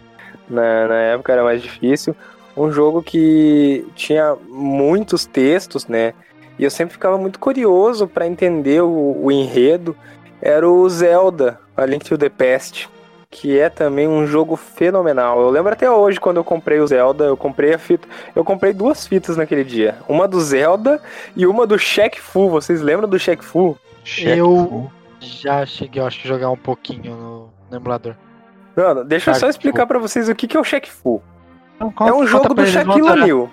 [0.50, 2.16] Na, na época era mais difícil.
[2.56, 6.14] Um jogo que tinha muitos textos, né?
[6.58, 9.96] E eu sempre ficava muito curioso pra entender o, o enredo.
[10.42, 12.90] Era o Zelda, A Link to the Past,
[13.32, 15.40] que é também um jogo fenomenal.
[15.42, 18.74] Eu lembro até hoje quando eu comprei o Zelda, eu comprei a fita, eu comprei
[18.74, 21.02] duas fitas naquele dia, uma do Zelda
[21.36, 22.50] e uma do Shaq Fu.
[22.50, 23.78] Vocês lembram do Shaq Fu?
[24.18, 24.92] Eu-.
[25.20, 28.16] Já cheguei, eu acho que jogar um pouquinho no, no emulador.
[28.76, 31.22] Mano, deixa eu só Shaq explicar pra vocês o que que é o Shaq Fu.
[31.76, 33.24] Então, É conta- um conta jogo do eles, vão Shaquille adorar.
[33.24, 33.50] O'Neal.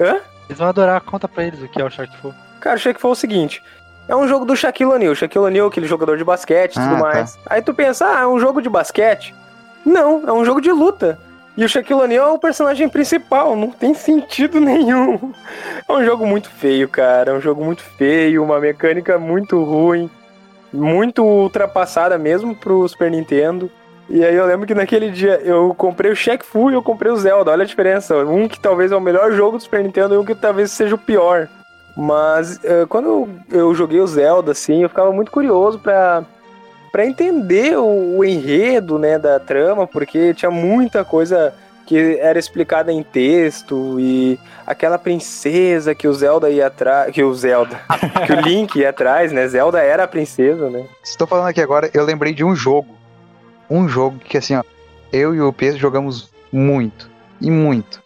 [0.00, 0.20] Hã?
[0.48, 2.32] Eles vão adorar, conta pra eles o que é o Shark Fu.
[2.60, 3.62] Cara, o Shaq Fu é o seguinte.
[4.08, 5.14] É um jogo do Shaquille O'Neal.
[5.14, 7.02] Shaquille O'Neal, aquele jogador de basquete e Ah, tudo tá.
[7.02, 7.38] mais.
[7.46, 9.34] Aí tu pensa, ah, é um jogo de basquete?
[9.84, 11.18] Não, é um jogo de luta.
[11.56, 15.32] E o Shaquille O'Neal é o personagem principal, não tem sentido nenhum.
[15.88, 17.30] É um jogo muito feio, cara.
[17.32, 20.10] É um jogo muito feio, uma mecânica muito ruim,
[20.72, 23.70] muito ultrapassada mesmo pro Super Nintendo.
[24.08, 27.10] E aí eu lembro que naquele dia eu comprei o Shaq Fu e eu comprei
[27.10, 27.50] o Zelda.
[27.50, 28.16] Olha a diferença.
[28.18, 30.94] Um que talvez é o melhor jogo do Super Nintendo e um que talvez seja
[30.94, 31.48] o pior.
[31.96, 36.24] Mas eh, quando eu, joguei o Zelda, assim, eu ficava muito curioso pra,
[36.92, 41.54] pra entender o, o enredo, né, da trama, porque tinha muita coisa
[41.86, 47.32] que era explicada em texto e aquela princesa que o Zelda ia atrás, que o
[47.32, 47.80] Zelda,
[48.26, 49.46] que o Link ia atrás, né?
[49.46, 50.84] Zelda era a princesa, né?
[51.02, 52.94] Estou falando aqui agora, eu lembrei de um jogo.
[53.70, 54.62] Um jogo que assim, ó,
[55.12, 57.08] eu e o Pedro jogamos muito.
[57.40, 58.02] E muito.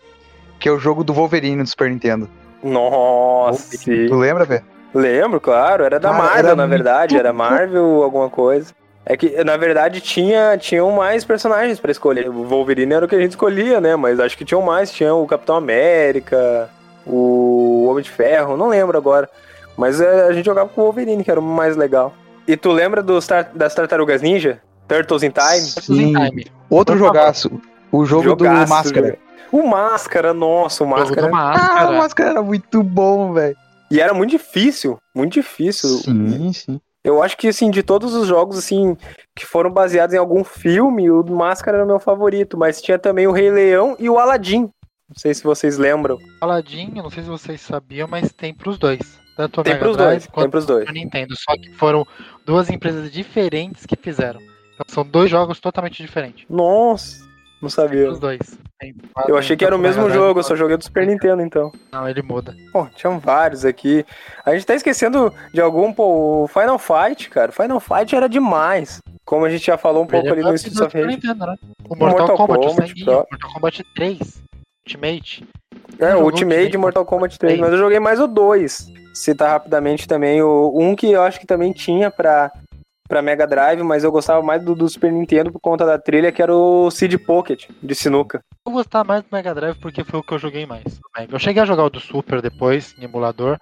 [0.58, 2.28] Que é o jogo do Wolverine do Super Nintendo.
[2.62, 3.78] Nossa.
[3.84, 4.64] Tu lembra, velho?
[4.94, 5.84] Lembro, claro.
[5.84, 7.16] Era da Cara, Marvel, era na muito verdade.
[7.16, 7.32] Era.
[7.32, 8.72] Marvel alguma coisa.
[9.06, 12.28] É que, na verdade, tinha, tinham mais personagens pra escolher.
[12.28, 13.96] O Wolverine era o que a gente escolhia, né?
[13.96, 14.90] Mas acho que tinham mais.
[14.92, 16.68] Tinha o Capitão América,
[17.06, 19.28] o Homem de Ferro, não lembro agora.
[19.76, 22.12] Mas é, a gente jogava com o Wolverine, que era o mais legal.
[22.46, 24.60] E tu lembra dos tar- das Tartarugas Ninja?
[24.86, 25.60] Turtles in Time?
[25.60, 26.12] Sim.
[26.12, 26.46] Time.
[26.68, 27.50] Outro jogaço.
[27.92, 29.18] O jogo Jogaço, do Máscara.
[29.52, 31.28] O Máscara, nossa, o Máscara.
[31.28, 31.92] do Ah, o Máscara.
[31.98, 33.56] Máscara era muito bom, velho.
[33.90, 35.88] E era muito difícil, muito difícil.
[35.98, 36.80] Sim, sim.
[37.02, 38.96] Eu acho que, assim, de todos os jogos, assim,
[39.34, 42.56] que foram baseados em algum filme, o Máscara era o meu favorito.
[42.58, 44.62] Mas tinha também o Rei Leão e o Aladdin.
[45.08, 46.18] Não sei se vocês lembram.
[46.40, 49.18] Aladdin, eu não sei se vocês sabiam, mas tem pros dois.
[49.36, 50.88] Tanto o Tem Mega pros Drive dois, tem quanto pros dois.
[50.88, 51.34] o Nintendo.
[51.36, 52.06] Só que foram
[52.44, 54.38] duas empresas diferentes que fizeram.
[54.74, 56.44] Então são dois jogos totalmente diferentes.
[56.48, 57.24] Nossa,
[57.60, 58.08] não sabia.
[58.10, 58.58] Os dois.
[59.28, 61.70] Eu achei que era o mesmo jogo, eu só joguei do Super Nintendo, então.
[61.92, 62.54] Não, ele muda.
[62.72, 64.04] Pô, tinham vários aqui.
[64.44, 67.52] A gente tá esquecendo de algum, pô, o Final Fight, cara.
[67.52, 69.00] Final Fight era demais.
[69.24, 70.50] Como a gente já falou um pouco Ele ali é no
[70.84, 71.06] of Rage.
[71.06, 71.56] Nintendo, né?
[71.88, 74.42] O Mortal Mortal, Kombat, o Kombat, Sanguinho, pro- Mortal Kombat 3,
[74.86, 75.44] Ultimate.
[75.98, 77.60] É, o Ultimate Ultimate Mortal Kombat 3, três.
[77.60, 78.86] mas eu joguei mais o 2.
[79.12, 82.50] Citar rapidamente também o um que eu acho que também tinha pra,
[83.10, 86.30] pra Mega Drive, mas eu gostava mais do, do Super Nintendo por conta da trilha,
[86.30, 88.40] que era o Seed Pocket de sinuca.
[88.64, 91.00] Eu gostava mais do Mega Drive porque foi o que eu joguei mais.
[91.28, 93.58] Eu cheguei a jogar o do Super depois, em emulador.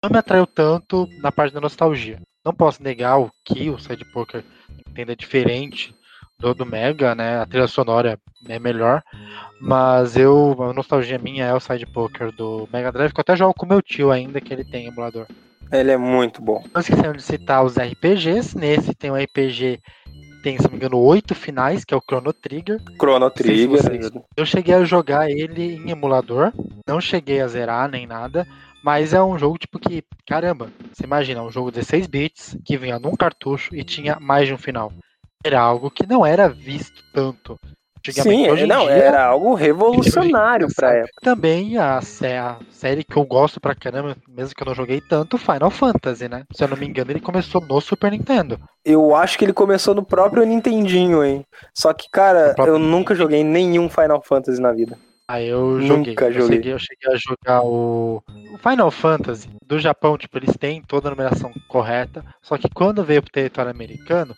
[0.00, 2.20] Não me atraiu tanto na parte da nostalgia.
[2.44, 4.44] Não posso negar o que o Side Poker
[4.86, 5.92] Nintendo é diferente
[6.38, 7.40] do, do Mega, né?
[7.40, 9.02] A trilha sonora é melhor.
[9.60, 13.34] Mas eu, a nostalgia minha é o Side Poker do Mega Drive, que eu até
[13.34, 15.26] jogo com meu tio ainda, que ele tem emulador.
[15.72, 16.62] Ele é muito bom.
[16.72, 18.56] Não esquecendo de citar os RPGs.
[18.56, 19.80] Nesse tem um RPG
[20.42, 22.80] tem, se não me engano, oito finais, que é o Chrono Trigger.
[23.00, 23.68] Chrono Trigger.
[23.68, 26.52] vocês- Eu cheguei a jogar ele em emulador,
[26.86, 28.46] não cheguei a zerar nem nada,
[28.84, 32.76] mas é um jogo tipo que, caramba, você imagina, um jogo de 16 bits que
[32.76, 34.92] vinha num cartucho e tinha mais de um final.
[35.44, 37.58] Era algo que não era visto tanto.
[38.10, 41.12] Antigamente, Sim, hoje não, dia, era algo revolucionário pra época.
[41.22, 45.00] Também a, sé- a série que eu gosto pra caramba, mesmo que eu não joguei
[45.00, 46.44] tanto, Final Fantasy, né?
[46.52, 48.58] Se eu não me engano, ele começou no Super Nintendo.
[48.84, 51.44] Eu acho que ele começou no próprio Nintendinho, hein?
[51.74, 54.98] Só que, cara, próprio eu nunca joguei nenhum Final Fantasy na vida.
[55.28, 56.38] Aí eu Nunca joguei.
[56.38, 56.56] Eu joguei.
[56.56, 58.22] cheguei, eu cheguei a jogar o...
[58.54, 62.24] o Final Fantasy do Japão, tipo, eles têm toda a numeração correta.
[62.40, 64.36] Só que quando veio pro território americano,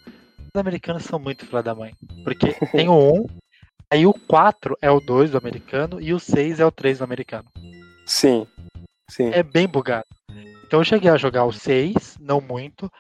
[0.54, 1.92] os americanos são muito filha da mãe.
[2.24, 3.26] Porque tem o 1,
[3.92, 7.04] aí o 4 é o 2 do americano e o 6 é o 3 do
[7.04, 7.44] americano.
[8.06, 8.46] Sim,
[9.10, 9.30] sim.
[9.32, 10.04] É bem bugado.
[10.66, 12.90] Então eu cheguei a jogar o 6, não muito.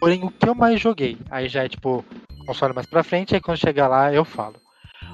[0.00, 2.04] Porém, o que eu mais joguei, aí já é tipo
[2.46, 4.56] console mais pra frente, aí quando chegar lá eu falo.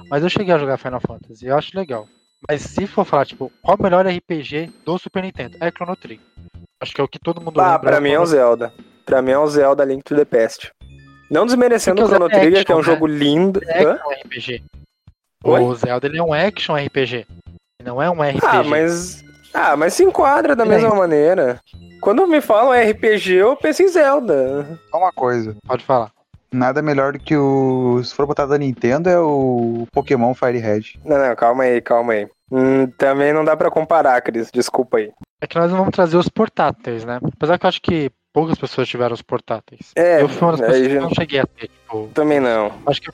[0.09, 2.07] Mas eu cheguei a jogar Final Fantasy, eu acho legal.
[2.47, 5.57] Mas se for falar, tipo, qual o melhor RPG do Super Nintendo?
[5.59, 6.25] É Chrono Trigger.
[6.81, 7.79] Acho que é o que todo mundo Ah, lembra.
[7.91, 8.73] pra mim é o Zelda.
[9.05, 10.71] Pra mim é o Zelda Link to the Past.
[11.29, 13.61] Não desmerecendo o Chrono é Trigger, que é um action, jogo lindo.
[13.65, 13.93] É Hã?
[13.93, 14.63] action RPG.
[15.43, 15.61] Oi?
[15.61, 17.25] O Zelda ele é um action RPG.
[17.83, 18.39] Não é um RPG.
[18.43, 19.23] Ah, mas.
[19.53, 21.59] Ah, mas se enquadra da é mesma maneira.
[22.01, 24.79] Quando me falam RPG, eu penso em Zelda.
[24.91, 25.55] Só uma coisa.
[25.65, 26.11] Pode falar.
[26.51, 28.01] Nada melhor do que o.
[28.03, 30.99] Se for botar da Nintendo, é o Pokémon Fire Red.
[31.05, 32.27] Não, não, calma aí, calma aí.
[32.51, 34.49] Hum, também não dá pra comparar, Cris.
[34.51, 35.11] Desculpa aí.
[35.41, 37.19] É que nós não vamos trazer os portáteis, né?
[37.23, 39.91] Apesar que eu acho que poucas pessoas tiveram os portáteis.
[39.95, 42.71] É, eu fui uma das pessoas que não cheguei a ter, tipo, Também não.
[42.85, 43.11] Acho que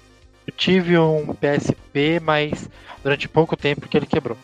[0.47, 2.69] eu tive um PSP, mas
[3.03, 4.37] durante pouco tempo que ele quebrou.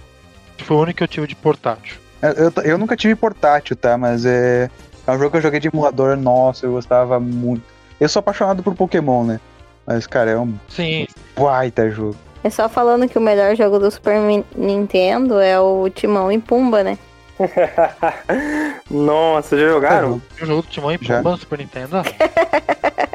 [0.57, 1.97] Foi o único que eu tive de portátil.
[2.21, 3.97] Eu, eu, eu nunca tive portátil, tá?
[3.97, 4.69] Mas é.
[5.07, 7.63] É um jogo que eu joguei de emulador, nossa, eu gostava muito.
[7.99, 9.39] Eu sou apaixonado por Pokémon, né?
[9.85, 12.15] Mas, cara, é um Sim, baita jogo.
[12.43, 14.19] É só falando que o melhor jogo do Super
[14.55, 16.97] Nintendo é o Timão e Pumba, né?
[18.89, 20.21] Nossa, já jogaram?
[20.39, 21.17] o jogo do Timão e Já.
[21.17, 21.97] Pumba no Super Nintendo,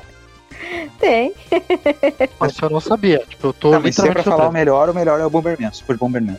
[0.98, 1.32] Tem.
[2.38, 3.22] mas eu não sabia.
[3.28, 5.30] Tipo, eu tô Ah, mas se é pra falar o melhor, o melhor é o
[5.30, 6.36] Bomberman, Super Bomberman.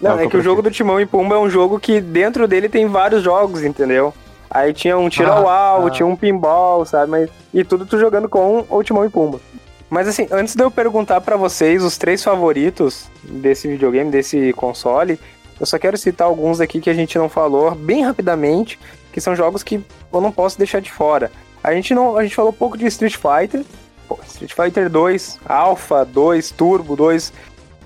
[0.00, 2.48] Não, É é que o jogo do Timão e Pumba é um jogo que dentro
[2.48, 4.12] dele tem vários jogos, entendeu?
[4.50, 5.90] Aí tinha um tiro ao Ah, alvo, ah.
[5.90, 7.10] tinha um pinball, sabe?
[7.10, 9.40] Mas, e tudo tu jogando com o Timão e Pumba.
[9.88, 15.18] Mas assim, antes de eu perguntar pra vocês os três favoritos desse videogame, desse console,
[15.60, 18.78] eu só quero citar alguns aqui que a gente não falou bem rapidamente,
[19.12, 21.30] que são jogos que eu não posso deixar de fora.
[21.62, 23.64] A gente não, a gente falou pouco de Street Fighter,
[24.08, 27.32] Pô, Street Fighter 2, Alpha 2, Turbo 2,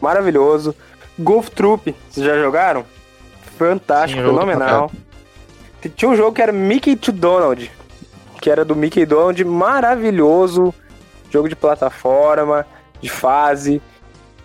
[0.00, 0.74] maravilhoso.
[1.18, 2.84] Golf Troop, vocês já jogaram?
[3.58, 4.90] Fantástico, Sim, fenomenal.
[5.94, 7.70] Tinha um jogo que era Mickey to Donald,
[8.40, 10.74] que era do Mickey e Donald, maravilhoso.
[11.30, 12.66] Jogo de plataforma,
[13.00, 13.80] de fase.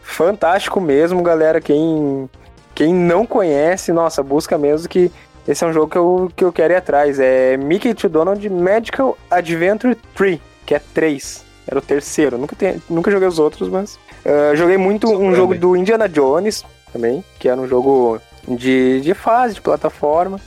[0.01, 1.59] Fantástico mesmo, galera.
[1.59, 2.29] Quem,
[2.73, 5.11] Quem não conhece, nossa, busca mesmo que
[5.47, 7.19] esse é um jogo que eu, que eu quero ir atrás.
[7.19, 11.43] É Mickey to Donald Magical Adventure 3, que é 3.
[11.67, 12.37] Era o terceiro.
[12.37, 13.95] Nunca, tem, nunca joguei os outros, mas.
[14.25, 15.35] Uh, joguei muito um também.
[15.35, 16.63] jogo do Indiana Jones
[16.93, 20.39] também, que era um jogo de, de fase, de plataforma.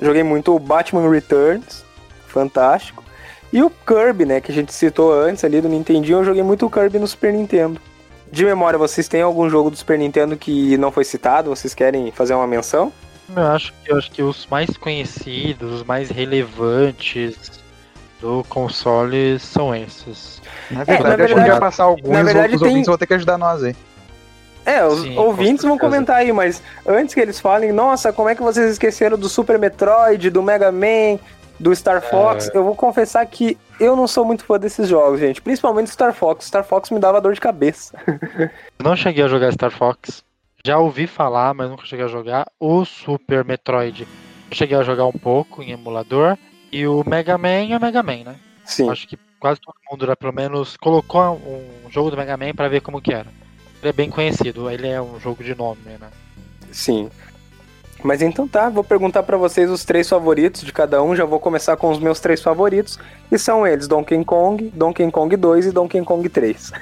[0.00, 1.84] Joguei muito o Batman Returns,
[2.26, 3.04] fantástico.
[3.52, 6.66] E o Kirby, né, que a gente citou antes ali do Nintendinho, eu joguei muito
[6.66, 7.80] o Kirby no Super Nintendo.
[8.30, 11.48] De memória, vocês têm algum jogo do Super Nintendo que não foi citado?
[11.48, 12.92] Vocês querem fazer uma menção?
[13.34, 17.60] Eu acho que, eu acho que os mais conhecidos, os mais relevantes
[18.20, 20.40] do console são esses.
[20.70, 22.86] Na É, na verdade, acho que verdade- vai passar alguns, na verdade, outros tem- ouvintes
[22.88, 23.76] vão ter que ajudar nós aí.
[24.64, 28.28] É, os Sim, com ouvintes vão comentar aí, mas antes que eles falem, nossa, como
[28.28, 31.20] é que vocês esqueceram do Super Metroid, do Mega Man,
[31.60, 32.50] do Star Fox?
[32.52, 35.40] Eu vou confessar que eu não sou muito fã desses jogos, gente.
[35.40, 36.46] Principalmente Star Fox.
[36.46, 37.96] Star Fox me dava dor de cabeça.
[38.08, 38.50] Eu
[38.82, 40.24] não cheguei a jogar Star Fox.
[40.66, 42.50] Já ouvi falar, mas nunca cheguei a jogar.
[42.58, 44.04] O Super Metroid.
[44.50, 46.36] Cheguei a jogar um pouco em emulador.
[46.72, 48.36] E o Mega Man é o Mega Man, né?
[48.64, 48.90] Sim.
[48.90, 52.66] Acho que quase todo mundo já pelo menos colocou um jogo do Mega Man pra
[52.66, 53.28] ver como que era.
[53.80, 56.08] Ele é bem conhecido, ele é um jogo de nome, né?
[56.72, 57.10] Sim.
[58.02, 61.14] Mas então tá, vou perguntar pra vocês os três favoritos de cada um.
[61.14, 62.98] Já vou começar com os meus três favoritos.
[63.30, 66.72] E são eles: Donkey Kong, Donkey Kong 2 e Donkey Kong 3.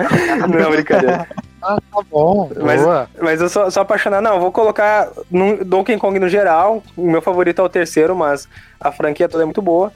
[0.48, 1.28] não, brincadeira.
[1.66, 3.08] Ah, tá bom, Mas- boa.
[3.20, 4.22] Mas eu sou, sou apaixonado.
[4.22, 6.82] Não, eu vou colocar no Donkey Kong no geral.
[6.96, 8.46] O meu favorito é o terceiro, mas
[8.78, 9.92] a franquia toda é muito boa.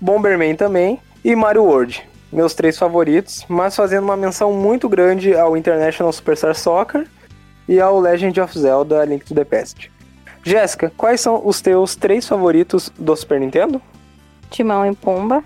[0.00, 0.98] Bomberman também.
[1.24, 2.02] E Mario World.
[2.32, 3.44] Meus três favoritos.
[3.48, 7.06] Mas fazendo uma menção muito grande ao International Superstar Soccer
[7.68, 9.90] e ao Legend of Zelda Link to the Past.
[10.42, 13.80] Jéssica, quais são os teus três favoritos do Super Nintendo?
[14.50, 15.42] Timão e Pumba,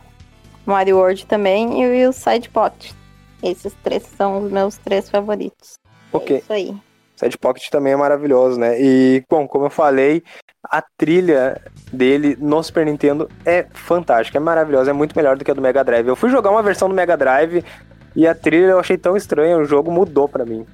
[0.66, 2.94] Mario World também e o Side Pot.
[3.42, 5.74] Esses três são os meus três favoritos.
[6.12, 6.38] É Ok.
[6.38, 6.74] isso aí.
[7.16, 8.80] Side Pocket também é maravilhoso, né?
[8.80, 10.22] E, bom, como eu falei,
[10.70, 11.60] a trilha
[11.92, 15.60] dele no Super Nintendo é fantástica, é maravilhosa, é muito melhor do que a do
[15.60, 16.06] Mega Drive.
[16.06, 17.64] Eu fui jogar uma versão do Mega Drive
[18.14, 20.64] e a trilha eu achei tão estranha, o jogo mudou pra mim.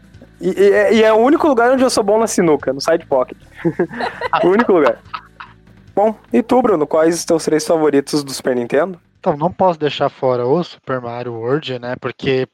[0.41, 2.81] E, e é- e é o único lugar onde eu sou bom na sinuca, no
[2.81, 3.39] Side Pocket.
[4.45, 4.99] o único lugar.
[5.95, 9.01] Bom, e tu, Bruno, quais os teus três favoritos do Super Nintendo?
[9.25, 11.97] Então, não posso deixar fora o Super Mario World, né?
[11.99, 12.47] Porque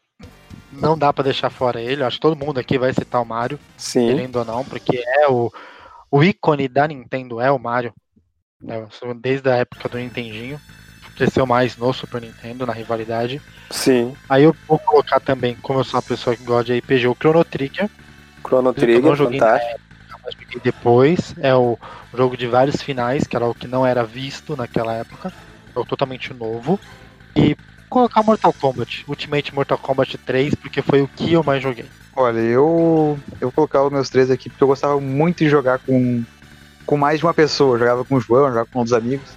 [0.70, 2.00] não dá pra deixar fora ele.
[2.00, 5.02] Eu acho que todo mundo aqui vai citar o Mario, Sim, querendo ou não, porque
[5.04, 5.52] é o,
[6.08, 7.92] o ícone da Nintendo, é o Mario.
[8.62, 8.86] né,
[9.20, 10.60] Desde a época do Nintendinho.
[11.16, 13.42] Cresceu mais no Super Nintendo, na rivalidade.
[13.72, 14.14] sim.
[14.28, 17.16] Aí eu vou colocar também, como eu sou uma pessoa que gosta de RPG, o
[17.16, 17.90] Chrono Trigger.
[18.46, 19.80] Chrono Eu Trigger, não joguei na fantástico.
[20.40, 21.34] joguei depois.
[21.40, 21.76] É o
[22.14, 25.32] jogo de vários finais, que era o que não era visto naquela época.
[25.74, 26.78] Totalmente novo.
[27.34, 27.56] E
[27.88, 31.86] colocar Mortal Kombat, Ultimate Mortal Kombat 3, porque foi o que eu mais joguei.
[32.14, 35.78] Olha, eu, eu vou colocar os meus três aqui porque eu gostava muito de jogar
[35.78, 36.22] com,
[36.86, 37.74] com mais de uma pessoa.
[37.74, 39.30] Eu jogava com o João, eu jogava com outros amigos.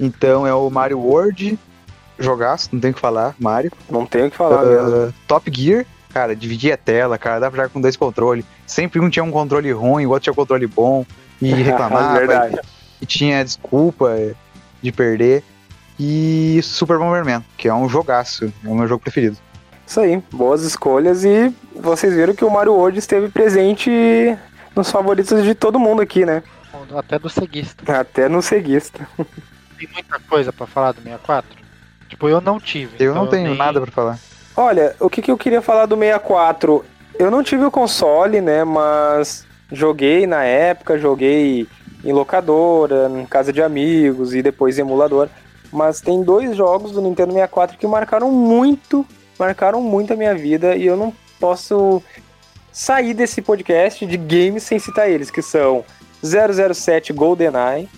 [0.00, 1.58] Então é o Mario World,
[2.18, 3.72] jogaço, não tem o que falar, Mario.
[3.90, 5.08] Não tenho o que falar mesmo.
[5.08, 8.44] Uh, Top Gear, cara, dividia a tela, cara, dava pra jogar com dois controles.
[8.66, 11.04] Sempre um tinha um controle ruim, o outro tinha um controle bom
[11.42, 12.18] e reclamava.
[12.18, 12.60] Verdade.
[13.00, 14.16] e tinha desculpa
[14.82, 15.42] de perder.
[15.98, 19.36] E Super Bomberman, que é um jogaço, é o meu jogo preferido.
[19.86, 23.90] Isso aí, boas escolhas e vocês viram que o Mario World esteve presente
[24.76, 26.42] nos favoritos de todo mundo aqui, né?
[26.96, 27.98] Até do ceguista.
[28.00, 29.08] Até no ceguista.
[29.78, 31.48] Tem muita coisa pra falar do 64.
[32.08, 32.92] Tipo, eu não tive.
[32.98, 34.18] Eu então não tenho nem- nada pra falar.
[34.56, 36.84] Olha, o que, que eu queria falar do 64?
[37.18, 38.64] Eu não tive o console, né?
[38.64, 41.66] Mas joguei na época, joguei
[42.04, 45.28] em locadora, em casa de amigos e depois em emulador.
[45.72, 49.04] Mas tem dois jogos do Nintendo 64 que marcaram muito,
[49.38, 52.02] marcaram muito a minha vida e eu não posso
[52.72, 55.84] sair desse podcast de games sem citar eles, que são
[56.22, 57.88] 007 GoldenEye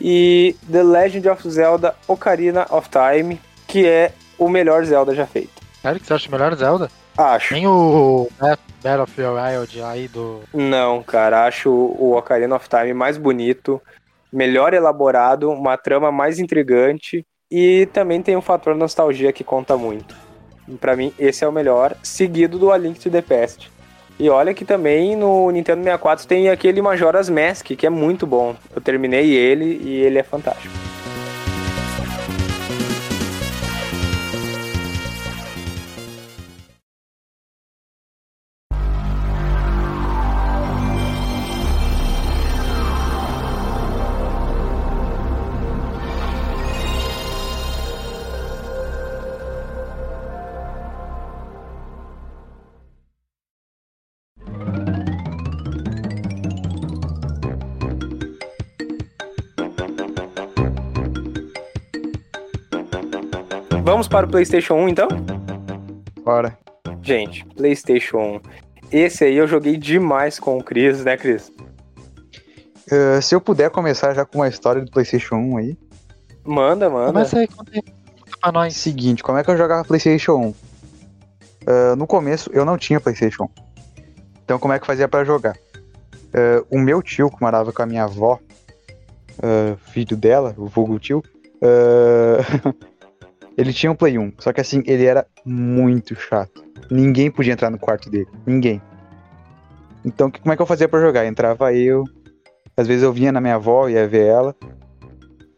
[0.00, 5.62] e The Legend of Zelda Ocarina of Time, que é o melhor Zelda já feito.
[5.80, 6.90] Sério que você acha melhor Zelda?
[7.16, 7.54] Acho.
[7.54, 10.40] Nem o Bat- Battle of the Wild aí do.
[10.52, 13.80] Não, cara, acho o Ocarina of Time mais bonito,
[14.32, 20.16] melhor elaborado, uma trama mais intrigante e também tem um fator nostalgia que conta muito.
[20.80, 23.70] Pra mim, esse é o melhor, seguido do A Link to the Past.
[24.18, 28.54] E olha que também no Nintendo 64 tem aquele Majora's Mask, que é muito bom.
[28.74, 30.72] Eu terminei ele e ele é fantástico.
[64.02, 65.08] Vamos para o PlayStation 1 então?
[66.24, 66.58] Bora.
[67.02, 68.40] Gente, PlayStation 1.
[68.90, 71.52] Esse aí eu joguei demais com o Cris, né, Cris?
[72.90, 75.78] Uh, se eu puder começar já com uma história do PlayStation 1 aí.
[76.44, 77.12] Manda, manda.
[77.12, 77.82] Começa aí, conta aí.
[78.40, 78.74] Pra nós.
[78.74, 80.48] Seguinte, como é que eu jogava PlayStation 1?
[80.48, 80.54] Uh,
[81.96, 83.48] no começo eu não tinha PlayStation 1.
[84.44, 85.56] Então como é que fazia pra jogar?
[86.34, 88.40] Uh, o meu tio, que morava com a minha avó,
[89.38, 91.22] uh, filho dela, o vulgo tio,
[93.62, 94.32] ele tinha um Play 1.
[94.38, 96.64] Só que assim, ele era muito chato.
[96.90, 98.26] Ninguém podia entrar no quarto dele.
[98.44, 98.82] Ninguém.
[100.04, 101.24] Então como é que eu fazia pra jogar?
[101.24, 102.04] Entrava eu,
[102.76, 104.56] às vezes eu vinha na minha avó, ia ver ela,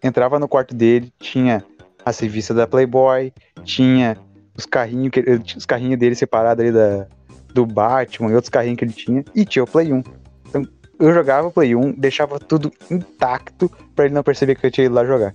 [0.02, 1.64] entrava no quarto dele, tinha
[2.05, 3.32] a revista da Playboy,
[3.64, 4.18] tinha
[4.57, 5.20] os carrinhos, que,
[5.57, 7.07] os carrinhos dele separados ali da,
[7.55, 10.02] do Batman e outros carrinhos que ele tinha, e tinha o Play 1.
[10.48, 10.62] Então,
[11.00, 14.84] eu jogava o Play 1, deixava tudo intacto para ele não perceber que eu tinha
[14.84, 15.32] ido lá jogar.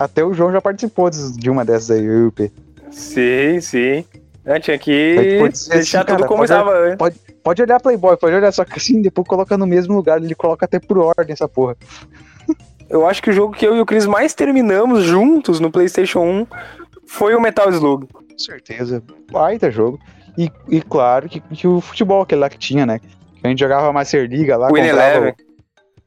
[0.00, 2.50] Até o João já participou de uma dessas aí, eu e o P.
[2.90, 4.02] Sim, sim.
[4.46, 5.14] Eu tinha que
[5.68, 6.96] deixar assim, tudo cara, como estava.
[6.96, 10.34] Pode, pode olhar Playboy, pode olhar, só que assim, depois coloca no mesmo lugar, ele
[10.34, 11.76] coloca até por ordem essa porra.
[12.88, 16.22] Eu acho que o jogo que eu e o Cris mais terminamos juntos no PlayStation
[16.22, 16.46] 1
[17.06, 18.08] foi o Metal Slug.
[18.08, 19.00] Com certeza.
[19.30, 20.00] Baita jogo.
[20.36, 22.98] E, e claro que, que o futebol, aquele lá que tinha, né?
[22.98, 25.34] Que a gente jogava Master Liga lá, Win comprava, Eleven.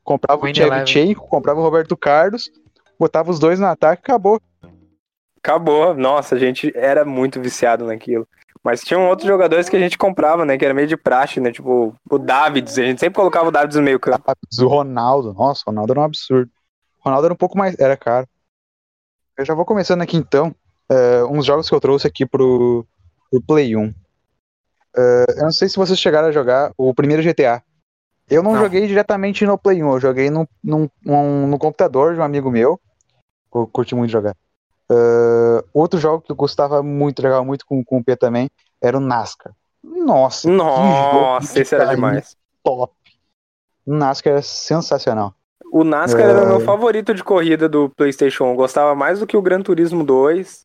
[0.04, 0.84] comprava o Win Eleven.
[0.84, 2.52] Tchevchenko, comprava o Roberto Carlos,
[3.00, 4.42] botava os dois no ataque e acabou.
[5.38, 5.94] Acabou.
[5.94, 8.28] Nossa, a gente era muito viciado naquilo.
[8.64, 10.58] Mas tinham outros jogadores que a gente comprava, né?
[10.58, 11.52] Que era meio de praxe, né?
[11.52, 12.78] Tipo, o Davids.
[12.78, 14.24] A gente sempre colocava o Davids no meio campo.
[14.60, 16.50] O Ronaldo, nossa, o Ronaldo era um absurdo.
[17.00, 17.78] O Ronaldo era um pouco mais.
[17.78, 18.26] Era caro.
[19.38, 20.56] Eu já vou começando aqui então.
[20.90, 22.86] é, uns jogos que eu trouxe aqui pro,
[23.30, 23.94] pro Play 1.
[24.96, 27.62] É, eu não sei se vocês chegaram a jogar o primeiro GTA.
[28.34, 28.62] Eu não, Não.
[28.62, 32.50] joguei diretamente no Play 1, eu joguei no, num- num- no computador de um amigo
[32.50, 32.80] meu.
[33.54, 34.36] Eu curti muito jogar.
[34.92, 38.50] É, outro jogo que eu gostava muito, jogava muito com, com o P também,
[38.82, 39.54] era o NASCAR.
[39.84, 42.36] Nossa, Nossa, esse era demais.
[42.64, 42.94] top.
[43.86, 45.34] O NASCAR era sensacional.
[45.72, 48.50] O NASCAR era o meu favorito de corrida do PlayStation 1.
[48.52, 50.62] Eu Gostava mais do que o Gran Turismo 2.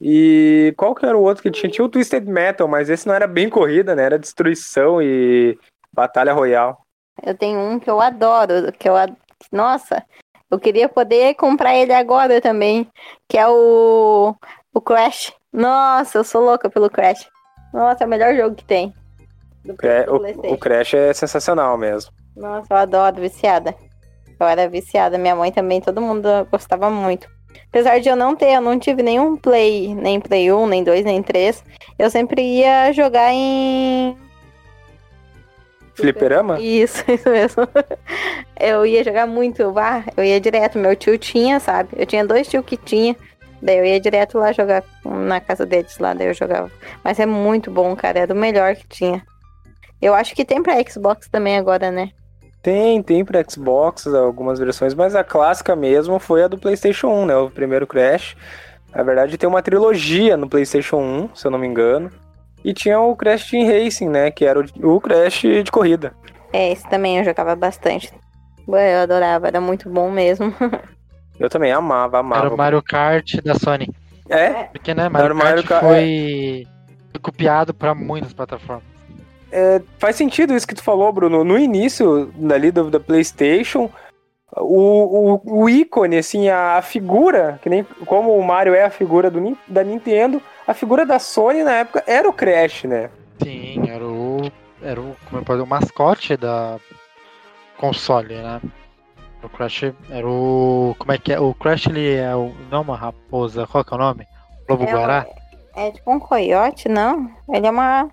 [0.00, 1.70] E qual que era o outro que tinha?
[1.70, 4.02] Tinha o Twisted Metal, mas esse não era bem corrida, né?
[4.02, 5.58] Era destruição e
[5.96, 6.78] batalha royal.
[7.24, 9.16] Eu tenho um que eu adoro, que eu ad-
[9.50, 10.04] Nossa,
[10.50, 12.86] eu queria poder comprar ele agora também,
[13.28, 14.34] que é o
[14.74, 15.32] o Crash.
[15.50, 17.26] Nossa, eu sou louca pelo Crash.
[17.72, 18.92] Nossa, é o melhor jogo que tem.
[19.64, 22.12] Do, É, o, o Crash é sensacional mesmo.
[22.36, 23.74] Nossa, eu adoro, viciada.
[24.38, 27.26] Eu era viciada, minha mãe também, todo mundo gostava muito.
[27.70, 31.06] Apesar de eu não ter, eu não tive nenhum Play, nem Play 1, nem 2,
[31.06, 31.64] nem 3.
[31.98, 34.14] Eu sempre ia jogar em
[35.96, 36.60] Fliperama?
[36.60, 37.66] Isso, isso mesmo.
[38.58, 40.78] Eu ia jogar muito, vá, eu ia direto.
[40.78, 41.90] Meu tio tinha, sabe?
[41.96, 43.16] Eu tinha dois tios que tinha.
[43.60, 46.70] Daí eu ia direto lá jogar na casa deles lá, daí eu jogava.
[47.02, 49.22] Mas é muito bom, cara, é do melhor que tinha.
[50.00, 52.10] Eu acho que tem pra Xbox também agora, né?
[52.62, 57.26] Tem, tem pra Xbox algumas versões, mas a clássica mesmo foi a do PlayStation 1,
[57.26, 57.36] né?
[57.36, 58.36] O primeiro Crash.
[58.94, 62.10] Na verdade, tem uma trilogia no PlayStation 1, se eu não me engano.
[62.66, 64.28] E tinha o Crash Team Racing, né?
[64.28, 66.12] Que era o, o Crash de corrida.
[66.52, 68.12] É, esse também eu jogava bastante.
[68.66, 70.52] Eu adorava, era muito bom mesmo.
[71.38, 72.46] Eu também amava, amava.
[72.46, 73.90] Era o Mario Kart da Sony.
[74.26, 76.66] É, Porque, né, Mario, Mario Kart Kart, foi...
[77.12, 78.82] foi copiado pra muitas plataformas.
[79.52, 81.44] é, faz sentido isso que tu falou, Bruno.
[81.44, 83.90] No início dali do, da PlayStation,
[84.56, 88.90] o, o, o ícone, assim, a, a figura, que nem como o Mario é a
[88.90, 93.10] figura do, da Nintendo, a figura da Sony na época era o Crash, né?
[93.42, 94.50] Sim, era o.
[94.82, 95.16] Era o.
[95.26, 96.78] Como eu posso dizer, o mascote da
[97.78, 98.60] console, né?
[99.42, 100.94] O Crash era o.
[100.98, 101.40] Como é que é?
[101.40, 102.52] O Crash ele é o.
[102.70, 104.26] Não uma raposa, qual que é o nome?
[104.68, 105.26] Lobo É, Guará?
[105.76, 107.30] É tipo um coiote, não?
[107.48, 108.08] Ele é uma.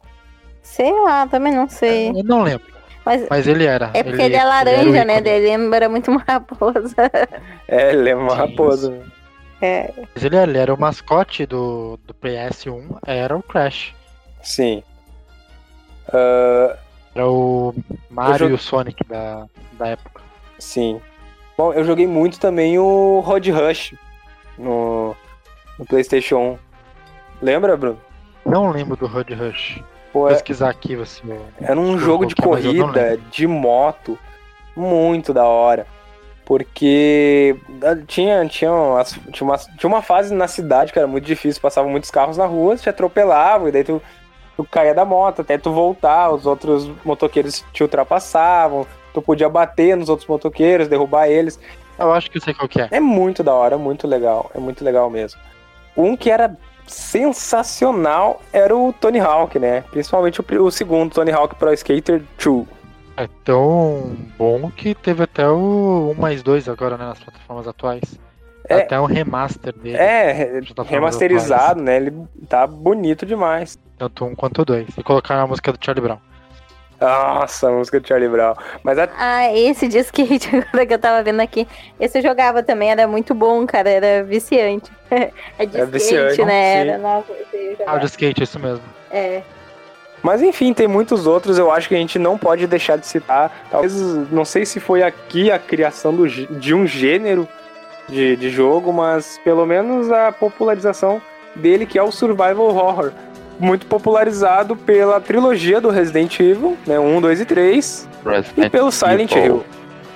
[0.61, 2.09] Sei lá, também não sei.
[2.09, 2.71] Eu não lembro.
[3.05, 3.91] Mas Mas ele era.
[3.93, 5.13] é porque ele, é era o laranja, né?
[5.17, 5.21] ícone.
[5.21, 6.95] Dele lembra muito uma raposa.
[7.67, 8.37] É, ele é uma Sim.
[8.37, 9.01] raposa.
[9.61, 13.93] É, Mas ele era, ele era o mascote do, do PS1, era o Crash.
[14.41, 14.83] Sim.
[16.11, 16.77] Ah,
[17.15, 17.73] Era o
[18.09, 20.21] Mario jogue- e o Sonic da, da época.
[20.59, 20.99] sim.
[21.57, 23.93] Bom, eu joguei muito também o Road Rush
[24.57, 25.15] no,
[25.77, 26.57] no PlayStation
[27.41, 27.45] 1.
[27.45, 28.01] Lembra, Bruno?
[28.43, 29.77] Não lembro do Road Rush.
[30.11, 31.21] Pô, Vou é- pesquisar aqui você.
[31.61, 34.17] Era um jogo de corrida, de moto,
[34.75, 35.85] muito da hora.
[36.45, 41.25] Porque ah, tinha, tinha, umas- tinha, uma, tinha uma fase na cidade que era muito
[41.25, 44.01] difícil, passavam muitos carros na rua, te atropelavam, e daí tu,
[44.57, 49.95] tu caía da moto, até tu voltar, os outros motoqueiros te ultrapassavam, tu podia bater
[49.95, 51.59] nos outros motoqueiros, derrubar eles.
[51.97, 52.87] Eu acho que eu sei qual que é.
[52.91, 55.39] É muito da hora, muito legal, é muito legal mesmo.
[55.95, 59.83] um que era sensacional era o Tony Hawk, né?
[59.91, 62.65] Principalmente o, o segundo, Tony Hawk Pro Skater 2.
[63.15, 68.01] É tão bom que teve até o 1 mais 2 agora, né, nas plataformas atuais.
[68.67, 68.75] É.
[68.75, 69.97] Até um remaster dele.
[69.97, 71.97] É, remasterizado, né?
[71.97, 72.13] Ele
[72.47, 73.77] tá bonito demais.
[73.97, 74.87] Tanto um quanto dois.
[74.97, 76.17] E colocaram a música do Charlie Brown.
[76.99, 78.53] Nossa, a música do Charlie Brown.
[78.81, 81.67] Mas a Ah, esse de skate agora que eu tava vendo aqui.
[81.99, 83.89] Esse eu jogava também, era muito bom, cara.
[83.89, 84.89] Era viciante.
[85.59, 86.83] É de É skate, viciante, né?
[86.83, 86.89] sim.
[86.89, 87.33] Era, nossa,
[87.85, 88.83] Ah, de skate, isso mesmo.
[89.11, 89.43] É.
[90.23, 93.51] Mas enfim, tem muitos outros, eu acho que a gente não pode deixar de citar.
[93.69, 93.93] Talvez,
[94.31, 97.45] não sei se foi aqui a criação do de um gênero
[98.07, 101.21] de, de jogo, mas pelo menos a popularização
[101.55, 103.11] dele, que é o Survival Horror.
[103.59, 106.99] Muito popularizado pela trilogia do Resident Evil, né?
[106.99, 108.09] 1, 2 e 3,
[108.57, 109.63] e pelo Silent Hill.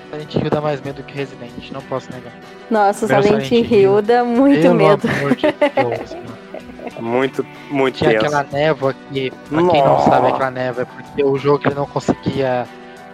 [0.10, 2.34] Silent Hill dá mais medo que Resident, não posso negar.
[2.72, 4.02] Nossa, Silent Silent Hill Hill.
[4.02, 5.08] dá muito Pelo medo.
[5.08, 6.18] amor de Deus.
[7.00, 10.10] Muito, muito Tinha aquela névoa que, pra quem não Nossa.
[10.10, 12.68] sabe, aquela névoa é porque o jogo ele não conseguia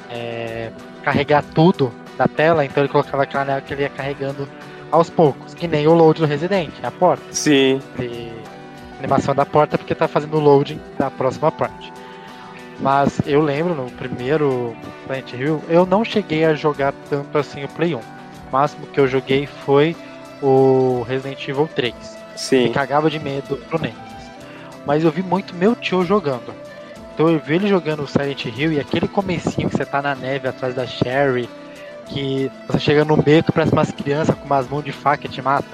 [0.10, 0.72] é,
[1.04, 4.48] carregar tudo da tela, então ele colocava aquela névoa que ele ia carregando
[4.92, 7.24] aos poucos, que nem o load do Resident, a porta.
[7.32, 8.32] Sim, de
[9.00, 11.92] animação da porta porque tá fazendo o loading da próxima parte.
[12.80, 17.68] Mas eu lembro no primeiro Silent Hill, eu não cheguei a jogar tanto assim o
[17.70, 18.00] Play 1.
[18.00, 18.02] O
[18.52, 19.96] máximo que eu joguei foi
[20.42, 21.94] o Resident Evil 3.
[22.34, 22.72] Me sim.
[22.72, 24.02] cagava de medo pro Nemesis.
[24.86, 26.54] Mas eu vi muito meu tio jogando.
[27.14, 30.16] Então eu vi ele jogando o Silent Hill e aquele comecinho que você tá na
[30.16, 31.48] neve atrás da Sherry,
[32.08, 35.30] que você chega no beco e parece umas crianças com umas mãos de faca e
[35.30, 35.68] te mata.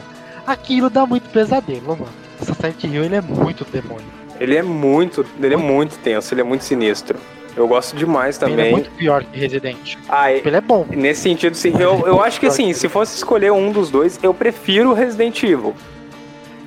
[0.45, 2.07] Aquilo dá muito pesadelo, mano.
[2.41, 4.05] Esse Silent Hill ele é muito demônio.
[4.39, 7.17] Ele é muito, ele é muito tenso, ele é muito sinistro.
[7.57, 8.71] Eu gosto demais Ele é também.
[8.71, 9.95] muito pior que Resident.
[10.07, 10.85] Ah, e- Ele é bom.
[10.89, 11.73] Nesse sentido, sim.
[11.77, 15.73] Eu, eu acho que assim, se fosse escolher um dos dois, eu prefiro Resident Evil.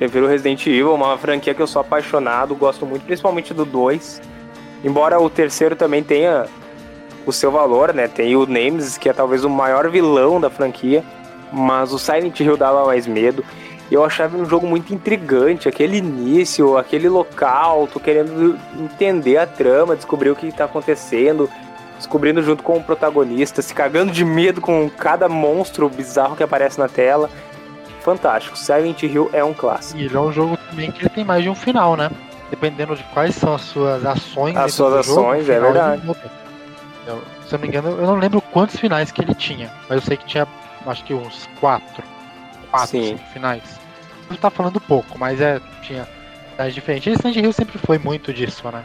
[0.03, 4.21] Prefiro Resident Evil, uma franquia que eu sou apaixonado, gosto muito, principalmente do 2.
[4.83, 6.47] Embora o terceiro também tenha
[7.25, 8.09] o seu valor, né?
[8.09, 11.05] Tem o Nemesis, que é talvez o maior vilão da franquia.
[11.53, 13.45] Mas o Silent Hill dava mais medo.
[13.93, 19.95] Eu achava um jogo muito intrigante, aquele início, aquele local, tu querendo entender a trama,
[19.95, 21.49] descobrir o que tá acontecendo,
[21.97, 26.77] descobrindo junto com o protagonista, se cagando de medo com cada monstro bizarro que aparece
[26.77, 27.31] na tela.
[28.03, 28.57] Fantástico.
[28.57, 29.99] Silent Hill é um clássico.
[30.01, 32.11] E ele é um jogo também que ele tem mais de um final, né?
[32.51, 34.57] Dependendo de quais são as suas ações.
[34.57, 36.03] As suas jogo, ações, o é verdade.
[37.07, 39.71] Eu- se eu não me engano, eu não lembro quantos finais que ele tinha.
[39.89, 40.47] Mas eu sei que tinha,
[40.87, 42.03] acho que uns quatro.
[42.71, 43.03] Quatro, Sim.
[43.17, 43.63] cinco finais.
[44.29, 46.07] Você tá falando pouco, mas é, tinha
[46.53, 47.15] finais diferentes.
[47.15, 48.85] E Silent Hill sempre foi muito disso, né?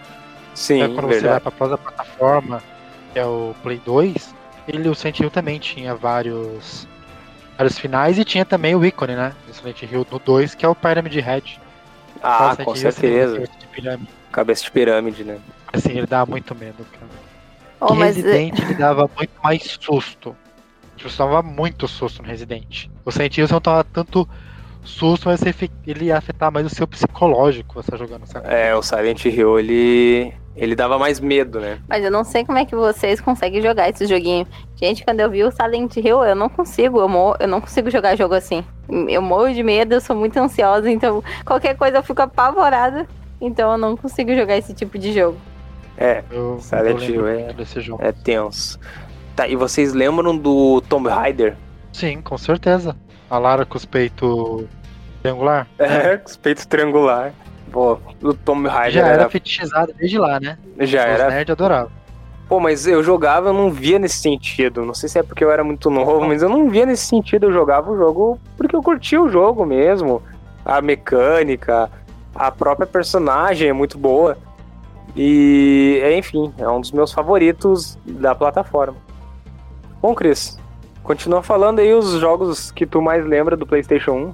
[0.54, 1.42] Sim, Até quando você vai verdade.
[1.42, 2.64] pra próxima plataforma,
[3.14, 4.36] que é o Play 2,
[4.68, 6.88] ele, o Silent Hill também tinha vários,
[7.58, 9.34] vários finais e tinha também o ícone, né?
[9.48, 11.60] Do Silent Hill no 2, que é o Pyramid Head.
[12.22, 13.40] Ah, com Hill, lembra certeza.
[13.40, 14.00] de.
[14.32, 15.40] Cabeça de pirâmide, né?
[15.74, 17.06] Assim, ele dá muito medo, cara.
[17.80, 20.36] Oh, Que mas, eh, Resident ele dava muito mais susto.
[20.96, 22.88] Tipo, Você dava muito susto no Resident.
[23.06, 24.28] O Silent Hill você não tava tanto
[24.88, 25.42] susto, mas
[25.86, 28.48] ele ia afetar mais o seu psicológico você tá jogando, sabe?
[28.50, 30.34] É, o Silent Hill, ele.
[30.56, 31.78] Ele dava mais medo, né?
[31.88, 34.48] mas eu não sei como é que vocês conseguem jogar esse joguinho.
[34.76, 37.00] Gente, quando eu vi o Silent Hill, eu não consigo.
[37.00, 38.64] Eu, eu não consigo jogar jogo assim.
[39.08, 43.08] Eu morro de medo, eu sou muito ansiosa, então qualquer coisa eu fico apavorada.
[43.40, 45.38] Então eu não consigo jogar esse tipo de jogo.
[45.96, 48.04] É, Eu, Silent Hill é- muito desse jogo.
[48.04, 48.80] é tenso.
[49.36, 51.56] Tá, e vocês lembram do Tomb Raider?
[51.94, 52.96] Sim, com certeza.
[53.30, 54.66] A Lara com os peitos
[55.28, 55.68] triangular.
[55.78, 57.34] É, com os peitos triangular.
[57.72, 60.58] Pô, o Tomb Raider Já era era, fetichizado desde lá, né?
[60.80, 61.30] já Os era.
[61.30, 61.92] nerds adoravam.
[62.48, 64.86] Pô, mas eu jogava, eu não via nesse sentido.
[64.86, 67.48] Não sei se é porque eu era muito novo, mas eu não via nesse sentido.
[67.48, 70.24] Eu jogava o jogo porque eu curtia o jogo mesmo.
[70.64, 71.92] A mecânica,
[72.34, 74.38] a própria personagem é muito boa.
[75.14, 78.96] E, é, enfim, é um dos meus favoritos da plataforma.
[80.02, 80.58] Bom, Cris,
[81.04, 84.32] continua falando aí os jogos que tu mais lembra do PlayStation 1.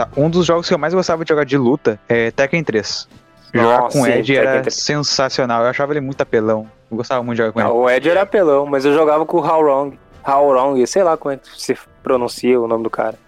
[0.00, 3.06] Tá, um dos jogos que eu mais gostava de jogar de luta é Tekken 3.
[3.52, 4.74] Jogar Nossa, com o sim, Ed Tekken era 3.
[4.74, 5.62] sensacional.
[5.62, 6.66] Eu achava ele muito apelão.
[6.90, 7.68] Eu gostava muito de jogar com ele.
[7.68, 9.98] O Ed era apelão, mas eu jogava com o How Wrong.
[10.26, 13.18] How Wrong, sei lá como é que se pronuncia o nome do cara.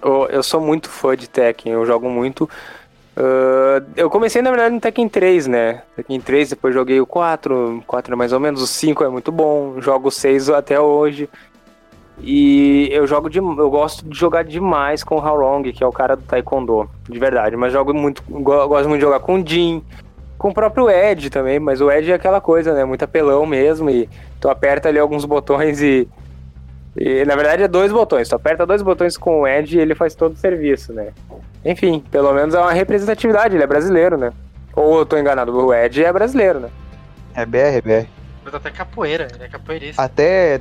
[0.00, 2.48] Eu, eu sou muito fã de Tekken, eu jogo muito.
[3.16, 5.82] Ah, eu comecei, na verdade, no Tekken 3, né?
[5.96, 9.08] Tekken 3, depois joguei o 4, o 4 é mais ou menos, o 5 é
[9.08, 11.28] muito bom, jogo o 6 até hoje.
[12.18, 15.92] E eu jogo de, eu gosto de jogar demais com o Haorong, que é o
[15.92, 17.56] cara do Taekwondo, de verdade.
[17.56, 19.82] Mas jogo muito, go- gosto muito de jogar com o Jin,
[20.38, 22.84] com o próprio Ed também, mas o Ed é aquela coisa, né?
[22.84, 24.08] Muito apelão mesmo, e
[24.40, 26.08] tu aperta ali alguns botões e,
[26.98, 28.28] E na verdade é dois botões.
[28.28, 31.08] Tu aperta dois botões com o Edge e ele faz todo o serviço, né?
[31.64, 34.32] Enfim, pelo menos é uma representatividade, ele é brasileiro, né?
[34.74, 36.68] Ou eu tô enganado, o Edge é brasileiro, né?
[37.34, 38.06] É BR, é BR.
[38.44, 40.02] Mas até capoeira, ele é capoeirista.
[40.02, 40.60] Até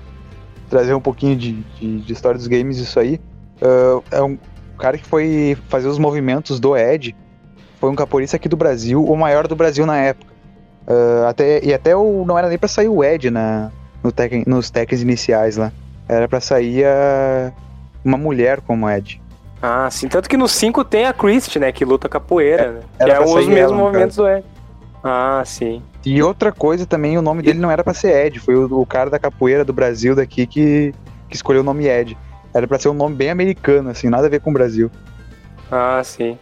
[0.76, 3.18] trazer um pouquinho de, de, de história dos games, isso aí.
[3.62, 4.38] ah, é um
[4.78, 7.16] cara que foi fazer os movimentos do Ed.
[7.80, 10.34] Foi um capoeirista aqui do Brasil, o maior do Brasil na época.
[10.86, 13.72] Ah, até, e até o, não era nem pra sair o Ed na,
[14.04, 15.72] no Tekken- nos Tekkens iniciais lá.
[16.10, 17.54] Era pra sair a-
[18.04, 19.22] uma mulher como Ed.
[19.62, 20.10] Ah, sim.
[20.10, 21.72] Tanto que no 5 tem a Christie, né?
[21.72, 22.80] Que luta capoeira, né?
[22.98, 24.46] Que é pra os mesmos movimentos do Edge.
[25.08, 25.84] Ah, sim.
[26.04, 28.86] E outra coisa também, o nome dele não era pra ser Ed, foi o, o
[28.88, 30.96] cara da capoeira do Brasil daqui que,
[31.30, 32.18] que escolheu o nome Ed.
[32.52, 34.90] Era pra ser um nome bem americano, assim, nada a ver com o Brasil.
[35.72, 36.40] Ah, sim.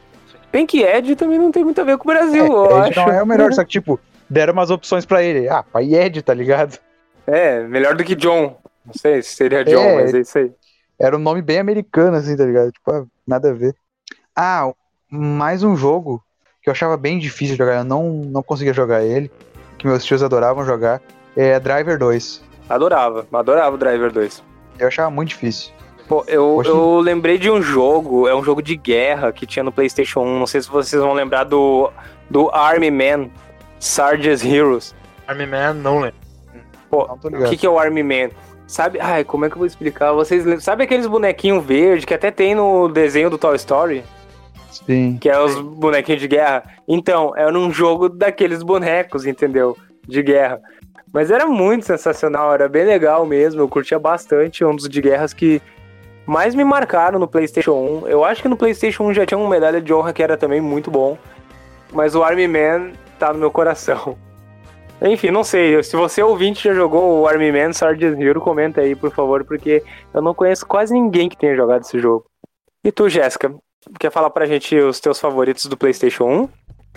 [0.50, 3.00] Bem que Ed também não tem muito a ver com o Brasil, eu Ed acho.
[3.02, 4.00] não é o melhor, só que, tipo,
[4.30, 5.50] deram umas opções pra ele.
[5.50, 6.80] Ah, pai Ed, tá ligado?
[7.28, 8.58] É, melhor do que John.
[8.86, 9.96] Não sei se seria John, É.
[10.04, 10.52] mas é isso aí.
[10.98, 12.72] Era um nome bem americano, assim, tá ligado?
[12.72, 13.76] Tipo, ah, nada a ver.
[14.34, 14.72] Ah,
[15.10, 16.23] mais um jogo
[16.64, 19.30] que eu achava bem difícil jogar, eu não, não conseguia jogar ele,
[19.78, 21.02] que meus tios adoravam jogar,
[21.36, 22.42] é Driver 2.
[22.70, 24.42] Adorava, adorava o Driver 2.
[24.80, 25.74] Eu achava muito difícil.
[26.08, 29.72] Pô, eu, eu lembrei de um jogo, é um jogo de guerra que tinha no
[29.72, 30.40] PlayStation 1.
[30.40, 31.92] Não sei se vocês vão lembrar do,
[32.30, 33.30] do Army Man,
[33.80, 34.96] Sarge's Heroes.
[35.28, 36.18] Army Man, não lembro.
[36.92, 38.30] Não tô O que, que é o Army Man?
[38.68, 40.14] Sabe, ai, como é que eu vou explicar?
[40.14, 40.62] Vocês lembram?
[40.62, 44.04] Sabe aqueles bonequinhos verdes que até tem no desenho do Toy Story?
[44.86, 45.18] Sim.
[45.20, 46.64] Que é os bonequinhos de guerra?
[46.88, 49.78] Então, era um jogo daqueles bonecos, entendeu?
[50.08, 50.60] De guerra.
[51.14, 53.62] Mas era muito sensacional, era bem legal mesmo.
[53.62, 54.66] Eu curtia bastante.
[54.66, 55.62] Um dos de guerras que
[56.26, 58.08] mais me marcaram no PlayStation 1.
[58.08, 60.60] Eu acho que no PlayStation 1 já tinha uma medalha de honra que era também
[60.60, 61.18] muito bom.
[61.92, 64.18] Mas o Army Man tá no meu coração.
[65.02, 65.84] Enfim, não sei.
[65.84, 69.84] Se você ouvinte já jogou o Army Man Sergeant Hero, comenta aí, por favor, porque
[70.14, 72.26] eu não conheço quase ninguém que tenha jogado esse jogo.
[72.84, 73.54] E tu, Jéssica,
[74.00, 76.50] quer falar pra gente os teus favoritos do PlayStation 1?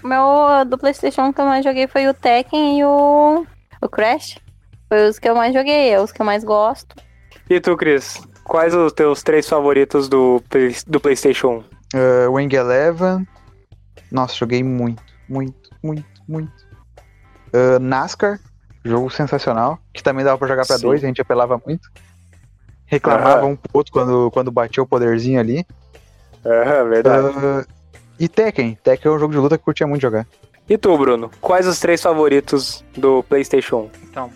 [0.03, 3.47] O meu do PlayStation 1 que eu mais joguei foi o Tekken e o,
[3.81, 4.39] o Crash.
[4.89, 6.95] Foi os que eu mais joguei, é os que eu mais gosto.
[7.49, 8.21] E tu, Cris?
[8.45, 10.43] Quais os teus três favoritos do,
[10.87, 11.65] do PlayStation
[11.95, 12.29] 1?
[12.29, 13.27] Uh, Wing Eleven.
[14.11, 16.53] Nossa, joguei muito, muito, muito, muito.
[17.53, 18.39] Uh, NASCAR,
[18.85, 20.83] jogo sensacional, que também dava pra jogar pra Sim.
[20.83, 21.89] dois, a gente apelava muito.
[22.87, 25.67] Reclamava um pro outro quando, quando batia o poderzinho ali.
[26.47, 27.27] É, verdade.
[27.27, 27.67] Uh,
[28.19, 30.27] e Tekken, Tekken é um jogo de luta que eu curtia muito jogar.
[30.69, 31.31] E tu, Bruno?
[31.41, 34.09] Quais os três favoritos do PlayStation 1?
[34.11, 34.33] Então,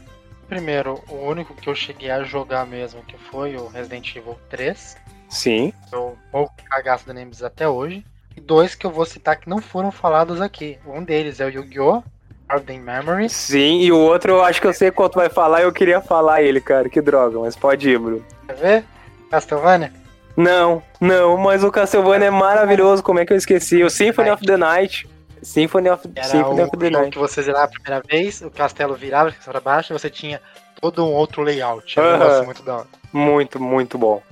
[0.48, 4.96] primeiro, o único que eu cheguei a jogar mesmo, que foi o Resident Evil 3.
[5.28, 5.72] Sim.
[5.92, 8.04] Eu pouco cagaço da Nemesis até hoje.
[8.36, 10.78] E dois que eu vou citar que não foram falados aqui.
[10.86, 12.02] Um deles é o Yu-Gi-Oh!
[12.48, 13.32] Ardent Memories.
[13.32, 15.72] Sim, e o outro eu acho que eu sei qual tu vai falar e eu
[15.72, 16.88] queria falar ele, cara.
[16.88, 18.24] Que droga, mas pode ir, Bruno.
[18.46, 18.84] Quer ver?
[19.30, 19.99] Castlevania?
[20.37, 23.83] Não, não, mas o Castlevania é maravilhoso, como é que eu esqueci?
[23.83, 25.09] O Symphony of the Night.
[25.43, 27.11] Symphony of, Era Symphony o of the Night.
[27.11, 30.41] que você zerava a primeira vez, o castelo virava pra baixo e você tinha
[30.81, 31.99] todo um outro layout.
[31.99, 32.18] Um Aham.
[32.18, 32.87] negócio muito da hora.
[33.12, 34.22] Muito, muito bom.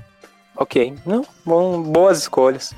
[0.56, 2.74] Ok, não, bom, boas escolhas.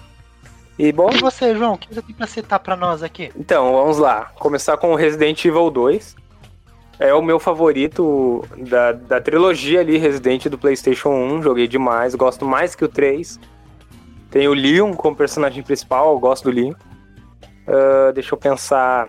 [0.79, 3.31] E bom, E você, João, o que você tem pra citar pra nós aqui?
[3.37, 4.31] Então, vamos lá.
[4.37, 6.17] Começar com o Resident Evil 2.
[7.01, 11.43] É o meu favorito da, da trilogia ali, Resident do PlayStation 1.
[11.43, 13.41] Joguei demais, gosto mais que o 3.
[14.31, 16.75] Tem o Leon como personagem principal, eu gosto do Leon.
[17.67, 19.09] Ah, deixa eu pensar.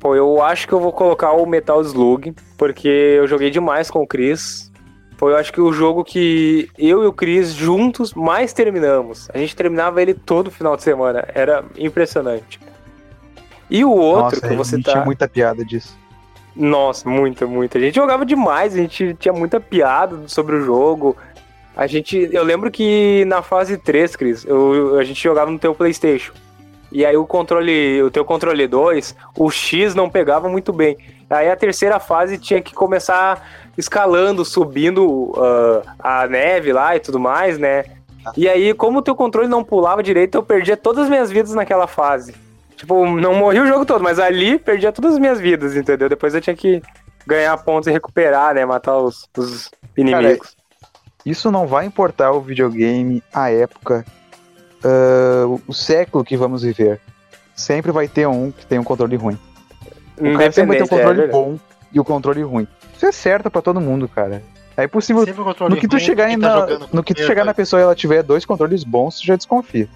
[0.00, 4.02] Pô, eu acho que eu vou colocar o Metal Slug, porque eu joguei demais com
[4.02, 4.72] o Chris.
[5.18, 9.28] Foi, eu acho que o jogo que eu e o Chris juntos mais terminamos.
[9.34, 11.26] A gente terminava ele todo final de semana.
[11.34, 12.60] Era impressionante.
[13.68, 15.04] E o outro Nossa, que você tinha tá.
[15.04, 15.96] muita piada disso.
[16.56, 17.76] Nossa, muita, muita.
[17.76, 21.14] A gente jogava demais, a gente tinha muita piada sobre o jogo.
[21.76, 22.30] A gente.
[22.32, 26.32] Eu lembro que na fase 3, Cris, eu, a gente jogava no teu Playstation.
[26.90, 28.02] E aí o controle.
[28.02, 30.96] O teu controle 2, o X não pegava muito bem.
[31.28, 33.46] Aí a terceira fase tinha que começar
[33.76, 37.84] escalando, subindo ah, a neve lá e tudo mais, né?
[38.34, 41.54] E aí, como o teu controle não pulava direito, eu perdia todas as minhas vidas
[41.54, 42.45] naquela fase.
[42.76, 46.08] Tipo, não morri o jogo todo, mas ali perdia todas as minhas vidas, entendeu?
[46.08, 46.82] Depois eu tinha que
[47.26, 48.64] ganhar pontos e recuperar, né?
[48.66, 50.54] Matar os, os inimigos.
[51.24, 54.04] Isso não vai importar o videogame, a época,
[54.84, 57.00] ah, o- século que vamos viver.
[57.54, 59.38] Sempre vai ter um que tem um controle ruim.
[60.18, 61.32] O cara sempre vai ter um é controle verdade.
[61.32, 61.58] bom
[61.92, 62.68] e o controle ruim.
[62.94, 64.42] Isso é certo pra todo mundo, cara.
[64.76, 65.24] É impossível.
[65.24, 67.82] Sempre o controle No que tu chegar, tá no que tu chegar na pessoa e
[67.82, 69.88] ela tiver dois controles bons, tu já desconfia.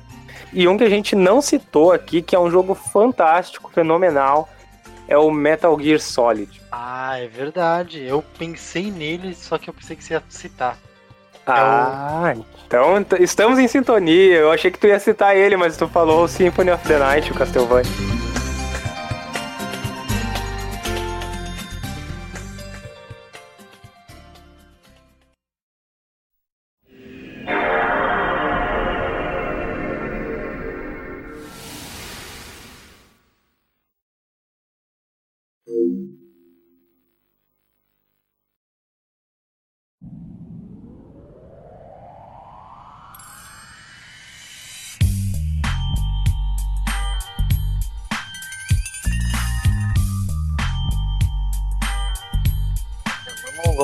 [0.53, 4.49] E um que a gente não citou aqui, que é um jogo fantástico, fenomenal,
[5.07, 6.61] é o Metal Gear Solid.
[6.71, 8.03] Ah, é verdade.
[8.05, 10.77] Eu pensei nele, só que eu pensei que você ia citar.
[11.47, 12.35] Ah,
[12.67, 14.37] então t- estamos em sintonia.
[14.37, 17.33] Eu achei que tu ia citar ele, mas tu falou o Symphony of the Night,
[17.33, 17.91] o Castlevania.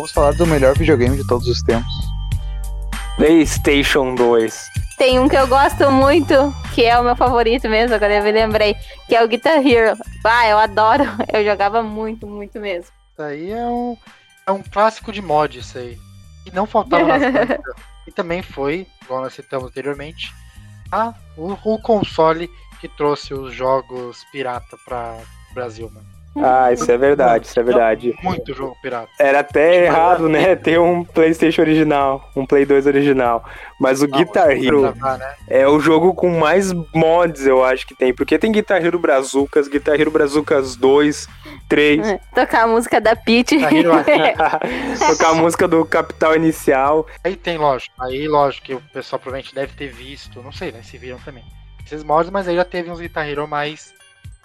[0.07, 1.93] Vamos, falar do melhor videogame de todos os tempos.
[3.17, 4.71] PlayStation 2.
[4.99, 8.31] Tem um que eu gosto muito, que é o meu favorito mesmo, agora eu me
[8.31, 8.77] lembrei,
[9.09, 9.99] que é o Guitar Hero.
[10.25, 11.05] Ah, eu adoro.
[11.33, 12.91] Eu jogava muito, muito mesmo.
[13.13, 13.97] Isso aí é um,
[14.47, 15.99] é um clássico de mod, isso aí.
[16.45, 17.23] E não faltava nas.
[18.07, 20.33] E também foi, igual nós citamos anteriormente,
[20.93, 22.49] a, o, o console
[22.81, 25.19] que trouxe os jogos pirata para
[25.51, 26.16] o Brasil, mano.
[26.43, 28.15] Ah, isso é verdade, isso é verdade.
[28.23, 29.09] Muito jogo pirata.
[29.19, 30.55] Era até errado, né?
[30.57, 33.45] Ter um PlayStation original, um Play 2 original.
[33.81, 35.35] Mas o Não, Guitar pra Hero gravar, né?
[35.49, 38.15] é o jogo com mais mods, eu acho que tem.
[38.15, 41.29] Porque tem Guitar Hero Brazucas, Guitar Hero Brazucas 2,
[41.69, 42.19] 3.
[42.35, 43.57] Tocar a música da Peach.
[43.57, 43.91] Guitar Hero
[45.07, 47.07] Tocar a música do Capital Inicial.
[47.23, 47.95] Aí tem, lógico.
[48.03, 50.81] Aí, lógico, que o pessoal provavelmente deve ter visto, não sei, né?
[50.83, 51.45] Se viram também.
[51.85, 53.95] Esses mods, mas aí já teve uns Guitar Hero mais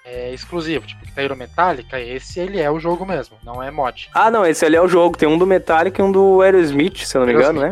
[0.05, 0.87] é, exclusivos.
[0.89, 4.09] Tipo, Guitar Hero Metallica, esse ele é o jogo mesmo, não é mod.
[4.13, 5.17] Ah, não, esse ali é o jogo.
[5.17, 7.69] Tem um do Metallica e um do Aerosmith, se eu não me engano, né?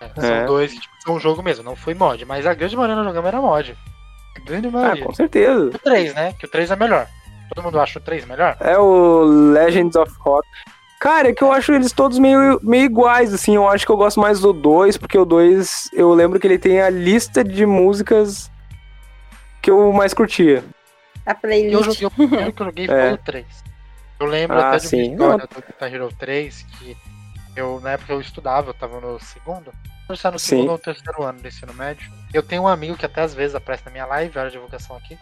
[0.00, 0.44] É, são É.
[0.46, 2.24] dois que tipo, são um jogo mesmo, não foi mod.
[2.24, 3.76] Mas a grande maioria do jogamos era mod.
[4.36, 5.04] A grande Ah, maioria.
[5.04, 5.66] com certeza.
[5.74, 6.32] o 3, né?
[6.38, 7.06] Que o 3 é melhor.
[7.54, 8.56] Todo mundo acha o 3 melhor?
[8.60, 10.46] É o Legends of Rock.
[11.00, 13.54] Cara, é que eu acho eles todos meio, meio iguais, assim.
[13.56, 16.58] Eu acho que eu gosto mais do 2, porque o 2, eu lembro que ele
[16.58, 18.50] tem a lista de músicas
[19.62, 20.62] que eu mais curtia.
[21.28, 21.40] A E eu
[21.80, 21.84] playlist.
[22.00, 23.12] joguei o primeiro que eu joguei foi É.
[23.12, 23.46] o 3.
[24.20, 25.12] Eu lembro Ah, até de uma sim.
[25.12, 26.96] história do Guitar Hero 3 que
[27.54, 29.72] eu, na época eu estudava, eu tava no segundo.
[30.08, 30.46] Eu estava no Sim.
[30.56, 32.10] segundo ou terceiro ano do ensino médio.
[32.32, 34.96] Eu tenho um amigo que até às vezes aparece na minha live, olha a divulgação
[34.96, 35.18] aqui,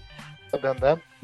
[0.52, 1.00] o Dandam.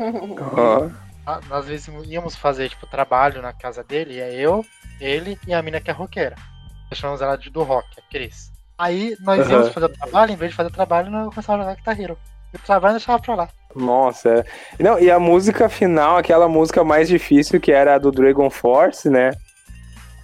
[0.57, 0.89] Ó.
[1.25, 4.65] Ah, Nós às vezes íamos fazer, tipo, trabalho na casa dele, e é eu,
[5.01, 6.35] ele e a mina que é roqueira.
[6.91, 8.51] Nós chamamos ela de do rock, a Cris.
[8.77, 11.71] Aí nós íamos fazer o trabalho, em vez de fazer o trabalho, nós começávamos a
[11.71, 12.19] jogar Guitar Hero.
[12.53, 13.49] E o trabalho deixava pra lá.
[13.75, 14.29] Nossa.
[14.29, 14.45] é.
[14.83, 19.09] Não, e a música final, aquela música mais difícil, que era a do Dragon Force,
[19.09, 19.33] né?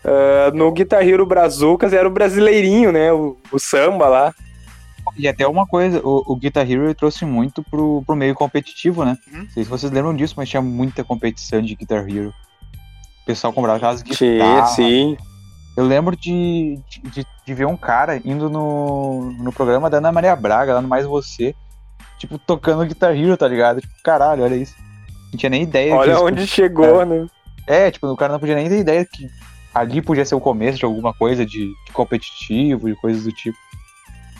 [0.04, 3.12] Ah, no Guitar Hero Brazucas era o brasileirinho, né?
[3.12, 4.34] O, o samba lá.
[5.16, 9.16] E até uma coisa, o, o Guitar Hero trouxe muito pro, pro meio competitivo, né?
[9.32, 9.40] Uhum.
[9.40, 12.32] Não sei se vocês lembram disso, mas tinha muita competição de Guitar Hero.
[13.22, 14.70] O pessoal comprava aquelas Sim, guitarras.
[14.70, 15.16] sim.
[15.76, 20.34] Eu lembro de, de, de ver um cara indo no, no programa da Ana Maria
[20.34, 21.54] Braga, lá no Mais Você,
[22.18, 23.80] tipo, tocando Guitar Hero, tá ligado?
[23.80, 24.74] Tipo, caralho, olha isso.
[25.32, 27.26] Não tinha nem ideia Olha que isso- onde chegou, né?
[27.66, 29.28] É, tipo, o cara não podia nem ter ideia que
[29.74, 33.58] ali podia ser o começo de alguma coisa de, de competitivo, de coisas do tipo.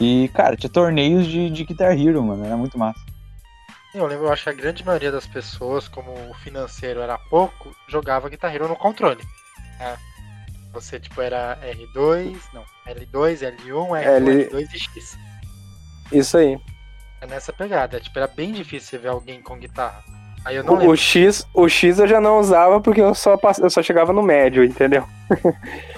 [0.00, 3.00] E, cara, tinha torneios de, de Guitar Hero, mano, era muito massa.
[3.94, 7.74] Eu lembro, eu acho que a grande maioria das pessoas, como o financeiro era pouco,
[7.88, 9.22] jogava Guitar Hero no controle.
[9.78, 9.96] né?
[10.72, 15.18] Você, tipo, era R2, não, L2, L1, R1, L- L2 e X.
[16.12, 16.58] Isso aí.
[17.20, 18.00] É nessa pegada.
[18.00, 20.02] Tipo, era bem difícil você ver alguém com guitarra.
[20.44, 20.92] Aí eu não O, lembro.
[20.92, 24.12] o X, o X eu já não usava porque eu só, pass- eu só chegava
[24.12, 25.04] no médio, entendeu?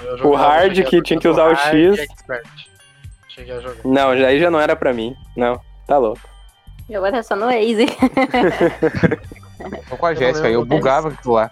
[0.03, 1.99] Eu o jogava, hard que tinha que usar o X.
[3.29, 3.85] Cheguei a jogar.
[3.85, 5.15] Não, já- aí já não era pra mim.
[5.37, 6.21] Não, tá louco.
[6.89, 7.87] E agora é só no Easy.
[9.89, 11.51] Tô com a Eu Jéssica, eu lembro bugava aquilo lá.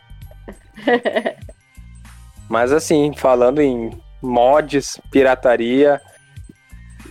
[2.49, 3.91] Mas assim, falando em
[4.23, 6.01] mods, pirataria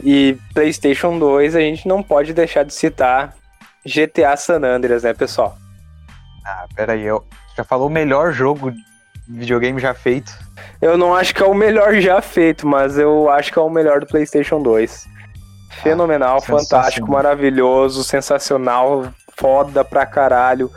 [0.03, 3.36] e PlayStation 2, a gente não pode deixar de citar
[3.86, 5.57] GTA San Andreas, né, pessoal?
[6.45, 7.24] Ah, pera aí, eu
[7.56, 10.32] já falou o melhor jogo de videogame já feito.
[10.82, 13.69] Eu não acho que é o melhor já feito, mas eu acho que é o
[13.69, 15.07] melhor do PlayStation 2.
[15.84, 16.64] Fenomenal, sensacional.
[16.64, 20.72] fantástico, maravilhoso, sensacional, foda pra caralho.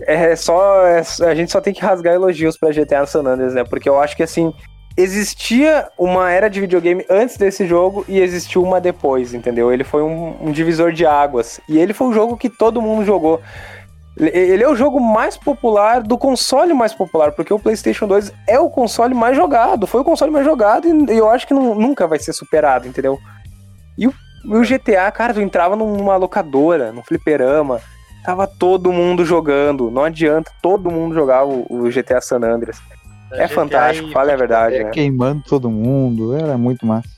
[0.00, 0.86] É só.
[0.86, 3.64] é- a gente só tem que rasgar elogios pra GTA San Andreas, né?
[3.64, 4.52] Porque eu acho que assim.
[5.00, 9.72] Existia uma era de videogame antes desse jogo e existiu uma depois, entendeu?
[9.72, 11.60] Ele foi um, um divisor de águas.
[11.68, 13.40] E ele foi o jogo que todo mundo jogou.
[14.16, 18.58] Ele- é o jogo mais popular do console mais popular, porque o PlayStation 2 é
[18.58, 22.04] o console mais jogado, foi o console mais jogado e eu acho que nu- nunca
[22.08, 23.20] vai ser superado, entendeu?
[23.96, 24.14] E o,
[24.46, 27.80] o GTA, cara, tu entrava numa locadora, num fliperama,
[28.24, 32.80] tava todo mundo jogando, não adianta, todo mundo jogava o, o GTA San Andreas.
[33.32, 34.90] É GTA fantástico, e fala a verdade, É, né?
[34.90, 37.08] queimando todo mundo, era muito massa.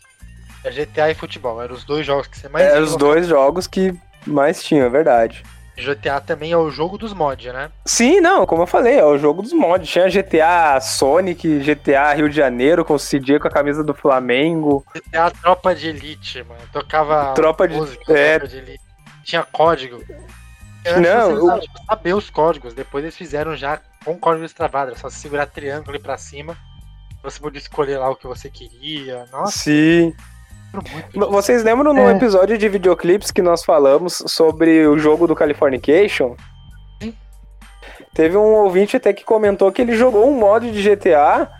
[0.64, 2.82] É GTA e futebol, eram os dois jogos que você mais É viu.
[2.84, 3.94] os dois jogos que
[4.26, 5.42] mais tinha, é verdade.
[5.78, 7.70] GTA também é o jogo dos mods, né?
[7.86, 9.88] Sim, não, como eu falei, é o jogo dos mods.
[9.88, 14.84] Tinha GTA Sonic, GTA Rio de Janeiro com o CJ com a camisa do Flamengo.
[14.94, 16.60] GTA Tropa de Elite, mano.
[16.70, 18.38] Tocava Tropa de- música, é.
[18.38, 18.80] Tropa de Elite.
[19.24, 20.02] Tinha código.
[20.86, 22.74] Antes Não, você tipo, saber os códigos.
[22.74, 24.90] Depois eles fizeram já com código travado.
[24.90, 26.57] Era só segurar triângulo ali pra cima.
[27.23, 29.27] Você podia escolher lá o que você queria.
[29.31, 30.15] Nossa, Sim.
[31.15, 32.12] Vocês lembram no É.
[32.12, 36.36] episódio de videoclipes que nós falamos sobre o jogo do Californication?
[37.02, 37.15] Sim.
[38.15, 41.51] Teve um ouvinte até que comentou que ele jogou um mod de GTA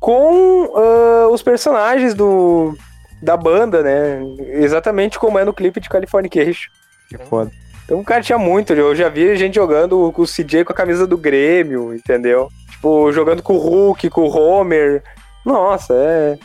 [0.00, 2.76] com ah, os personagens do
[3.20, 4.20] da banda, né?
[4.62, 6.70] Exatamente como é no clipe de Californication.
[7.08, 7.50] Que foda.
[7.86, 10.76] Então o cara tinha muito, eu já vi gente jogando com o CJ com a
[10.76, 12.48] camisa do Grêmio, entendeu?
[12.68, 15.04] Tipo, jogando com o Hulk, com o Homer.
[15.44, 16.38] Nossa, é.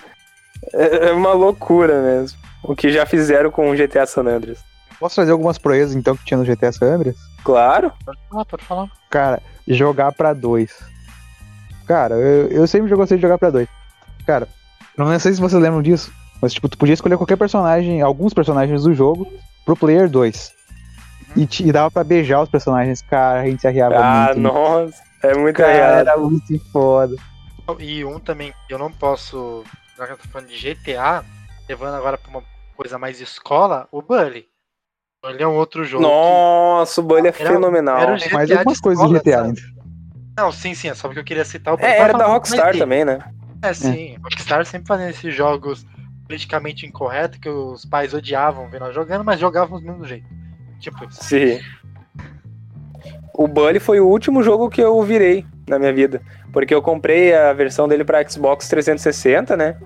[0.71, 2.37] É é uma loucura mesmo.
[2.63, 4.59] O que já fizeram com o GTA San Andreas.
[4.99, 7.15] Posso trazer algumas proezas então que tinha no GTA San Andreas?
[7.43, 7.91] Claro.
[8.05, 8.91] Pode falar, pode falar.
[9.09, 10.71] Cara, jogar pra dois.
[11.87, 13.67] Cara, eu, eu sempre gostei de jogar pra dois.
[14.27, 14.47] Cara,
[14.95, 18.83] não sei se vocês lembram disso, mas tipo, tu podia escolher qualquer personagem, alguns personagens
[18.83, 19.27] do jogo,
[19.65, 20.53] pro player 2.
[21.35, 24.39] E, te- e dava pra beijar os personagens, cara, a gente se arriava Ah, muito.
[24.41, 25.01] nossa.
[25.23, 25.97] É muito Cara, errado.
[26.07, 27.15] era muito foda.
[27.79, 29.63] E um também que eu não posso,
[29.97, 31.23] já que eu tô falando de GTA,
[31.69, 32.43] levando agora pra uma
[32.75, 34.47] coisa mais escola, o Bully.
[35.23, 36.03] Ele é um outro jogo.
[36.03, 37.99] que- Nossa, o Bully é Era- fenomenal.
[37.99, 39.61] era o GTA algumas de coisas escola, GTA ainda.
[40.37, 41.89] Não, sim, sim, é só porque eu queria citar o Bully.
[41.89, 43.19] É, era da Rockstar também, né?
[43.61, 44.17] É, sim.
[44.23, 45.85] Rockstar sempre fazendo esses jogos
[46.27, 50.25] politicamente incorretos que os pais odiavam ver nós jogando, mas jogavam do mesmo jeito.
[50.81, 51.07] Tipo.
[51.11, 51.59] Sim.
[53.33, 56.21] O Bully foi o último jogo que eu virei na minha vida.
[56.51, 59.77] Porque eu comprei a versão dele pra Xbox 360, né?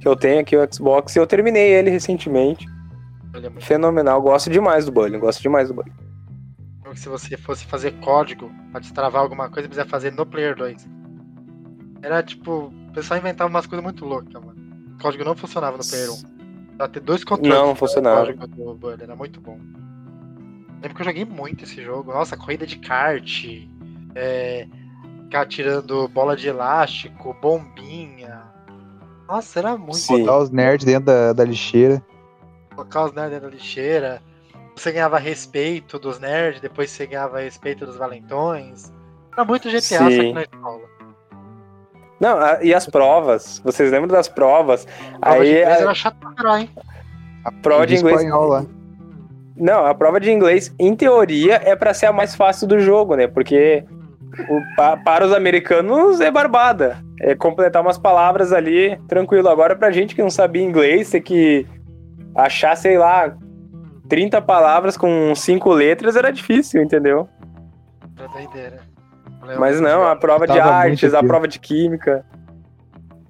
[0.00, 2.66] Que eu tenho aqui o Xbox e eu terminei ele recentemente.
[3.34, 4.20] É Fenomenal.
[4.20, 5.18] Gosto demais do Bully.
[5.18, 5.92] Gosto demais do Bully.
[6.94, 10.86] se você fosse fazer código pra destravar alguma coisa, precisa fazer no Player 2.
[12.02, 14.56] Era tipo, o pessoal inventava umas coisas muito loucas, mano.
[14.94, 16.76] O código não funcionava no Player 1.
[16.76, 17.58] Pra ter dois controles.
[17.58, 18.32] Não, não funcionava.
[18.32, 19.58] Do Bully, era muito bom.
[20.80, 22.12] Lembro que eu joguei muito esse jogo.
[22.12, 23.44] Nossa, corrida de kart.
[24.14, 24.66] É,
[25.24, 28.42] ficar tirando bola de elástico, bombinha.
[29.28, 30.20] Nossa, era muito Sim.
[30.20, 32.02] Botar os nerds dentro da, da lixeira.
[32.74, 34.22] colocar os nerds dentro da lixeira.
[34.76, 38.92] Você ganhava respeito dos nerds, depois você ganhava respeito dos valentões.
[39.32, 40.32] Era muito GTA, só que Sim.
[40.32, 40.88] na escola.
[42.20, 43.60] Não, a- e as provas?
[43.64, 44.86] Vocês lembram das provas?
[45.20, 46.70] Prova de Aí inglês a era chato pra caralho, hein?
[47.44, 48.16] a prova de inglês.
[48.20, 48.64] espanhol lá.
[49.58, 53.16] Não, a prova de inglês, em teoria, é pra ser a mais fácil do jogo,
[53.16, 53.26] né?
[53.26, 53.84] Porque
[54.48, 57.02] o- pa- para os americanos é barbada.
[57.20, 59.48] É completar umas palavras ali, tranquilo.
[59.48, 61.66] Agora, pra gente que não sabia inglês, ter que
[62.34, 63.36] achar, sei lá,
[64.08, 67.28] 30 palavras com cinco letras era difícil, entendeu?
[68.16, 68.78] Era doideira.
[69.58, 72.24] Mas não, a prova de artes, a prova de química.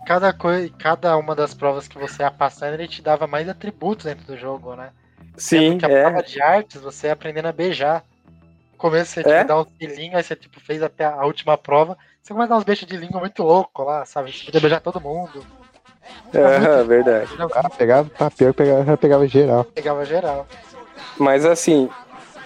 [0.06, 4.06] Cada, coisa, cada uma das provas que você ia passando, ele te dava mais atributos
[4.06, 4.88] dentro do jogo, né?
[5.36, 6.03] Sim, Lembro que a é.
[6.03, 8.05] prova de artes, você ia aprendendo a beijar.
[8.73, 9.39] No começo você É?
[9.39, 11.97] tipo, dá um selinho, aí você tipo, fez até a última prova.
[12.23, 14.32] Você começa a dar uns beijos de língua muito louco lá, sabe?
[14.32, 15.45] Você podia beijar todo mundo.
[16.32, 17.31] É, verdade.
[17.55, 19.65] Ah, pegava, tá, pior que pegava, pegava geral.
[19.65, 20.47] Pegava geral.
[21.19, 21.89] Mas assim,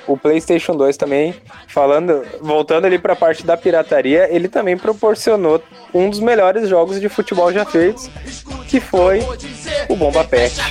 [0.07, 1.35] o PlayStation 2 também,
[1.69, 5.63] falando, voltando ali pra parte da pirataria, ele também proporcionou
[5.93, 8.11] um dos melhores jogos de futebol já feitos,
[8.69, 9.21] que foi
[9.89, 10.61] o Bomba Pet.
[10.61, 10.71] A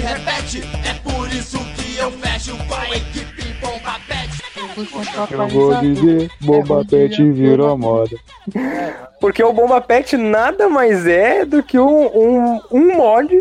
[0.00, 0.62] repete.
[0.84, 3.09] É por isso que eu fecho a.
[5.30, 8.16] Eu vou dizer, bomba pet virou moda.
[9.20, 13.38] Porque o Bomba Pet nada mais é do que um, um, um mod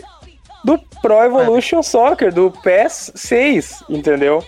[0.63, 4.43] do Pro Evolution Soccer, do PES 6, entendeu?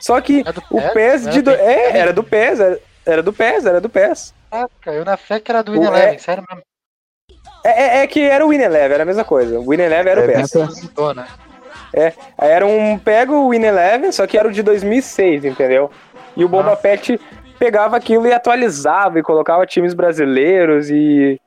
[0.00, 0.92] Só que É do o PES?
[0.92, 1.38] PES de...
[1.38, 1.50] era Do...
[1.50, 4.32] É, era do PES, era, era do PES, era do PES.
[4.52, 6.62] Ah, caiu na fé que era do Win é- Eleven, sério mesmo.
[7.64, 9.58] É, é- é que era o Win Eleven, era a mesma coisa.
[9.58, 10.82] O Win Eleven era o É, PES.
[10.84, 11.26] Mudou, né?
[12.36, 15.90] Aí Era um pega o Win Eleven, só que era o de 2006, entendeu?
[16.38, 16.76] E o Bomba Ah.
[16.76, 17.20] Pet
[17.58, 21.38] pegava aquilo e atualizava e colocava times brasileiros e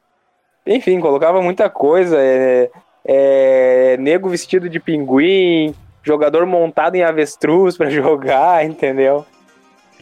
[0.67, 2.69] enfim, colocava muita coisa, é,
[3.03, 5.73] é, nego vestido de pinguim,
[6.03, 9.25] jogador montado em avestruz pra jogar, entendeu?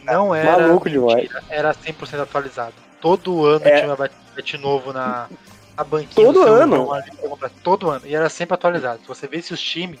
[0.04, 0.58] Não era.
[0.58, 1.28] Maluco demais.
[1.48, 2.74] Era 100% atualizado.
[3.00, 3.80] Todo ano É.
[3.80, 3.96] tinha um
[4.34, 5.28] bet novo na,
[5.76, 6.26] na banquinha.
[6.26, 6.74] Todo ano?
[6.76, 7.50] irmão ali pra comprar.
[7.62, 8.02] Todo ano.
[8.06, 9.00] E era sempre atualizado.
[9.00, 10.00] Se você visse os times,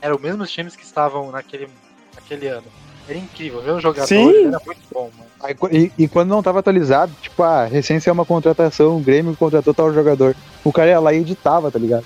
[0.00, 1.68] eram os mesmos times que estavam naquele,
[2.14, 2.66] naquele ano.
[3.08, 3.60] Era incrível.
[3.62, 4.48] Ver os jogadores Sim.
[4.48, 5.26] era muito bom, mano.
[5.42, 9.36] Aí, e, e quando não tava atualizado, tipo, ah, recém é uma contratação, o Grêmio
[9.36, 10.34] contratou tal jogador.
[10.64, 12.04] O cara ia lá e editava, tá ligado?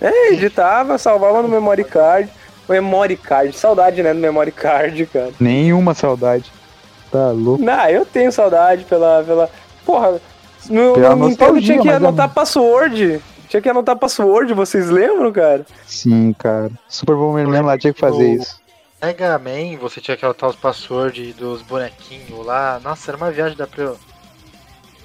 [0.00, 2.28] É, editava, salvava no memory card.
[2.68, 5.30] Memory card, saudade, né, do memory card, cara.
[5.40, 6.52] Nenhuma saudade.
[7.10, 7.62] Tá louco.
[7.62, 9.22] Não, eu tenho saudade pela.
[9.24, 9.50] pela...
[9.84, 10.20] Porra,
[10.70, 13.20] no, Pela no Nintendo tinha que é- anotar password.
[13.48, 15.66] Tinha que anotar password, vocês lembram, cara?
[15.86, 16.70] Sim, cara.
[16.88, 18.61] Super Bomberman lá tinha que fazer O- isso.
[19.02, 22.80] Mega Man, você tinha que anotar os passwords dos bonequinhos lá.
[22.84, 23.94] Nossa, era uma viagem da pra.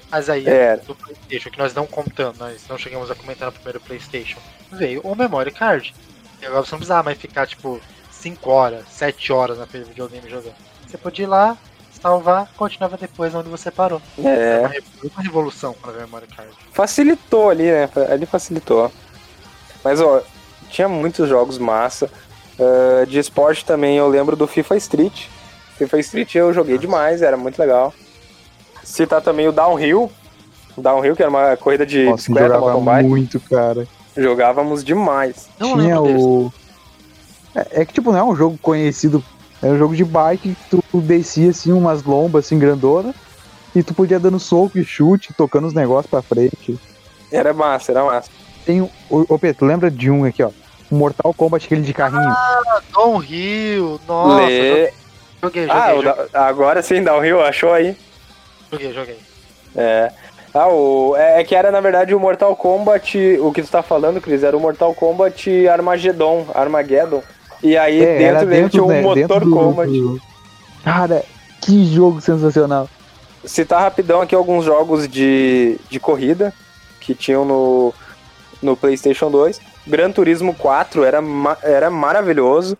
[0.08, 0.80] Mas aí, Era.
[0.82, 4.38] do PlayStation, que nós não contamos, nós não chegamos a comentar no primeiro PlayStation,
[4.70, 5.94] veio o Memory Card.
[6.40, 7.80] E agora você não precisava mais ficar, tipo,
[8.10, 10.54] 5 horas, 7 horas naquele videogame jogando.
[10.86, 11.58] Você podia ir lá,
[12.00, 14.00] salvar, continuava depois onde você parou.
[14.24, 14.72] É, uma,
[15.12, 16.52] uma revolução veio o Memory Card.
[16.72, 17.90] facilitou ali, né?
[18.10, 18.90] Ali facilitou.
[19.84, 20.22] Mas, ó,
[20.70, 22.08] tinha muitos jogos massa.
[22.58, 25.26] Ah, de esporte também eu lembro do FIFA Street.
[25.76, 27.94] FIFA Street eu joguei demais, era muito legal.
[28.82, 30.10] Citar também o Downhill.
[30.76, 33.86] O Downhill, que era uma corrida de Nossa, bicicleta, jogava muito, cara.
[34.16, 35.48] Jogávamos demais.
[35.58, 36.52] Não tinha o.
[37.54, 39.22] É, é que, tipo, não é um jogo conhecido.
[39.62, 43.14] É um jogo de bike que tu descia, assim, umas lombas, assim, grandona.
[43.74, 46.78] E tu podia dando soco e chute, tocando os negócios pra frente.
[47.30, 48.30] Era massa, era massa.
[48.64, 48.90] Tem o.
[49.10, 50.50] Ô, Pedro, lembra de um aqui, ó?
[50.90, 52.34] Mortal Kombat, aquele de carrinho.
[52.92, 54.92] Don Hill, nossa, Lê-
[55.42, 57.96] joguei, joguei, Ah, o joguei, da- agora sim, Downhill, achou aí?
[58.72, 59.18] joguei, joguei.
[59.76, 60.10] É.
[60.54, 63.18] Ah, o, é é que era na verdade o Mortal Kombat.
[63.40, 66.46] O que tu tá falando, Cris, era o Mortal Kombat Armageddon.
[66.54, 67.22] Armageddon.
[67.62, 69.92] E aí É, dentro dele tinha um né, motor do- Kombat.
[70.82, 71.22] Cara,
[71.60, 72.88] que jogo sensacional.
[73.44, 76.52] Citar rapidão aqui alguns jogos de, de corrida
[77.00, 77.94] que tinham no,
[78.62, 79.60] no PlayStation 2.
[79.88, 82.76] Gran Turismo 4 era, ma- era maravilhoso.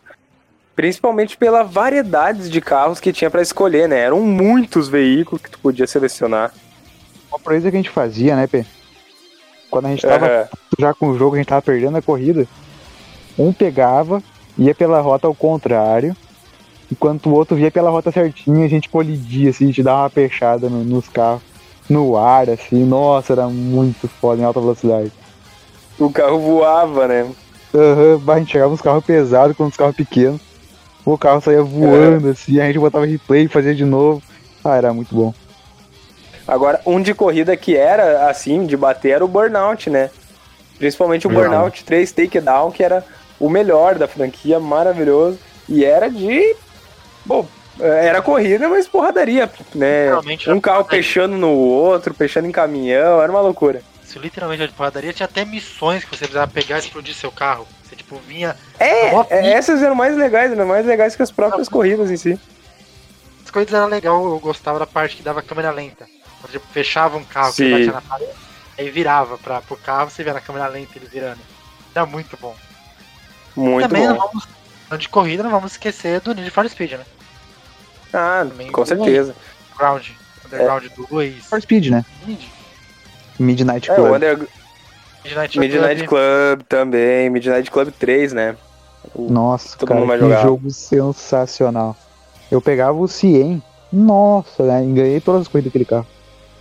[0.76, 3.98] Principalmente pela variedade de carros que tinha pra escolher, né?
[3.98, 6.52] Eram muitos veículos que tu podia selecionar.
[7.30, 8.64] Uma coisa que a gente fazia, né, Pê?
[9.70, 10.48] Quando a gente tava
[10.78, 12.46] já com o jogo, a gente tava perdendo a corrida.
[13.36, 14.22] Um pegava,
[14.56, 16.16] ia pela rota ao contrário,
[16.90, 20.10] enquanto o outro via pela rota certinha, a gente colidia, assim, a gente dava uma
[20.10, 21.42] peixada no- nos carros,
[21.90, 22.84] no ar, assim.
[22.84, 25.12] Nossa, era muito foda em alta velocidade.
[25.98, 27.26] O carro voava, né?
[27.74, 30.40] Aham, bah, a gente chegava uns carros pesados com uns carros pequenos.
[31.04, 34.22] O carro saía voando, assim, a gente botava replay e fazia de novo.
[34.64, 35.32] Ah, era muito bom.
[36.46, 40.10] Agora, um de corrida que era assim, de bater, era o Burnout, né?
[40.78, 41.50] Principalmente o Verdade.
[41.50, 43.04] Burnout 3 Takedown, que era
[43.38, 45.38] o melhor da franquia, maravilhoso.
[45.68, 46.56] E era de.
[47.24, 47.46] Bom,
[47.78, 50.14] era corrida, mas porradaria, né?
[50.48, 50.84] Um carro porradaria.
[50.84, 53.82] fechando no outro, fechando em caminhão, era uma loucura.
[54.08, 55.12] Isso literalmente era de porradaria.
[55.12, 57.68] Tinha até missões que você precisava pegar e explodir seu carro.
[57.84, 58.56] Você, tipo, vinha...
[58.78, 62.40] É, é, essas eram mais legais, eram mais legais que as próprias corridas em si.
[63.44, 66.06] As coisas eram legal, eu gostava da parte que dava câmera lenta.
[66.40, 67.70] Quando, tipo, fechava um carro que Sim.
[67.70, 68.32] batia na parede,
[68.78, 71.40] aí virava pra, pro carro, você via na câmera lenta ele virando.
[71.94, 72.56] Era muito bom.
[73.54, 74.26] Muito Também não bom.
[74.26, 74.48] vamos...
[74.98, 77.04] De corrida, não vamos esquecer do Need for Speed, né?
[78.10, 79.36] Ah, Também com certeza.
[79.76, 80.08] Ground.
[80.46, 81.44] Underground 2.
[81.44, 82.04] For Speed, né?
[82.26, 82.48] Mid-
[83.38, 84.10] Midnight É, Club.
[84.10, 84.48] o Under...
[85.24, 88.56] Midnight, Midnight Club também, Midnight Club 3, né?
[89.14, 90.42] O- Nossa, Todo cara, mundo vai que jogar.
[90.42, 91.96] jogo sensacional.
[92.50, 93.62] Eu pegava o Cien.
[93.92, 94.80] Nossa, né?
[94.94, 96.06] Ganhei todas as corridas daquele carro.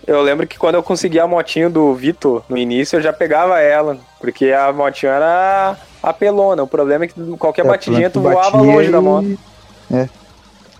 [0.06, 3.60] Eu lembro que quando eu consegui a motinho do Vitor no início, eu já pegava
[3.60, 6.62] ela, porque a motinho era apelona.
[6.62, 9.38] O problema é que qualquer É, batidinha tu batia voava longe da e- moto.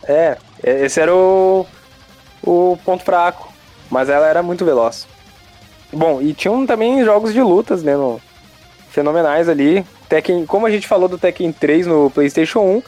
[0.06, 1.66] É, esse era o,
[2.42, 3.52] o ponto fraco.
[3.90, 5.06] Mas ela era muito veloz.
[5.92, 7.96] Bom, e tinham também jogos de lutas, né?
[7.96, 8.20] no-
[8.90, 9.84] fenomenais ali.
[10.08, 12.82] Tekken, como a gente falou do Tekken 3 no PlayStation 1,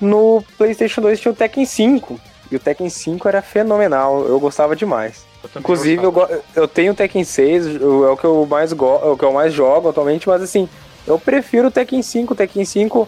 [0.00, 2.18] no PlayStation 2 tinha o Tekken 5.
[2.50, 5.26] E o Tekken 5 era fenomenal, eu gostava demais.
[5.44, 6.36] Eu Inclusive, eu, gostava.
[6.38, 9.16] go- eu tenho o Tekken 6, eu- é o que eu mais go- é o
[9.16, 10.66] que eu mais jogo atualmente, mas assim,
[11.06, 12.32] eu prefiro o Tekken 5.
[12.32, 13.06] O Tekken 5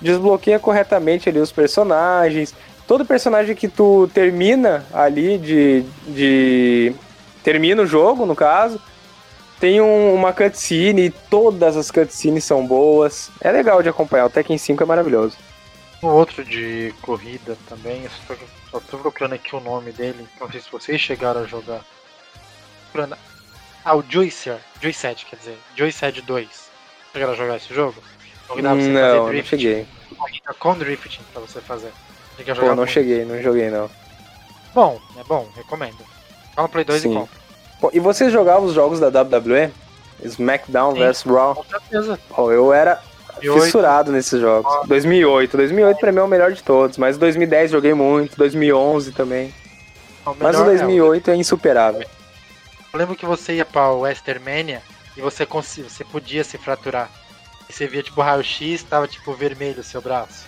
[0.00, 2.54] desbloqueia corretamente ali os personagens.
[2.86, 5.84] Todo personagem que tu termina ali de.
[6.08, 6.92] de
[7.42, 8.80] termina o jogo, no caso,
[9.58, 13.30] tem um- uma cutscene e todas as cutscenes são boas.
[13.40, 15.36] É legal de acompanhar, o Tekken 5 é maravilhoso.
[16.02, 18.34] Um outro de corrida também, eu só
[18.70, 21.80] só tô procurando aqui o nome dele, não sei se vocês chegaram a jogar.
[22.92, 23.18] Procurando-
[23.84, 26.70] Ah, o Joycer, Joyset, quer dizer, Joyset 2.
[27.12, 27.96] Chegaram a jogar esse jogo?
[28.48, 29.86] Não, fazer não drift, cheguei.
[30.16, 31.92] Corrida com drifting pra você fazer.
[32.56, 32.90] Pô, não muito.
[32.92, 33.90] cheguei, não joguei não.
[34.74, 35.98] Bom, é bom, recomendo.
[36.60, 37.10] Fala Play 2 Sim.
[37.12, 37.40] e compra.
[37.80, 39.70] Pô, e vocês jogavam os jogos da WWE?
[40.22, 40.98] SmackDown Sim.
[40.98, 41.54] vs Raw?
[41.54, 42.18] Com certeza.
[42.28, 43.00] Pô, eu era.
[43.36, 44.86] 2008, fissurado nesses jogos.
[44.86, 45.56] 2008.
[45.56, 49.54] 2008 pra mim é o melhor de todos, mas 2010 joguei muito, 2011 também.
[50.26, 52.06] o Mas o melhor é 2008 é insuperável.
[52.92, 54.82] Eu lembro que você ia pra Westermania
[55.16, 57.08] e você, consi- você podia se fraturar.
[57.68, 60.44] E você via tipo raio-x, tava tipo vermelho o seu braço.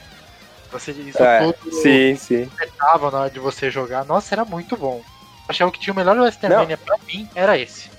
[0.71, 2.51] Você, isso É, tudo sim, sim.
[2.79, 4.05] na hora de você jogar.
[4.05, 5.01] Nossa, era muito bom.
[5.49, 7.91] Achava que tinha o melhor Westermania pra mim, era esse.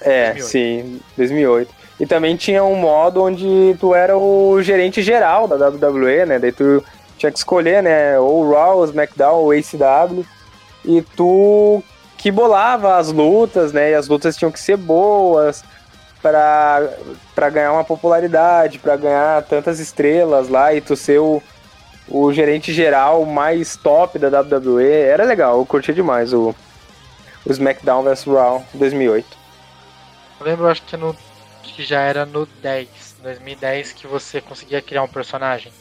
[0.00, 0.50] É, 2008.
[0.50, 1.74] sim, 2008.
[2.00, 6.38] E também tinha um modo onde tu era o gerente geral da WWE, né?
[6.38, 6.84] Daí tu
[7.16, 8.18] tinha que escolher, né?
[8.18, 10.26] Ou Raw, ou SmackDown, ou ACW.
[10.84, 11.82] E tu
[12.18, 13.90] que bolava as lutas, né?
[13.90, 15.62] E as lutas tinham que ser boas
[16.20, 21.42] pra ganhar uma popularidade, pra ganhar tantas estrelas lá e tu ser o,
[22.08, 24.90] o gerente geral mais top da WWE.
[24.90, 26.54] Era legal, eu curti demais o,
[27.44, 29.36] o SmackDown vs Raw 2008.
[30.40, 31.16] Eu lembro, acho que no
[31.62, 35.72] que já era no 10, 2010, que você conseguia criar um personagem.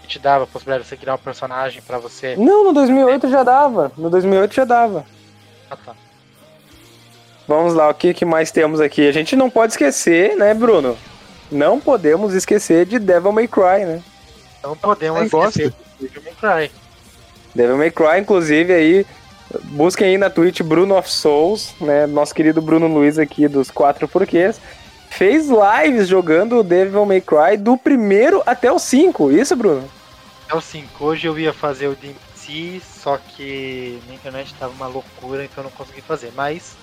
[0.00, 2.36] Que te dava a possibilidade de você criar um personagem pra você.
[2.36, 3.92] Não, no 2008 já dava.
[3.96, 5.04] No 2008 já dava.
[5.70, 5.94] Ah, tá.
[7.46, 9.08] Vamos lá, o que, que mais temos aqui?
[9.08, 10.96] A gente não pode esquecer, né, Bruno?
[11.50, 14.02] Não podemos esquecer de Devil May Cry, né?
[14.66, 15.60] Não podemos Eu gosto.
[15.60, 15.70] esquecer
[16.00, 16.34] do Devil May
[16.68, 16.72] Cry.
[17.54, 19.06] Devil May Cry, inclusive, aí,
[19.64, 22.06] busquem aí na Twitch Bruno of Souls, né?
[22.06, 24.60] Nosso querido Bruno Luiz aqui dos Quatro Porquês.
[25.10, 29.30] Fez lives jogando Devil May Cry do primeiro até o 5.
[29.32, 29.88] Isso, Bruno?
[30.48, 31.04] É o 5.
[31.04, 35.70] Hoje eu ia fazer o DMC, só que na internet tava uma loucura, então eu
[35.70, 36.32] não consegui fazer.
[36.36, 36.76] Mas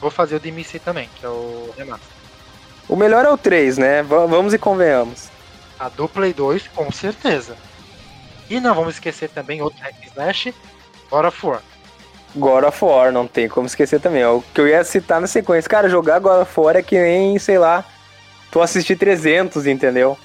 [0.00, 2.08] vou fazer o DMC também, que é o remaster.
[2.88, 4.02] O melhor é o 3, né?
[4.02, 5.28] Va- vamos e convenhamos.
[5.78, 7.56] A do Play 2, com certeza.
[8.48, 10.54] E não vamos esquecer também outro hack slash,
[11.10, 11.62] God of War.
[12.36, 14.22] God of War, não tem como esquecer também.
[14.22, 15.68] É o que eu ia citar na sequência.
[15.70, 17.84] Cara, jogar God of War é que nem, sei lá,
[18.50, 20.18] tu assistir 300, entendeu?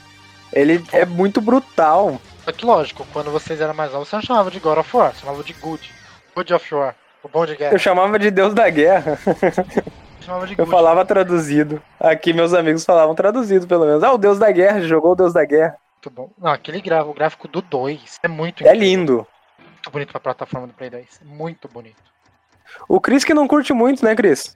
[0.52, 2.20] Ele é muito brutal.
[2.44, 5.14] Só que lógico, quando vocês eram mais novos, você não chamava de God of War,
[5.14, 5.92] você chamava de Good.
[6.36, 6.96] Good of War.
[7.24, 7.74] O bom de guerra.
[7.74, 9.20] Eu chamava de Deus da Guerra.
[10.30, 10.69] Eu chamava de Eu Good.
[10.72, 11.81] falava traduzido.
[11.99, 14.03] Aqui meus amigos falavam traduzido, pelo menos.
[14.03, 15.76] Ah, o Deus da Guerra, jogou o Deus da Guerra.
[15.95, 16.30] Muito bom.
[16.38, 18.80] Não, aquele gráfico, o gráfico do 2 é muito É incrível.
[18.88, 19.27] lindo.
[19.57, 21.22] Muito bonito pra plataforma do Play 2.
[21.26, 21.95] Muito bonito.
[22.88, 24.56] O Chris que não curte muito, né, Chris?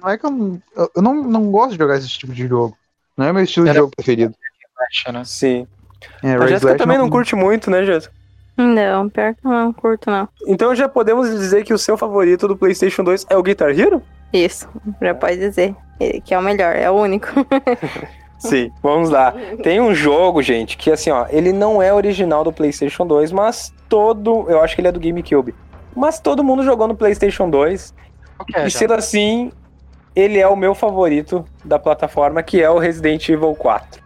[0.00, 2.76] Não é que eu, não- eu- não, não gosto de jogar esse tipo de jogo.
[3.16, 4.34] Não é meu estilo de Era- jogo preferido.
[4.80, 5.22] Acha, né?
[5.24, 5.66] Sim.
[6.22, 8.14] É, A Jéssica também não curte muito, né, Jéssica?
[8.56, 10.28] Não, pior que eu não curto, não.
[10.46, 14.02] Então já podemos dizer que o seu favorito do PlayStation 2 é o Guitar Hero?
[14.32, 14.68] Isso,
[15.00, 15.74] já pode dizer.
[16.24, 17.28] Que é o melhor, é o único.
[18.38, 19.34] Sim, vamos lá.
[19.62, 23.74] Tem um jogo, gente, que assim, ó, ele não é original do PlayStation 2, mas
[23.88, 24.46] todo.
[24.48, 25.54] Eu acho que ele é do GameCube.
[25.94, 27.92] Mas todo mundo jogou no PlayStation 2.
[28.36, 28.78] Qual que é, e já?
[28.78, 29.50] sendo assim,
[30.14, 34.00] ele é o meu favorito da plataforma, que é o Resident Evil 4.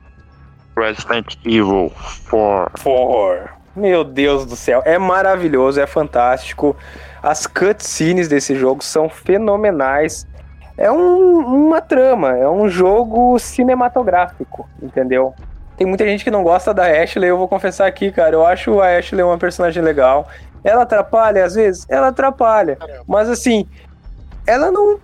[0.77, 1.93] Resident Evil
[2.31, 2.83] 4.
[2.83, 3.51] 4.
[3.77, 6.77] Meu Deus do céu, é maravilhoso, é fantástico.
[7.23, 10.27] As cutscenes desse jogo são fenomenais.
[10.77, 11.39] É um-
[11.69, 15.35] uma trama, é um jogo cinematográfico, entendeu?
[15.77, 18.35] Tem muita gente que não gosta da Ashley, eu vou confessar aqui, cara.
[18.35, 20.29] Eu acho a Ashley uma personagem legal.
[20.65, 21.87] Ela atrapalha às vezes?
[21.89, 22.79] Ela atrapalha.
[23.07, 23.67] Mas assim,
[24.47, 24.99] ela não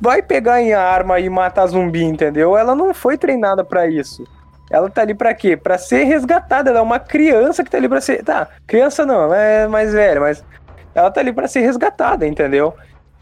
[0.00, 2.56] vai pegar em arma e matar zumbi, entendeu?
[2.56, 4.24] Ela não foi treinada pra isso.
[4.70, 5.56] Ela tá ali pra quê?
[5.56, 6.70] Pra ser resgatada.
[6.70, 8.22] Ela é uma criança que tá ali pra ser.
[8.24, 10.44] Tá, criança não, ela é mais velha, mas
[10.94, 12.74] ela tá ali pra ser resgatada, entendeu?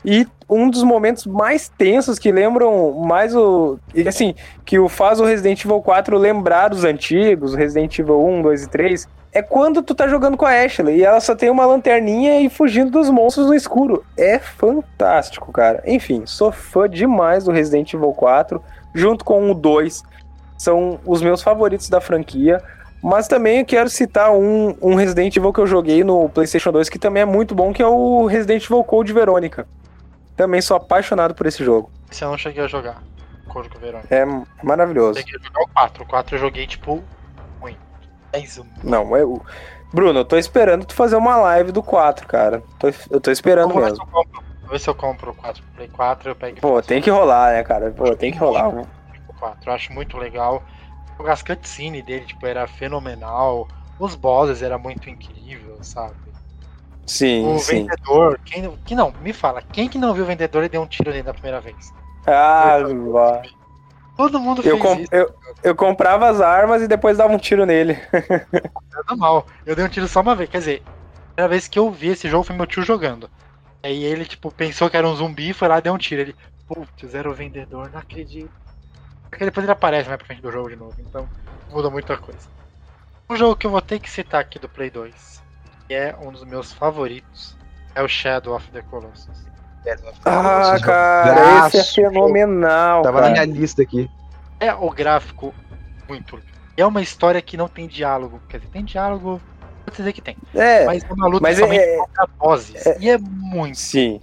[0.05, 3.79] E um dos momentos mais tensos que lembram mais o.
[4.07, 4.35] Assim,
[4.65, 8.69] que o faz o Resident Evil 4 lembrar os antigos, Resident Evil 1, 2 e
[8.69, 12.41] 3, é quando tu tá jogando com a Ashley e ela só tem uma lanterninha
[12.41, 14.05] e fugindo dos monstros no escuro.
[14.17, 15.83] É fantástico, cara.
[15.87, 18.63] Enfim, sou fã demais do Resident Evil 4,
[18.95, 20.03] junto com o 2.
[20.57, 22.63] São os meus favoritos da franquia.
[23.07, 26.89] Mas também eu quero citar um, um Resident Evil que eu joguei no PlayStation 2
[26.89, 29.65] que também é muito bom, que é o Resident Evil Code Verônica.
[30.37, 31.89] Também sou apaixonado por esse jogo.
[32.11, 33.01] Esse eu não cheguei a jogar.
[33.47, 34.13] Código Verônica.
[34.13, 34.25] É
[34.61, 35.21] maravilhoso.
[35.21, 36.03] Cheguei a jogar o 4.
[36.03, 37.01] O 4 eu joguei, tipo,
[37.61, 37.77] ruim.
[38.33, 38.65] 10 um.
[38.83, 39.41] Não, é o.
[39.93, 42.61] Bruno, eu tô esperando tu fazer uma live do 4, cara.
[42.77, 44.05] Tô- eu tô esperando Vamos mesmo.
[44.05, 44.43] eu.
[44.63, 47.09] Vou ver se eu compro o 4 pro Play 4 eu pego Pô, tem que
[47.09, 47.93] rolar, né, cara?
[47.93, 48.69] Pô, tem que rolar.
[48.69, 48.85] o
[49.39, 49.71] 4.
[49.71, 50.61] Eu acho muito legal.
[51.19, 53.69] As cutscenes dele, tipo, era fenomenal.
[53.99, 56.35] Os bosses era muito incrível, sabe?
[57.07, 57.87] Sim, O sim.
[57.87, 60.87] vendedor, quem, que não, me fala, quem que não viu o vendedor e deu um
[60.87, 61.95] tiro nele da primeira vez?
[62.27, 62.79] Ah,
[63.13, 63.43] vá.
[64.17, 65.31] Todo mundo eu, fez com- isso, eu,
[65.63, 67.97] eu comprava as armas e depois dava um tiro nele.
[68.95, 69.47] é normal.
[69.65, 72.09] Eu dei um tiro só uma vez, quer dizer, a primeira vez que eu vi
[72.09, 73.31] esse jogo foi meu tio jogando.
[73.85, 76.23] Aí ele, tipo, pensou que era um zumbi e foi lá e deu um tiro.
[76.23, 76.37] Ele,
[76.67, 78.55] putz, era o vendedor, não acredito.
[79.31, 81.29] Porque depois ele aparece mais pra frente do jogo de novo, então
[81.71, 82.49] muda muita coisa.
[83.29, 85.43] Um jogo que eu vou ter que citar aqui do Play 2,
[85.89, 87.57] que é um dos meus favoritos,
[87.95, 89.47] é o Shadow of the Colossus.
[90.25, 93.03] Ah, cara, esse é fenomenal.
[93.03, 93.47] Tava na cara.
[93.47, 94.11] minha lista aqui.
[94.59, 95.55] É o gráfico
[96.09, 96.49] muito lindo.
[96.77, 98.41] E é uma história que não tem diálogo.
[98.49, 99.41] Quer dizer, tem diálogo,
[99.87, 100.37] vou dizer que tem.
[100.55, 102.85] É, Mas é uma luta mas somente é- contra bosses.
[103.01, 104.21] E é muito sim.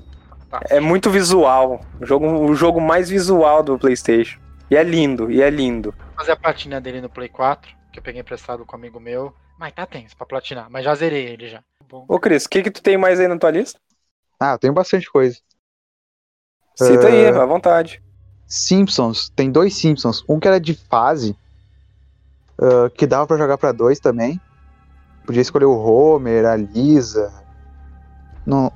[0.51, 0.73] fantástico.
[0.73, 1.79] É muito visual.
[2.01, 4.39] O jogo, o jogo mais visual do PlayStation.
[4.69, 5.93] E é lindo, e é lindo.
[5.97, 8.99] Vou fazer a platina dele no Play 4, que eu peguei emprestado com um amigo
[8.99, 9.33] meu.
[9.59, 11.63] Mas tá tenso pra platinar, mas já zerei ele já.
[11.87, 12.05] Bom.
[12.07, 13.79] Ô, Cris, o que, que tu tem mais aí na tua lista?
[14.39, 15.37] Ah, eu tenho bastante coisa.
[16.75, 17.29] Cita aí, É.
[17.29, 18.01] à vontade.
[18.47, 20.23] Simpsons, tem dois Simpsons.
[20.27, 21.37] Um que era de fase,
[22.59, 24.41] ah, que dava pra jogar pra dois também.
[25.25, 27.31] Podia escolher o Homer, a Lisa.
[28.45, 28.71] Não,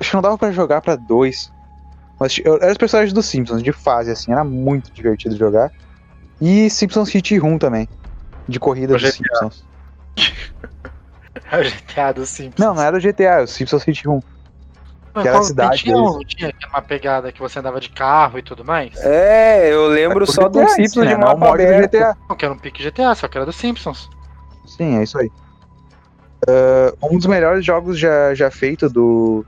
[0.00, 1.52] acho que não dava pra jogar pra dois.
[2.22, 4.30] Mas eu- eram os personagens dos Simpsons, de fase, assim.
[4.30, 5.72] Era muito divertido jogar.
[6.40, 7.88] E Simpsons Hit Room também.
[8.48, 9.12] De corrida O dos GTA.
[9.40, 9.64] Simpsons.
[11.50, 12.58] É o GTA do Simpsons.
[12.64, 14.20] Não, não era o GTA, era o Simpsons Hit Room.
[15.14, 16.10] Mas que era a cidade Tinha, deles.
[16.10, 18.94] um- tinha aquela pegada que você andava de carro e tudo mais?
[19.04, 21.14] É, eu lembro só do Simpsons né?
[21.14, 21.82] de Não é mapa do.
[21.82, 22.16] GTA.
[22.28, 24.08] Não, que era um pique GTA, só que era do Simpsons.
[24.66, 25.30] Sim, é isso aí.
[26.46, 29.44] Ah, um dos melhores jogos já, já feito do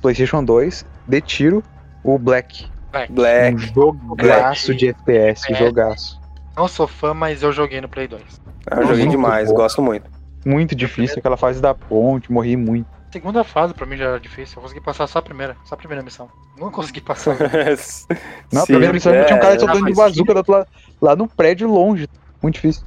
[0.00, 1.62] PlayStation 2, de tiro,
[2.04, 2.66] o Black.
[3.10, 3.54] Black.
[3.54, 3.58] Um
[4.18, 5.54] jogaço de FPS, É.
[5.56, 6.20] jogaço.
[6.56, 8.22] Não sou fã, mas eu joguei no Play 2.
[8.70, 9.54] É um joguinho Muito demais, bom.
[9.54, 10.10] gosto muito.
[10.44, 12.86] Muito difícil, aquela fase da ponte, morri muito.
[13.10, 14.56] Segunda fase pra mim já era difícil.
[14.58, 16.28] Eu consegui passar só a primeira, só a primeira missão.
[16.58, 17.36] Não consegui passar.
[18.52, 19.58] Não, a Sim, primeira missão é, tinha um cara é.
[19.58, 20.66] soltando de bazuca do outro lado,
[21.00, 22.08] lá no prédio longe.
[22.42, 22.84] Muito difícil.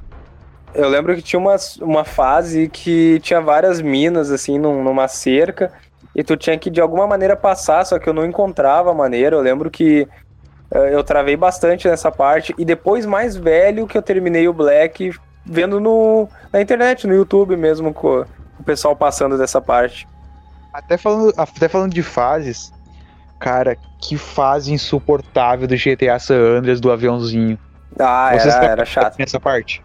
[0.74, 5.72] Eu lembro que tinha uma, uma fase que tinha várias minas, assim, num- numa cerca,
[6.16, 9.36] e tu tinha que de alguma maneira passar, só que eu não encontrava a maneira.
[9.36, 10.08] Eu lembro que
[10.70, 15.14] eh, eu travei bastante nessa parte, e depois, mais velho, que eu terminei o Black,
[15.44, 18.24] vendo no, na internet, no YouTube mesmo, com
[18.58, 20.08] o pessoal passando dessa parte.
[20.72, 22.72] Até falando, até falando de fases,
[23.38, 27.58] cara, que fase insuportável do GTA San Andreas do aviãozinho.
[27.98, 29.18] Ah, Vocês era, era chato.
[29.18, 29.82] Nessa parte.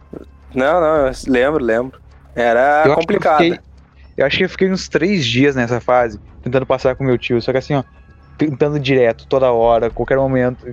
[0.55, 2.01] Não, não, eu lembro, lembro.
[2.35, 3.37] Era Eu acho que eu complicado.
[3.43, 3.59] fiquei-
[4.21, 7.41] Eu acho que eu fiquei uns três dias nessa fase, tentando passar com meu tio.
[7.41, 7.83] Só que assim, ó,
[8.37, 10.67] tentando direto, toda hora, qualquer momento.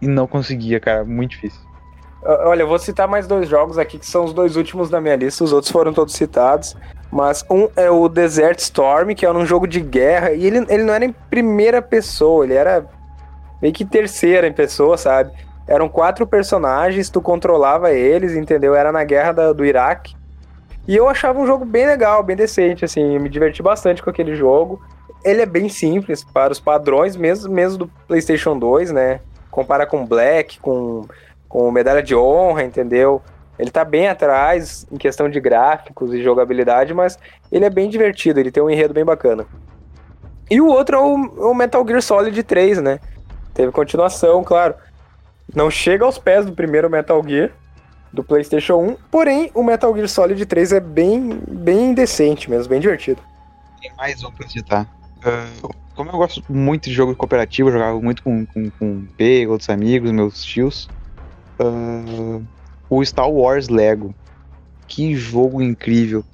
[0.00, 1.04] E não conseguia, cara.
[1.04, 1.60] Muito difícil.
[2.22, 5.14] Olha, eu vou citar mais dois jogos aqui que são os dois últimos da minha
[5.14, 6.76] lista, os outros foram todos citados.
[7.12, 10.82] Mas um é o Desert Storm, que era um jogo de guerra, e ele, ele
[10.82, 12.84] não era em primeira pessoa, ele era
[13.62, 15.30] meio que terceira em pessoa, sabe?
[15.68, 18.74] Eram quatro personagens, tu controlava eles, entendeu?
[18.74, 20.16] Era na guerra da- do Iraque.
[20.86, 24.34] E eu achava um jogo bem legal, bem decente, assim, me diverti bastante com aquele
[24.34, 24.80] jogo.
[25.24, 29.20] Ele é bem simples para os padrões mesmo, mesmo do PlayStation 2, né?
[29.50, 31.06] Compara com Black, com
[31.48, 33.22] com medalha de honra, entendeu?
[33.58, 37.18] Ele tá bem atrás em questão de gráficos e jogabilidade, mas
[37.50, 39.46] ele é bem divertido, ele tem um enredo bem bacana.
[40.50, 43.00] E o outro é o, o Metal Gear Solid 3, né?
[43.54, 44.74] Teve continuação, claro.
[45.54, 47.50] Não chega aos pés do primeiro Metal Gear
[48.16, 52.80] do PlayStation 1, porém o Metal Gear Solid 3 é bem, bem decente mesmo, bem
[52.80, 53.20] divertido.
[53.80, 54.88] Tem mais um pra citar.
[55.22, 55.46] Ah,
[55.94, 59.46] como eu gosto muito de jogo cooperativo, eu jogava muito com, com, com o P,
[59.46, 60.88] outros amigos, meus tios.
[61.60, 62.40] ah,
[62.88, 64.14] o Star Wars Lego.
[64.88, 66.24] Que jogo incrível.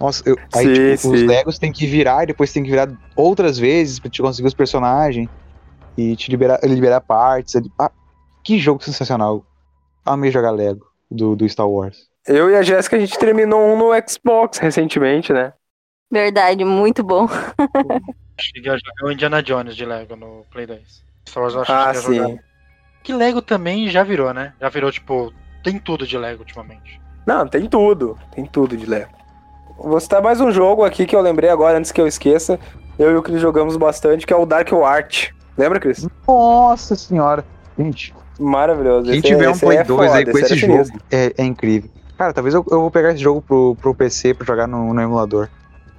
[0.00, 1.26] Nossa, eu, aí, Sim, tipo, os sim.
[1.26, 4.54] Legos tem que virar e depois tem que virar outras vezes pra te conseguir os
[4.54, 5.28] personagens
[5.96, 7.54] e te liberar, liberar partes.
[7.78, 7.90] Ah,
[8.42, 9.44] que jogo sensacional.
[10.04, 12.06] Amei jogar Lego do, do Star Wars.
[12.26, 15.52] Eu e a Jéssica, a gente terminou um no Xbox recentemente, né?
[16.10, 17.26] Verdade, muito bom.
[18.40, 20.80] Cheguei a jogar o Indiana Jones de Lego no Play 2.
[21.28, 22.14] Star Wars eu acho Ah, que sim.
[22.16, 22.38] jogar.
[23.02, 24.52] Que Lego também já virou, né?
[24.60, 25.32] Já virou, tipo,
[25.62, 27.00] tem tudo de Lego ultimamente.
[27.26, 28.18] Não, tem tudo.
[28.34, 29.12] Tem tudo de Lego.
[29.78, 32.58] Vou citar mais um jogo aqui que eu lembrei agora, antes que eu esqueça.
[32.98, 35.30] Eu e o Cris jogamos bastante, que é o Dark Art.
[35.56, 36.06] Lembra, Cris?
[36.26, 37.44] Nossa senhora.
[37.78, 39.06] Gente, Maravilhoso.
[39.06, 41.90] Quem Esse- tiver um Play é 2 aí foda, com esse jogo é, é incrível.
[42.16, 45.00] Cara, talvez eu, eu vou pegar esse jogo pro, pro PC pra jogar no, no
[45.00, 45.48] emulador.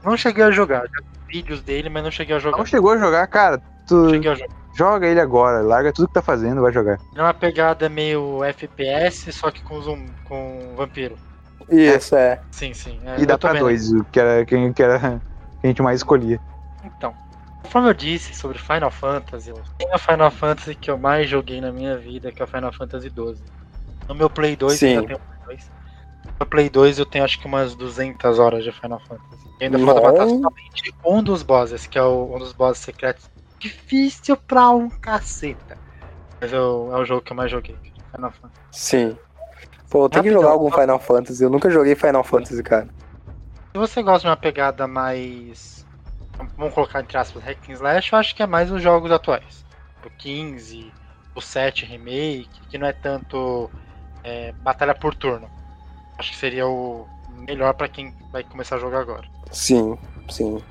[0.03, 2.57] Não cheguei a jogar, já vi vídeos dele, mas não cheguei a jogar.
[2.57, 3.61] Não chegou a jogar, cara?
[3.87, 4.47] Tu jogar.
[4.75, 6.97] joga ele agora, larga tudo que tá fazendo, vai jogar.
[7.15, 11.15] É uma pegada meio FPS, só que com zoom, com vampiro.
[11.69, 12.39] Isso, é.
[12.51, 12.99] Sim, sim.
[13.05, 13.61] é, E dá pra vendo.
[13.61, 14.97] dois, o que era quem que era
[15.61, 16.39] que a gente mais escolhia.
[16.83, 17.13] Então,
[17.69, 21.71] conforme eu disse sobre Final Fantasy, tem a Final Fantasy que eu mais joguei na
[21.71, 23.35] minha vida, que é o Final Fantasy XII.
[24.07, 24.95] No meu Play 2 Sim.
[24.95, 25.71] eu tenho Play 2.
[26.39, 29.47] No Play 2 eu tenho acho que umas 200 horas de Final Fantasy.
[29.61, 33.29] E ainda falta matar somente um dos bosses, que é o- um dos bosses secretos.
[33.59, 35.77] Difícil pra um caceta.
[36.41, 37.77] Mas eu- é o jogo que eu mais joguei.
[38.15, 38.61] Final Fantasy.
[38.71, 39.17] Sim.
[39.91, 41.43] Pô, tem que jogar algum Final Fantasy.
[41.43, 42.87] Eu nunca joguei Final Fantasy, cara.
[43.71, 45.78] Se você gosta de uma pegada mais.
[46.57, 49.65] Vamos colocar entre aspas, hack and slash, eu acho que é mais os jogos atuais.
[50.05, 50.91] O 15,
[51.35, 53.69] o 7 remake, que não é tanto
[54.23, 55.49] é, batalha por turno.
[56.17, 59.27] Acho que seria o melhor pra quem vai começar a jogar agora.
[59.51, 59.97] Sim,
[60.29, 60.61] sim.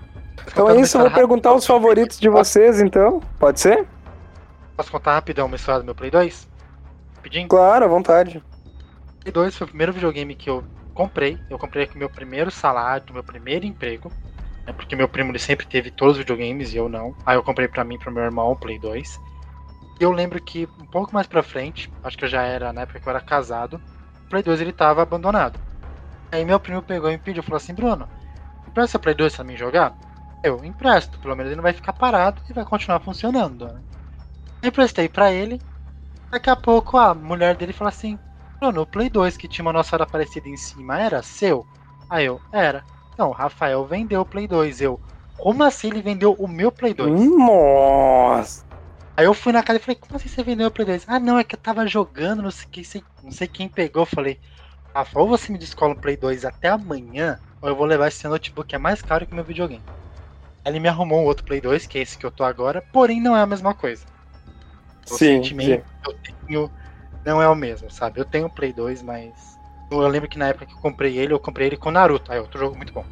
[0.47, 3.21] Então é isso, eu vou perguntar os favoritos de vocês, então.
[3.39, 3.87] Pode ser?
[4.77, 6.49] Posso contar rapidão uma história do meu Play 2?
[7.17, 7.49] Rapidinho?
[7.49, 8.43] Claro, à vontade.
[9.21, 10.65] Play 2 foi o primeiro videogame que eu
[10.95, 11.39] comprei.
[11.51, 14.13] Eu comprei com o meu primeiro salário, do meu primeiro emprego.
[14.69, 17.17] Né, porque meu primo ele sempre teve todos os videogames e eu não.
[17.25, 19.19] Aí eu comprei pra mim pro meu irmão o Play 2.
[19.99, 22.83] E eu lembro que um pouco mais pra frente, acho que eu já era na
[22.83, 23.81] época que eu era casado,
[24.27, 25.59] o Play 2 ele tava abandonado.
[26.31, 28.07] Aí meu primo pegou e me pediu, falou assim, Bruno,
[28.69, 29.97] empresta seu Play 2 pra mim jogar?
[30.45, 33.67] Eu empresto, pelo menos ele não vai ficar parado e vai continuar funcionando.
[33.67, 33.81] Né?
[34.63, 35.61] Emprestei pra ele.
[36.31, 38.19] Daqui a pouco a mulher dele falou assim,
[38.61, 41.67] Bruno, o Play 2 que tinha uma Nossa Senhora Aparecida em cima era seu?
[42.11, 42.85] Aí eu, era.
[43.19, 44.81] Então, o Rafael vendeu o Play 2.
[44.81, 45.01] Eu,
[45.37, 47.21] como assim ele vendeu o meu Play 2?
[47.37, 48.65] Nossa.
[49.17, 51.05] Aí eu fui na casa e falei, como assim você vendeu o Play 2?
[51.09, 52.85] Ah, não, é que eu tava jogando, não sei, quem,
[53.25, 54.03] não sei quem pegou.
[54.03, 54.39] Eu falei,
[54.95, 58.25] Rafa, ou você me descola o Play 2 até amanhã, ou eu vou levar esse
[58.29, 59.83] notebook que é mais caro que o meu videogame.
[60.65, 62.85] Aí Ele me arrumou um outro Play 2, que é esse que eu tô agora,
[62.93, 64.07] porém não é a mesma coisa.
[65.11, 66.15] O Sim, sentimento que eu
[66.47, 66.71] tenho
[67.27, 68.21] não é o mesmo, sabe?
[68.21, 69.58] Eu tenho o Play 2, mas.
[69.91, 72.31] Eu lembro que na época que eu comprei ele, eu comprei ele com Naruto.
[72.31, 73.05] Aí, outro jogo muito bom.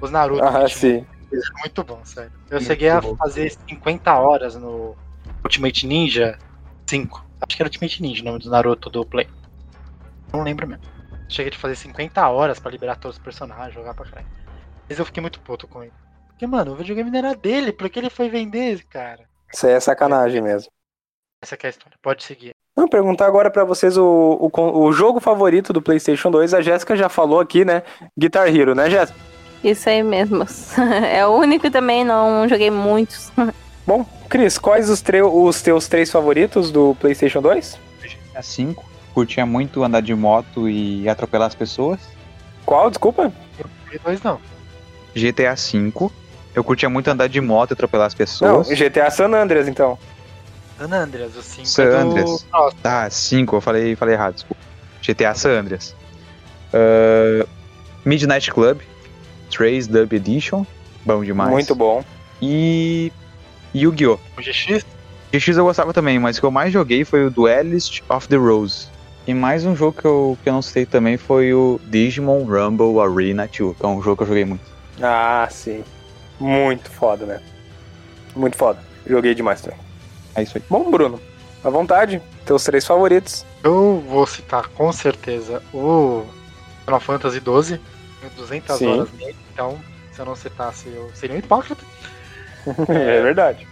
[0.00, 1.06] Os Naruto Ah, tinham- sim.
[1.60, 2.32] muito bom, sério.
[2.50, 3.16] Eu Muito cheguei a bom.
[3.16, 4.96] fazer 50 horas no
[5.44, 6.38] Ultimate Ninja
[6.86, 7.24] 5.
[7.40, 9.28] Acho que era Ultimate Ninja o nome do Naruto do Play.
[10.32, 10.82] Não lembro mesmo.
[11.28, 14.26] Cheguei de fazer 50 horas pra liberar todos os personagens, jogar pra caralho.
[14.88, 15.92] Mas eu fiquei muito puto com ele.
[16.28, 19.28] Porque, mano, o videogame não era dele, por que ele foi vender, cara?
[19.52, 20.70] Isso aí é sacanagem mesmo.
[21.42, 22.54] Essa que é a história, pode seguir.
[22.78, 24.04] Vou perguntar agora pra vocês o,
[24.40, 26.54] o, o jogo favorito do PlayStation 2.
[26.54, 27.82] A Jéssica já falou aqui, né?
[28.16, 29.18] Guitar Hero, né, Jéssica?
[29.64, 30.46] Isso aí mesmo.
[31.12, 33.32] É o único também, não joguei muitos.
[33.84, 37.76] Bom, Cris, quais os, tre- os teus três favoritos do PlayStation 2?
[38.00, 38.84] GTA 5.
[39.12, 41.98] Curtia muito andar de moto e atropelar as pessoas.
[42.64, 43.32] Qual, desculpa?
[44.04, 44.38] 2 não.
[45.16, 46.12] GTA 5.
[46.54, 48.68] Eu curtia muito andar de moto e atropelar as Não, pessoas.
[48.68, 49.98] GTA San Andreas, então.
[50.78, 51.96] San Andreas, o 5 San é do...
[51.96, 52.46] Andreas.
[52.52, 54.62] Nossa, Ah, 5, eu falei, falei errado, desculpa.
[55.02, 55.94] GTA San Andreas.
[56.72, 57.46] Ah,
[58.04, 58.80] Midnight Club.
[59.50, 60.64] Trace Dub Edition.
[61.04, 61.50] Bom demais.
[61.50, 62.04] Muito bom.
[62.40, 63.12] E.
[63.74, 64.18] Yu-Gi-Oh!
[64.36, 64.84] o GX
[65.32, 68.36] GX eu gostava também, mas o que eu mais joguei foi o Duelist of the
[68.36, 68.88] Rose.
[69.26, 72.98] E mais um jogo que eu, que eu não citei também foi o Digimon Rumble
[72.98, 74.62] Arena 2, que é um jogo que eu joguei muito.
[75.02, 75.84] Ah, sim.
[76.40, 77.40] Muito foda, né?
[78.34, 78.78] Muito foda.
[79.06, 79.78] Joguei demais também.
[80.34, 80.64] É isso aí.
[80.68, 81.20] Bom, Bruno,
[81.62, 82.20] à vontade.
[82.44, 83.44] Teus três favoritos.
[83.62, 86.24] Eu vou citar com certeza o
[86.84, 87.80] Final Fantasy XII,
[88.20, 88.86] tenho 200 Sim.
[88.86, 89.78] horas nele, então
[90.12, 91.84] se eu não citasse eu seria um hipócrita.
[92.88, 93.66] É verdade.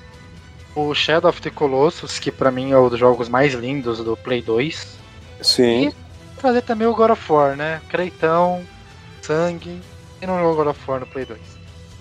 [0.74, 4.16] O Shadow of the Colossus, que pra mim é um dos jogos mais lindos do
[4.16, 4.97] Play 2.
[5.43, 5.93] Sim.
[6.39, 7.81] Trazer também o God of War, né?
[7.89, 8.62] Creitão,
[9.23, 9.83] sangue,
[10.20, 11.41] e não jogou God of War no Play 2.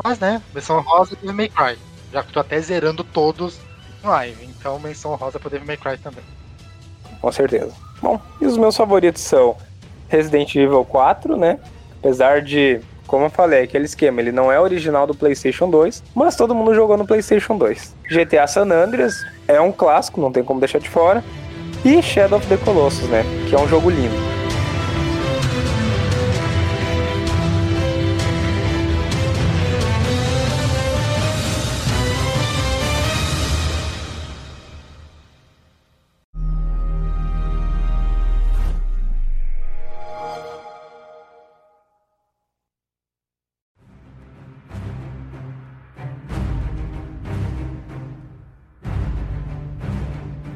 [0.04, 1.78] Mas né, menção rosa e Devil May Cry,
[2.12, 3.60] já que eu tô até zerando todos
[4.06, 6.24] live, então menção rosa pro Devil May Cry também.
[7.22, 7.72] Com certeza.
[8.02, 9.56] Bom, e os meus favoritos são
[10.08, 11.60] Resident Evil 4, né?
[12.00, 16.36] Apesar de, como eu falei, aquele esquema, ele não é original do PlayStation 2, mas
[16.36, 17.96] todo mundo jogou no PlayStation 2.
[18.10, 21.24] GTA San Andreas é um clássico, não tem como deixar de fora.
[21.84, 23.24] E Shadow of the Colossus, né?
[23.48, 24.25] Que é um jogo lindo.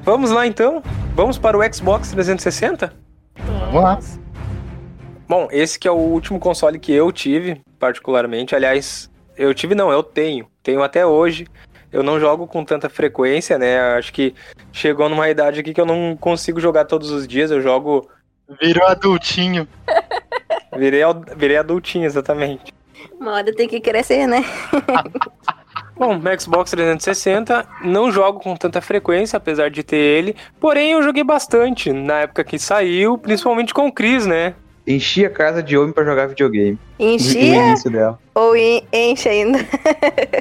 [0.09, 0.81] Vamos lá então?
[1.13, 2.91] Vamos para o Xbox 360?
[3.37, 3.99] Vamos lá.
[5.27, 8.55] Bom, esse que é o último console que eu tive, particularmente.
[8.55, 9.07] Aliás,
[9.37, 10.47] eu tive não, eu tenho.
[10.63, 11.45] Tenho até hoje.
[11.91, 13.79] Eu não jogo com tanta frequência, né?
[13.99, 14.33] Acho que
[14.71, 17.51] chegou numa idade aqui que eu não consigo jogar todos os dias.
[17.51, 18.09] Eu jogo.
[18.59, 19.67] Virou adultinho.
[20.75, 21.03] Virei,
[21.37, 22.73] virei adultinho, exatamente.
[23.21, 24.43] Hora tem que crescer, né?
[25.99, 30.35] Bom, Xbox 360, não jogo com tanta frequência, apesar de ter ele.
[30.59, 34.53] Porém, eu joguei bastante na época que saiu, principalmente com o Chris, né?
[34.87, 36.79] Enchi a casa de homem pra jogar videogame.
[36.97, 38.17] No Enchia início dela.
[38.33, 39.59] ou en- enche ainda?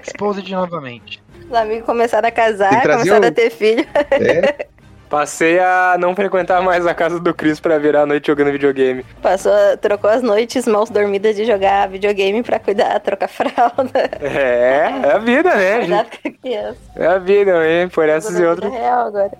[0.00, 1.20] Exposed novamente.
[1.50, 3.84] Os amigos começaram a casar, começaram o- a ter filho.
[4.12, 4.66] É.
[5.08, 9.04] Passei a não frequentar mais a casa do Cris pra virar a noite jogando videogame.
[9.22, 14.10] Passou, trocou as noites mal dormidas de jogar videogame pra cuidar, trocar fralda.
[14.20, 15.78] É, é a vida, né?
[15.80, 16.78] Cuidar com a criança.
[16.96, 17.88] É a vida, hein?
[17.88, 18.70] Por essas e outras.
[18.70, 19.32] vida real agora.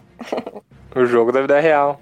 [0.97, 2.01] O jogo da vida real.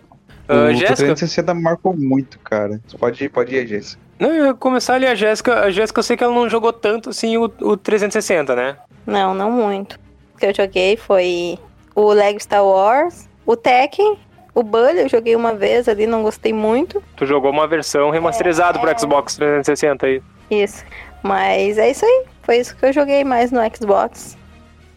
[0.48, 0.94] O Ah, Jéssica?
[0.96, 2.80] 360 marcou muito, cara.
[2.86, 4.00] Você pode ir, pode ir, Jéssica.
[4.18, 5.60] Não, eu ia começar ali a Jéssica.
[5.60, 8.76] A Jéssica eu sei que ela não jogou tanto assim o, o 360, né?
[9.04, 9.98] Não, não muito.
[10.34, 11.58] O que eu joguei foi
[11.96, 14.16] o Lego Star Wars, o Tekken,
[14.54, 17.02] o Bully, eu joguei uma vez ali, não gostei muito.
[17.16, 20.22] Tu jogou uma versão remasterizada pro Xbox 360 aí.
[20.50, 20.84] Isso.
[21.22, 22.24] Mas é isso aí.
[22.42, 24.36] Foi isso que eu joguei mais no Xbox.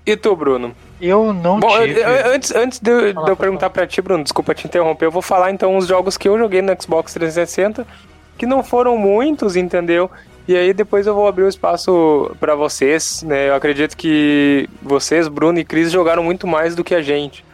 [0.05, 0.73] E tu, Bruno?
[1.01, 2.03] Eu não Bom, tive.
[2.03, 5.11] antes, antes de, eu- Fala, de eu perguntar pra ti, Bruno, desculpa te interromper, eu
[5.11, 7.85] vou falar então os jogos que eu joguei no Xbox 360,
[8.37, 10.09] que não foram muitos, entendeu?
[10.47, 13.49] E aí depois eu vou abrir o espaço pra vocês, né?
[13.49, 17.45] Eu acredito que vocês, Bruno e Cris, jogaram muito mais do que a gente.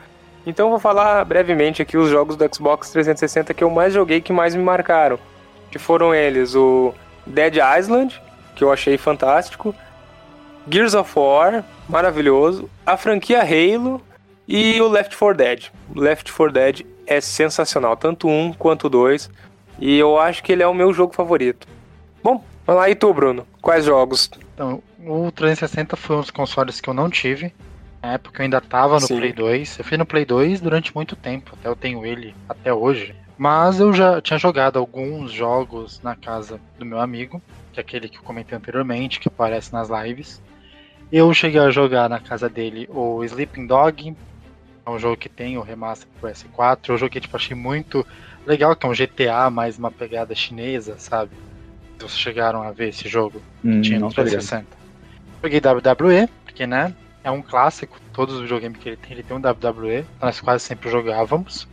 [0.45, 4.21] Então eu vou falar brevemente aqui os jogos do Xbox 360 que eu mais joguei,
[4.21, 5.19] que mais me marcaram.
[5.71, 6.93] Que foram eles, o
[7.25, 8.21] Dead Island,
[8.55, 9.73] que eu achei fantástico,
[10.69, 14.01] Gears of War, maravilhoso, a franquia Halo
[14.47, 15.65] e o Left 4 Dead.
[15.95, 19.29] Left 4 Dead é sensacional, tanto um quanto dois,
[19.79, 21.67] e eu acho que ele é o meu jogo favorito.
[22.23, 23.45] Bom, vamos lá, e tu, Bruno?
[23.61, 24.29] Quais jogos?
[24.53, 27.53] Então, o 360 foi um dos consoles que eu não tive.
[28.05, 29.17] Na época eu ainda tava no Sim.
[29.17, 29.79] Play 2.
[29.79, 33.15] Eu fui no Play 2 durante muito tempo, até eu tenho ele até hoje.
[33.35, 37.41] Mas eu já tinha jogado alguns jogos na casa do meu amigo,
[37.73, 40.39] que é aquele que eu comentei anteriormente, que aparece nas lives.
[41.11, 44.15] Eu cheguei a jogar na casa dele o Sleeping Dog,
[44.85, 46.89] é um jogo que tem o remaster pro PS4.
[46.89, 48.05] Eu joguei, tipo, achei muito
[48.45, 51.31] legal, que é um GTA mais uma pegada chinesa, sabe?
[51.97, 53.41] Vocês chegaram a ver esse jogo?
[53.63, 54.45] Hum, tinha não no tô ligado.
[54.45, 54.67] 360.
[55.41, 56.93] Joguei WWE, porque né,
[57.25, 60.63] é um clássico, todos os videogames que ele tem, ele tem um WWE, nós quase
[60.63, 61.67] sempre jogávamos.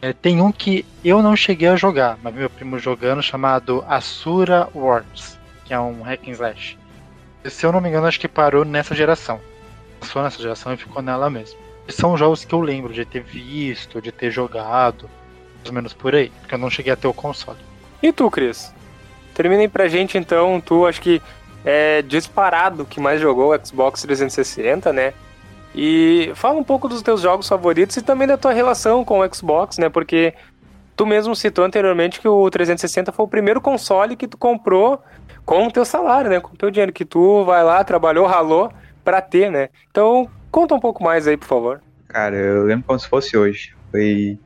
[0.00, 4.66] É, tem um que eu não cheguei a jogar, mas meu primo jogando, chamado Asura
[4.74, 6.78] Wars, que é um hack and slash.
[7.44, 9.38] Se eu não me engano, acho que parou nessa geração.
[10.00, 11.58] Passou nessa geração e ficou nela mesmo.
[11.86, 15.10] E são jogos que eu lembro de ter visto, de ter jogado,
[15.56, 17.58] mais ou menos por aí, porque eu não cheguei a ter o console.
[18.02, 18.72] E tu, Cris?
[19.34, 21.20] Termina aí pra gente então, tu acho que
[21.64, 25.14] é disparado que mais jogou o Xbox 360, né?
[25.74, 29.34] E fala um pouco dos teus jogos favoritos e também da tua relação com o
[29.34, 29.88] Xbox, né?
[29.88, 30.34] Porque
[30.94, 35.02] tu mesmo citou anteriormente que o 360 foi o primeiro console que tu comprou
[35.44, 36.38] com o teu salário, né?
[36.38, 38.72] Com o teu dinheiro que tu vai lá, trabalhou, ralou
[39.04, 39.68] pra ter, né?
[39.90, 41.82] Então, conta um pouco mais aí, por favor.
[42.08, 43.74] Cara, eu lembro como se fosse hoje.
[43.90, 44.38] Foi.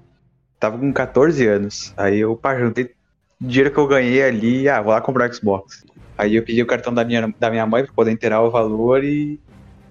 [0.58, 1.92] Tava com 14 anos.
[1.96, 2.90] Aí eu, juntei
[3.40, 5.84] dinheiro que eu ganhei ali, ah, vou lá comprar Xbox.
[6.18, 9.04] Aí eu pedi o cartão da minha, da minha mãe pra poder inteirar o valor
[9.04, 9.38] e,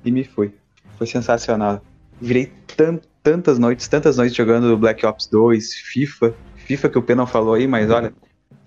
[0.04, 0.54] e me fui.
[0.98, 1.82] Foi sensacional.
[2.20, 6.34] Virei tan- tantas noites, tantas noites jogando Black Ops 2, FIFA.
[6.58, 8.12] FIFA que o P não falou aí, mas olha,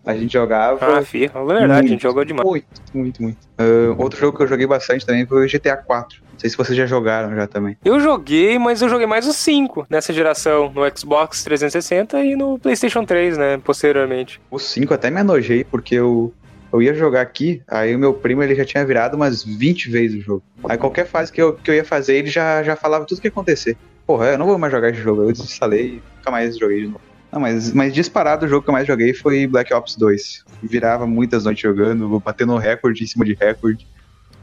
[0.07, 0.99] a gente jogava.
[0.99, 2.49] Ah, filho, é verdade, a gente muito, jogou demais.
[2.49, 3.39] Muito, muito, muito.
[3.59, 6.23] Ah, outro jogo que eu joguei bastante também foi o GTA 4.
[6.32, 7.77] Não sei se vocês já jogaram já também.
[7.85, 12.59] Eu joguei, mas eu joguei mais o 5 nessa geração, no Xbox 360 e no
[12.59, 14.41] PlayStation 3, né, posteriormente.
[14.51, 16.32] O 5 até me enojei, porque eu,
[16.72, 20.18] eu ia jogar aqui, aí o meu primo ele já tinha virado umas 20 vezes
[20.18, 20.42] o jogo.
[20.68, 23.26] Aí qualquer fase que eu, que eu ia fazer, ele já, já falava tudo que
[23.26, 23.76] ia acontecer.
[24.06, 25.22] Porra, eu não vou mais jogar esse jogo.
[25.22, 27.01] Eu desinstalei e nunca mais joguei de novo.
[27.32, 30.44] Não, mas, mas disparado o jogo que eu mais joguei foi Black Ops 2.
[30.62, 33.86] Virava muitas noites jogando, batendo recorde em cima de recorde.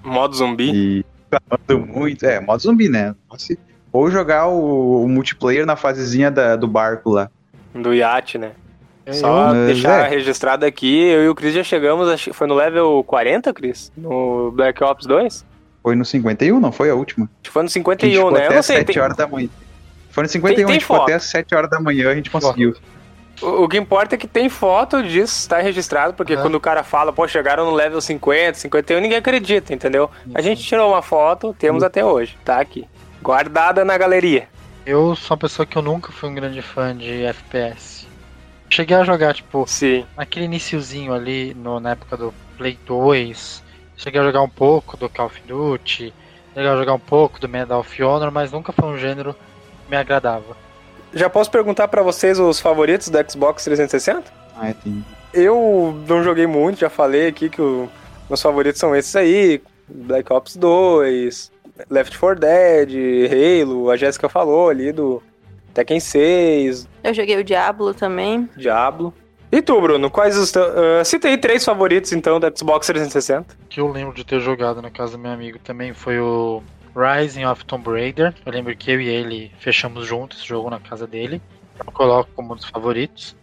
[0.03, 0.71] Modo zumbi.
[0.73, 2.25] E clamando muito.
[2.25, 3.13] É, modo zumbi, né?
[3.91, 7.29] Ou jogar o, o multiplayer na fasezinha da- do barco lá.
[7.73, 8.51] Do iate, né?
[9.07, 10.09] Eu- Só eu- deixar é.
[10.09, 13.89] registrado aqui, eu e o Cris já chegamos, acho que foi no level 40, Cris?
[13.95, 15.45] No Black Ops 2?
[15.81, 17.25] Foi no 51, não foi a última?
[17.25, 18.39] Acho que foi no A gente 51, ficou né?
[18.41, 18.77] Eu até não sei.
[18.79, 19.47] 7 tem- horas da manhã.
[20.11, 21.03] Foi no 51, tem a gente ficou foto.
[21.05, 22.75] até as 7 horas da manhã, a gente conseguiu.
[23.41, 26.41] O, o que importa é que tem foto disso, tá registrado, porque Aham.
[26.41, 30.09] quando o cara fala, pô, chegaram no level 50, 51, ninguém acredita, entendeu?
[30.35, 32.85] A gente tirou uma foto, temos até hoje, tá aqui.
[33.21, 34.49] Guardada na galeria.
[34.85, 37.97] Eu sou uma pessoa que eu nunca fui um grande fã de FPS.
[38.69, 40.06] Cheguei a jogar, tipo, Sim.
[40.15, 43.64] naquele iniciozinho ali, no, na época do Play 2.
[43.95, 46.14] Cheguei a jogar um pouco do Call of Duty.
[46.53, 49.89] Cheguei a jogar um pouco do Medal of Honor, mas nunca foi um gênero que
[49.91, 50.56] me agradava.
[51.14, 54.31] Já posso perguntar pra vocês os favoritos do Xbox 360?
[54.56, 55.03] Ah, é, tem.
[55.34, 57.89] Eu não joguei muito, já falei aqui que o-
[58.30, 61.52] meus favoritos são esses aí: Black Ops 2,
[61.89, 62.91] Left 4 Dead,
[63.64, 65.22] Halo, a Jéssica falou ali do
[65.77, 68.49] Tekken 6, Eu joguei o Diablo também.
[68.57, 69.13] Diablo.
[69.51, 70.65] E tu, Bruno, quais os teus.
[70.75, 73.53] ah, cita aí três favoritos então do Xbox 360.
[73.53, 76.63] O que eu lembro de ter jogado na casa do meu amigo também foi o
[76.95, 78.33] Rising of Tomb Raider.
[78.43, 81.39] Eu lembro que eu e ele fechamos juntos esse jogo na casa dele.
[81.79, 83.35] Eu coloco como um dos favoritos.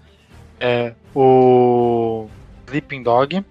[0.59, 2.27] É, o
[2.67, 3.45] Sleeping Dog,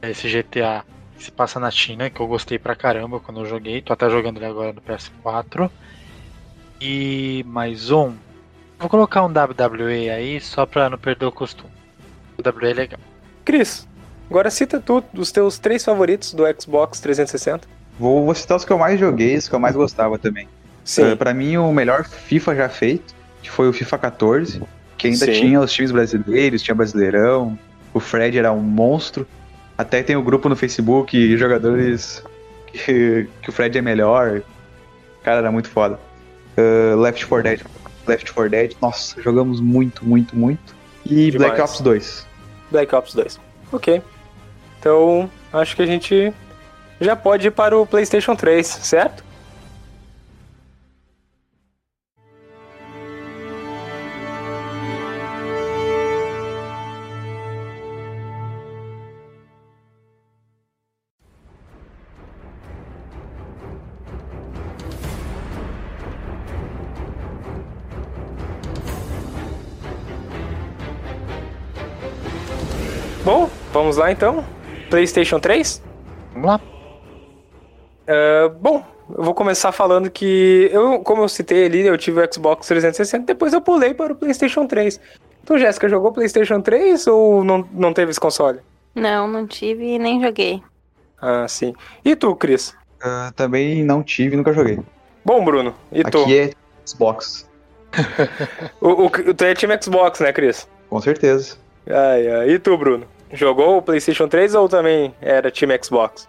[0.00, 0.84] esse GTA
[1.16, 3.82] que se passa na China, que eu gostei pra caramba quando eu joguei.
[3.82, 5.68] Tô até jogando ele agora no PS4.
[6.84, 8.12] E mais um.
[8.76, 11.70] Vou colocar um WWE aí só pra não perder o costume.
[12.36, 13.00] O WWE é legal.
[13.44, 13.86] Cris,
[14.28, 17.68] agora cita tu os teus três favoritos do Xbox 360.
[18.00, 20.48] Vou, vou citar os que eu mais joguei, os que eu mais gostava também.
[20.84, 21.12] Sim.
[21.12, 24.60] Uh, pra mim, o melhor FIFA já feito, que foi o FIFA 14,
[24.98, 25.32] que ainda Sim.
[25.32, 27.56] tinha os times brasileiros, tinha Brasileirão,
[27.94, 29.24] o Fred era um monstro.
[29.78, 32.24] Até tem o grupo no Facebook, jogadores
[32.72, 34.42] que, que o Fred é melhor.
[35.22, 36.00] Cara, era muito foda.
[36.56, 37.66] Uh, Left 4 Dead.
[38.06, 40.74] Left 4 Dead, nossa, jogamos muito, muito, muito.
[41.04, 41.52] E Demais.
[41.52, 42.26] Black Ops 2.
[42.70, 43.40] Black Ops 2.
[43.72, 44.02] Ok.
[44.78, 46.32] Então, acho que a gente
[47.00, 49.24] já pode ir para o PlayStation 3, certo?
[73.92, 74.44] Vamos lá então.
[74.88, 75.82] PlayStation 3?
[76.32, 76.60] Vamos lá.
[78.06, 82.32] É, bom, eu vou começar falando que eu, como eu citei ali, eu tive o
[82.32, 84.98] Xbox 360, depois eu pulei para o PlayStation 3.
[85.42, 88.60] Então, Jéssica, jogou PlayStation 3 ou não, não teve esse console?
[88.94, 90.62] Não, não tive e nem joguei.
[91.20, 91.74] Ah, sim.
[92.04, 92.70] E tu, Cris?
[93.04, 94.78] Uh, também não tive, nunca joguei.
[95.24, 96.22] Bom, Bruno, e tu?
[96.22, 96.52] Aqui é
[96.86, 97.48] Xbox,
[98.80, 100.66] O, o, tu é time Xbox, né, Cris?
[100.88, 101.56] com certeza.
[101.86, 102.50] Ai, ai.
[102.50, 103.06] E tu, Bruno?
[103.32, 106.28] Jogou o PlayStation 3 ou também era time Xbox?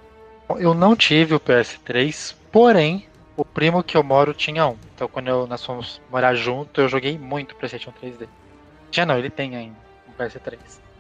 [0.58, 4.78] Eu não tive o PS3, porém, o primo que eu moro tinha um.
[4.96, 8.32] Então quando eu, nós fomos morar junto, eu joguei muito PlayStation 3 dele.
[8.90, 9.76] Tinha não, ele tem ainda
[10.08, 10.54] um PS3.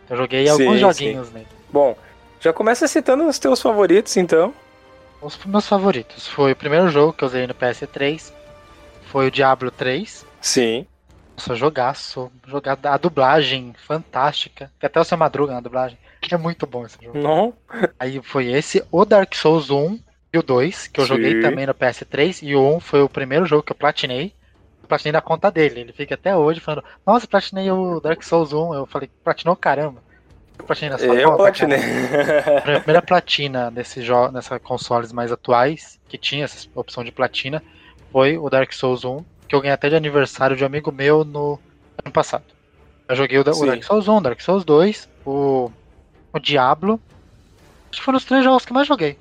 [0.05, 0.79] Então eu joguei Sim, alguns sim.
[0.79, 1.47] joguinhos nele.
[1.71, 1.97] Bom,
[2.39, 4.53] já começa citando os teus favoritos, então.
[5.21, 8.33] Os meus favoritos foi o primeiro jogo que eu usei no PS3,
[9.05, 10.25] foi o Diablo 3.
[10.41, 10.85] Sim.
[11.35, 12.31] Nossa, jogaço.
[12.47, 14.71] Jogada, a dublagem fantástica.
[14.79, 15.97] Tem até o seu Madruga na dublagem.
[16.31, 17.17] É muito bom esse jogo.
[17.19, 17.53] Não?
[17.99, 19.99] Aí foi esse, o Dark Souls 1
[20.31, 21.09] e o 2, que eu Sim.
[21.09, 22.41] joguei também no PS3.
[22.43, 24.33] E o 1 foi o primeiro jogo que eu platinei.
[24.81, 25.81] Eu platinei na conta dele.
[25.81, 28.73] Ele fica até hoje falando: Nossa, platinei o Dark Souls 1.
[28.73, 30.01] Eu falei: Platinou caramba.
[30.57, 31.79] Eu platinei na sua Eu conta, platinei.
[31.79, 32.57] cara.
[32.57, 37.61] A primeira platina desse jogo, nessa consoles mais atuais, que tinha essa opção de platina,
[38.11, 41.23] foi o Dark Souls 1, que eu ganhei até de aniversário de um amigo meu
[41.23, 41.59] no
[42.03, 42.43] ano passado.
[43.07, 43.65] Eu joguei o, o.
[43.65, 45.71] Dark Souls 1, Dark Souls 2, o,
[46.33, 46.99] o Diablo.
[47.91, 49.17] Acho que foram os três jogos que mais joguei.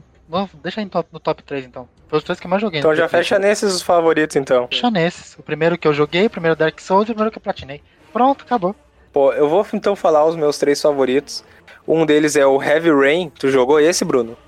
[0.63, 1.87] Deixa aí no top, no top 3 então.
[2.09, 2.81] Foram os três que mais joguei.
[2.81, 4.67] Então já fecha nesses os favoritos, então.
[4.69, 5.39] Fecha nesses.
[5.39, 7.83] O primeiro que eu joguei, o primeiro Dark Souls e o primeiro que eu platinei.
[8.11, 8.75] Pronto, acabou.
[9.13, 11.45] Pô, eu vou então falar os meus três favoritos.
[11.87, 13.29] Um deles é o Heavy Rain.
[13.29, 14.39] Tu jogou esse, Bruno?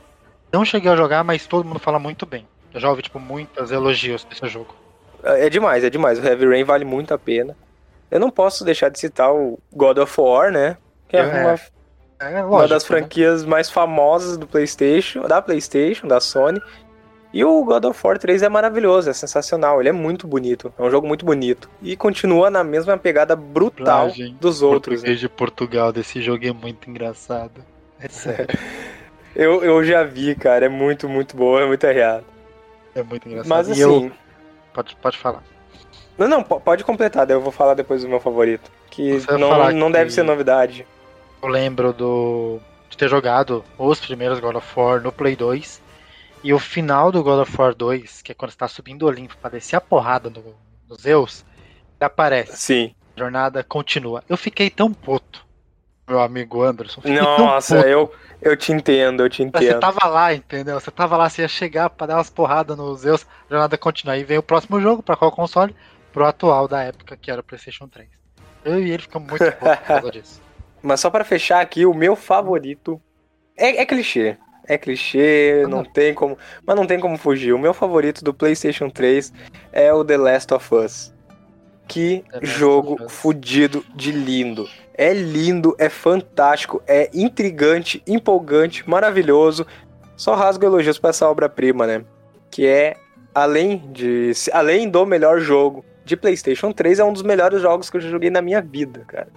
[0.50, 2.48] Não cheguei a jogar, mas todo mundo fala muito bem.
[2.72, 4.83] Eu já ouvi, tipo, muitos elogios desse jogo.
[5.24, 6.18] É demais, é demais.
[6.18, 7.56] O Heavy Rain vale muito a pena.
[8.10, 10.76] Eu não posso deixar de citar o God of War, né?
[11.08, 11.60] Que é, É, uma,
[12.20, 12.86] É uma lógico, das né?
[12.88, 16.60] franquias mais famosas do PlayStation, da PlayStation, da Sony.
[17.32, 20.82] E o God of War 3 é maravilhoso, é sensacional, ele é muito bonito, é
[20.82, 21.68] um jogo muito bonito.
[21.82, 25.02] E continua na mesma pegada brutal Dublagem dos outros.
[25.02, 25.08] né?
[25.08, 27.60] português de Portugal desse jogo é muito engraçado.
[27.98, 28.46] É sério,
[29.34, 32.22] Eu, eu já vi, cara, é muito, muito boa, é muito errado.
[32.94, 33.48] é muito engraçado.
[33.48, 34.12] Mas assim, eu...
[34.74, 35.42] Pode, pode falar.
[36.18, 38.70] não, não, po- pode completar, daí eu vou falar depois do meu favorito.
[38.90, 40.86] Que Você não, não que- deve ser novidade.
[41.42, 42.60] Eu lembro do
[42.90, 45.80] de ter jogado os primeiros God of War no Play 2
[46.44, 49.06] e o final do God of War 2, que é quando você tá subindo o
[49.06, 50.42] Olimpo pra descer a porrada no,
[50.88, 51.44] no Zeus,
[52.00, 52.56] aparece.
[52.56, 52.94] Sim.
[53.16, 54.22] A jornada continua.
[54.28, 55.43] Eu fiquei tão puto,
[56.08, 57.00] meu amigo Anderson.
[57.38, 59.80] Nossa, eu, eu te entendo, eu te Mas Você entendo.
[59.80, 60.78] tava lá, entendeu?
[60.78, 64.14] Você tava lá, você ia chegar pra dar umas porradas nos Zeus, a jornada continua.
[64.14, 65.74] Aí vem o próximo jogo, pra qual console?
[66.12, 68.08] Pro atual da época, que era o PlayStation 3.
[68.64, 70.42] Eu e ele ficamos muito putos por causa disso.
[70.82, 73.00] Mas só pra fechar aqui, o meu favorito
[73.56, 74.36] é, é clichê.
[74.66, 76.38] É clichê, não tem como.
[76.66, 77.52] Mas não tem como fugir.
[77.52, 79.32] O meu favorito do PlayStation 3
[79.72, 81.14] é o The Last of Us.
[81.86, 84.66] Que jogo fudido de lindo.
[84.96, 89.66] É lindo, é fantástico, é intrigante, empolgante, maravilhoso.
[90.16, 92.04] Só rasgo elogios pra essa obra-prima, né?
[92.50, 92.94] Que é,
[93.34, 94.30] além de.
[94.52, 98.08] Além do melhor jogo de PlayStation 3, é um dos melhores jogos que eu já
[98.08, 99.28] joguei na minha vida, cara.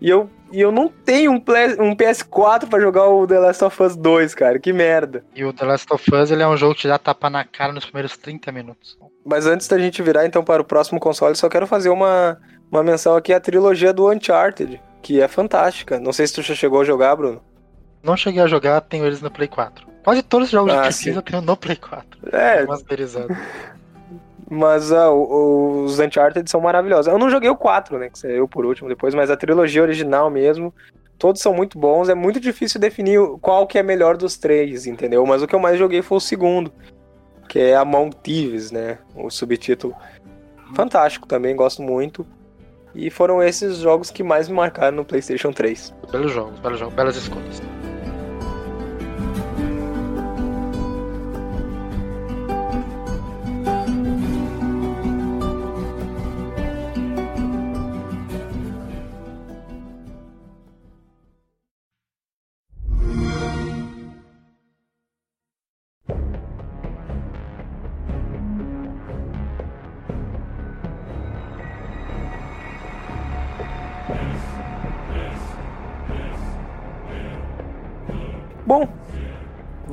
[0.00, 3.64] E eu, e eu não tenho um, Play- um PS4 pra jogar o The Last
[3.64, 4.58] of Us 2, cara.
[4.58, 5.24] Que merda.
[5.34, 7.44] E o The Last of Us ele é um jogo que te dá tapa na
[7.44, 8.96] cara nos primeiros 30 minutos.
[9.24, 12.38] Mas antes da gente virar então para o próximo console, só quero fazer uma,
[12.70, 15.98] uma menção aqui à trilogia do Uncharted, que é fantástica.
[16.00, 17.40] Não sei se tu já chegou a jogar, Bruno.
[18.02, 19.86] Não cheguei a jogar, tenho eles no Play 4.
[20.04, 22.06] Quase todos os jogos Ah, de pesquisa eu tenho no Play 4.
[22.32, 23.28] É, Masterizado.
[24.50, 27.06] mas ah, os Uncharted são maravilhosos.
[27.12, 30.30] Eu não joguei o 4, né, que saiu por último depois, mas a trilogia original
[30.30, 30.72] mesmo,
[31.18, 32.08] todos são muito bons.
[32.08, 35.26] É muito difícil definir qual que é melhor dos três, entendeu?
[35.26, 36.72] Mas o que eu mais joguei foi o segundo,
[37.48, 39.94] que é Among Thieves, né, o subtítulo.
[40.74, 42.24] Fantástico também, gosto muito.
[42.94, 45.94] E foram esses jogos que mais me marcaram no PlayStation 3.
[46.10, 47.62] belos jogos, belos jogos, belas escolhas.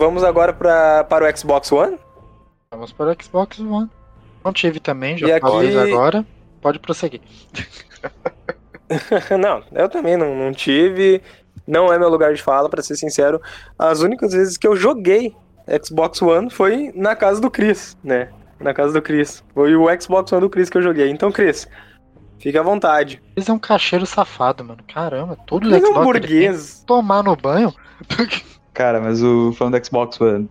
[0.06, 1.98] Vamos agora pra, para o Xbox One.
[2.72, 3.90] Vamos para o Xbox One.
[4.44, 6.24] Não tive também, já aqui- agora.
[6.62, 7.22] Pode prosseguir.
[9.40, 11.22] não, eu também não, não tive.
[11.68, 13.42] Não é meu lugar de fala, pra ser sincero.
[13.78, 15.36] As únicas vezes que eu joguei
[15.84, 18.30] Xbox One foi na casa do Chris, né?
[18.60, 19.44] Na casa do Chris.
[19.54, 21.10] Foi o Xbox One do Chris que eu joguei.
[21.10, 21.68] Então, Chris,
[22.38, 23.22] fique à vontade.
[23.36, 24.84] Eles é um cacheiro safado, mano.
[24.94, 26.84] Caramba, todo Ele é um Xbox burguês.
[26.86, 27.74] tomar no banho.
[28.76, 30.50] Cara, mas o falando do Xbox One,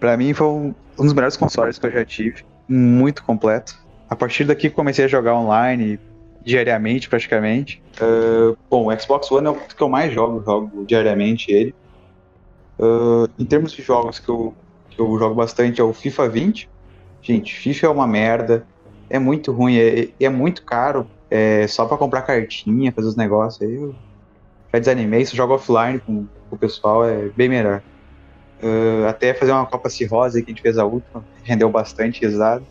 [0.00, 3.74] pra mim foi um, um dos melhores consoles que eu já tive, muito completo.
[4.08, 6.00] A partir daqui comecei a jogar online
[6.42, 7.82] diariamente, praticamente.
[8.00, 11.74] Ah, bom, o Xbox One é o que eu mais jogo, jogo diariamente ele.
[12.80, 14.54] Ah, em termos de jogos que eu,
[14.88, 16.70] que eu jogo bastante é o FIFA 20.
[17.20, 18.66] Gente, FIFA é uma merda,
[19.10, 23.60] é muito ruim, é, é muito caro, é só pra comprar cartinha, fazer os negócios
[23.60, 23.74] aí.
[23.74, 23.94] Eu
[24.72, 27.82] já desanimei, se joga offline com, com o pessoal é bem melhor.
[28.62, 32.62] Ah, até fazer uma Copa Cirrose que a gente fez a última, rendeu bastante risada.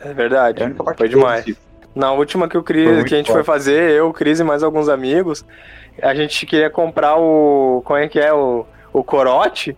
[0.00, 0.60] É verdade.
[0.60, 1.44] É a única parte Foi demais.
[1.44, 1.60] FIFA.
[1.94, 3.38] Na última que, Cris, muito que a gente top.
[3.38, 5.44] foi fazer, eu, o Cris e mais alguns amigos,
[6.02, 7.82] a gente queria comprar o.
[7.84, 8.32] Como é que é?
[8.32, 9.76] O, o corote.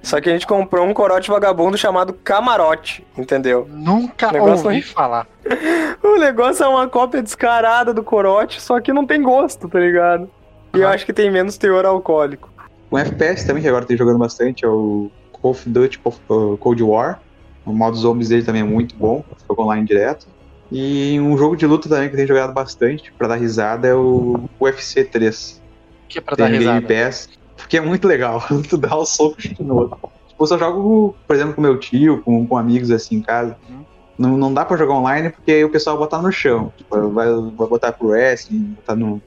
[0.00, 3.66] Só que a gente comprou um corote vagabundo chamado camarote, entendeu?
[3.68, 4.82] Nunca Negócio ouvi aí.
[4.82, 5.26] falar.
[6.00, 10.30] O negócio é uma cópia descarada do corote, só que não tem gosto, tá ligado?
[10.72, 12.48] E eu acho que tem menos teor alcoólico.
[12.90, 16.82] Um FPS também, que agora tem jogando bastante, é o Call of Duty uh, Cold
[16.82, 17.20] War.
[17.64, 20.26] O modo zombies dele também é muito bom, jogo online direto.
[20.70, 23.94] E um jogo de luta também que eu tenho jogado bastante, pra dar risada, é
[23.94, 25.62] o UFC 3.
[26.08, 27.04] Que é pra dar Tem Game risada.
[27.04, 28.42] Pass, porque é muito legal.
[28.68, 29.98] tu dá o soco chute no outro.
[30.28, 33.56] Tipo, eu só jogo, por exemplo, com meu tio, com, com amigos assim em casa.
[33.68, 33.84] Uhum.
[34.18, 36.72] Não, não dá pra jogar online porque aí o pessoal vai botar no chão.
[36.76, 39.22] Tipo, vai, vai botar pro wrestling, botar no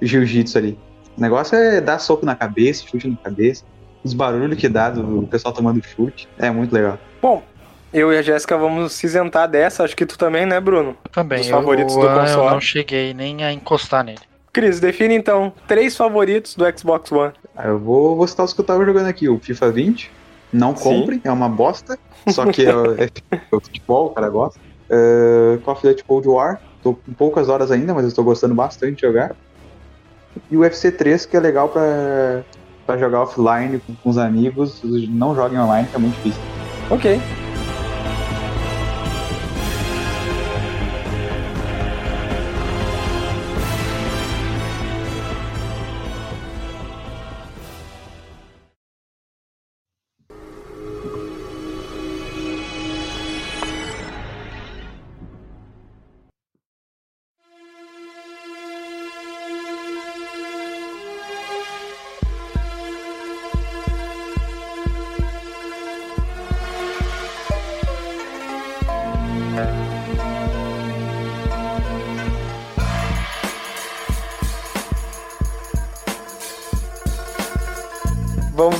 [0.00, 0.78] jiu-jitsu ali.
[1.16, 3.64] O negócio é dar soco na cabeça, chute na cabeça.
[4.02, 6.28] Os barulhos que dá do pessoal tomando chute.
[6.38, 6.98] É muito legal.
[7.22, 7.42] Bom,
[7.92, 10.96] eu e a Jéssica vamos se isentar dessa, acho que tu também, né, Bruno?
[11.04, 11.38] Eu também.
[11.44, 12.50] Eu, favoritos do eu console.
[12.50, 14.18] não cheguei nem a encostar nele.
[14.52, 17.32] Cris, define então três favoritos do Xbox One.
[17.56, 19.28] Ah, Eu vou, vou citar os que eu tava jogando aqui.
[19.28, 20.10] O FIFA 20.
[20.52, 20.82] Não Sim.
[20.82, 21.98] compre, é uma bosta.
[22.28, 22.70] Só que é,
[23.04, 24.60] é, é futebol, o cara gosta.
[24.90, 26.60] Uh, Call of Duty Cold War.
[26.82, 29.34] Tô com poucas horas ainda, mas eu tô gostando bastante de jogar.
[30.50, 34.80] E o UFC 3, que é legal pra jogar offline com, com os amigos.
[35.08, 36.40] Não joguem online, que é muito difícil.
[36.90, 37.20] Ok.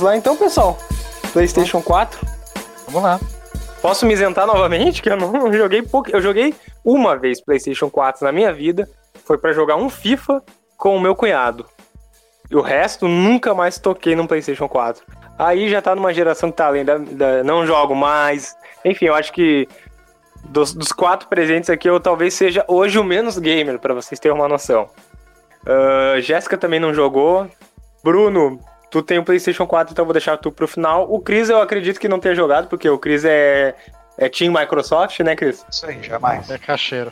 [0.05, 0.77] Lá então, pessoal.
[1.33, 2.19] PlayStation 4.
[2.87, 3.19] Vamos lá.
[3.81, 5.01] Posso me isentar novamente?
[5.01, 6.09] Que eu não joguei pouco.
[6.09, 8.87] Eu joguei uma vez PlayStation 4 na minha vida.
[9.25, 10.41] Foi pra jogar um FIFA
[10.77, 11.65] com o meu cunhado.
[12.49, 15.03] E o resto nunca mais toquei no PlayStation 4.
[15.37, 18.55] Aí já tá numa geração que tá além da, da- não jogo mais.
[18.85, 19.67] Enfim, eu acho que
[20.45, 24.37] dos, dos quatro presentes aqui eu talvez seja hoje o menos gamer, pra vocês terem
[24.37, 24.87] uma noção.
[25.65, 27.47] Ah, Jéssica também não jogou.
[28.03, 28.59] Bruno,
[28.89, 31.11] tu tem o PlayStation 4, então eu vou deixar tu pro final.
[31.11, 33.75] O Cris eu acredito que não tenha jogado, porque o Cris é,
[34.17, 35.65] é Team Microsoft, né, Cris?
[35.69, 36.49] Isso aí, jamais.
[36.49, 37.11] É cacheiro.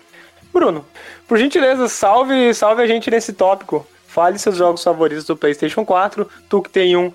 [0.52, 0.86] Bruno,
[1.28, 3.86] por gentileza, salve, salve a gente nesse tópico.
[4.08, 6.30] Fale seus jogos favoritos do PlayStation 4.
[6.48, 7.12] Tu que tem um,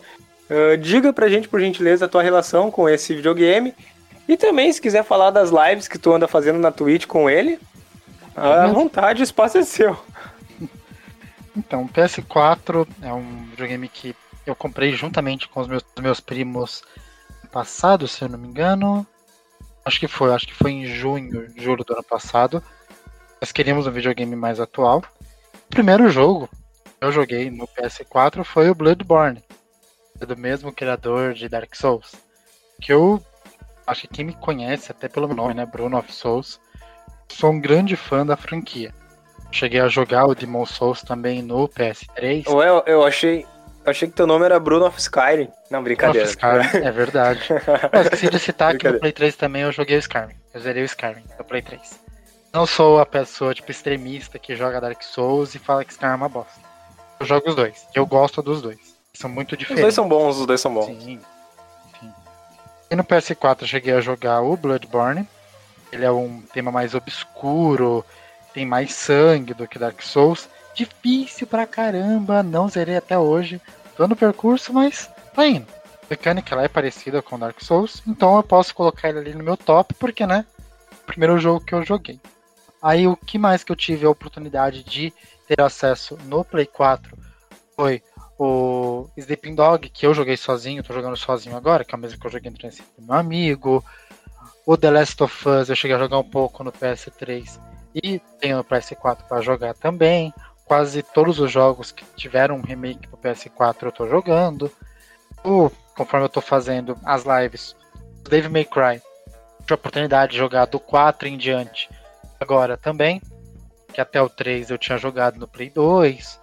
[0.48, 3.74] ah, diga pra gente, por gentileza, a tua relação com esse videogame.
[4.28, 7.58] E também, se quiser falar das lives que tu anda fazendo na Twitch com ele,
[8.36, 9.98] à vontade, o espaço é seu.
[11.56, 14.14] Então, o PS4 é um videogame que
[14.50, 16.82] eu comprei juntamente com os meus, meus primos
[17.52, 19.06] passado, se eu não me engano.
[19.84, 22.62] Acho que foi, acho que foi em junho, julho do ano passado.
[23.40, 25.02] Nós queríamos um videogame mais atual.
[25.66, 26.48] O primeiro jogo
[26.84, 29.42] que eu joguei no PS4 foi o Bloodborne,
[30.18, 32.14] do mesmo criador de Dark Souls.
[32.80, 33.22] Que eu
[33.86, 36.60] acho que quem me conhece, até pelo nome, né, Bruno of Souls,
[37.28, 38.92] sou um grande fã da franquia.
[39.50, 42.46] Cheguei a jogar o Demon Souls também no PS3.
[42.48, 43.46] Ué, eu achei.
[43.88, 45.48] Eu achei que teu nome era Bruno of Skyrim.
[45.70, 46.28] Não, brincadeira.
[46.28, 47.40] Skyrim, é verdade.
[47.90, 49.00] Eu esqueci de citar que no.
[49.00, 50.34] Play 3 também eu joguei o Skyrim.
[50.52, 51.98] Eu zerei o Skyrim no Play 3.
[52.52, 56.16] Não sou a pessoa, tipo, extremista que joga Dark Souls e fala que Skyrim é
[56.16, 56.60] uma bosta.
[57.18, 57.86] Eu jogo os dois.
[57.94, 58.78] Eu gosto dos dois.
[59.14, 59.82] São muito Os diferentes.
[59.82, 60.84] dois são bons, os dois são bons.
[60.84, 61.18] Sim.
[61.98, 62.12] Sim.
[62.90, 65.26] E no PS4 eu cheguei a jogar o Bloodborne.
[65.90, 68.04] Ele é um tema mais obscuro,
[68.52, 70.46] tem mais sangue do que Dark Souls.
[70.74, 73.60] Difícil pra caramba, não zerei até hoje.
[73.98, 75.66] Tô no percurso, mas tá indo.
[76.04, 79.42] A mecânica ela é parecida com Dark Souls, então eu posso colocar ele ali no
[79.42, 80.46] meu top, porque, né?
[81.04, 82.20] Primeiro jogo que eu joguei.
[82.80, 85.12] Aí o que mais que eu tive a oportunidade de
[85.48, 87.18] ter acesso no Play 4
[87.74, 88.00] foi
[88.38, 92.20] o Sleeping Dog, que eu joguei sozinho, tô jogando sozinho agora, que é o mesmo
[92.20, 93.84] que eu joguei no 360 do meu amigo.
[94.64, 97.58] O The Last of Us eu cheguei a jogar um pouco no PS3
[97.96, 100.32] e tenho no PS4 para jogar também.
[100.68, 104.70] Quase todos os jogos que tiveram remake pro PS4 eu tô jogando.
[105.42, 107.74] O, conforme eu tô fazendo as lives,
[108.28, 109.00] Dave May Cry,
[109.60, 111.88] tive a oportunidade de jogar do 4 em diante
[112.38, 113.22] agora também,
[113.94, 116.38] que até o 3 eu tinha jogado no Play 2.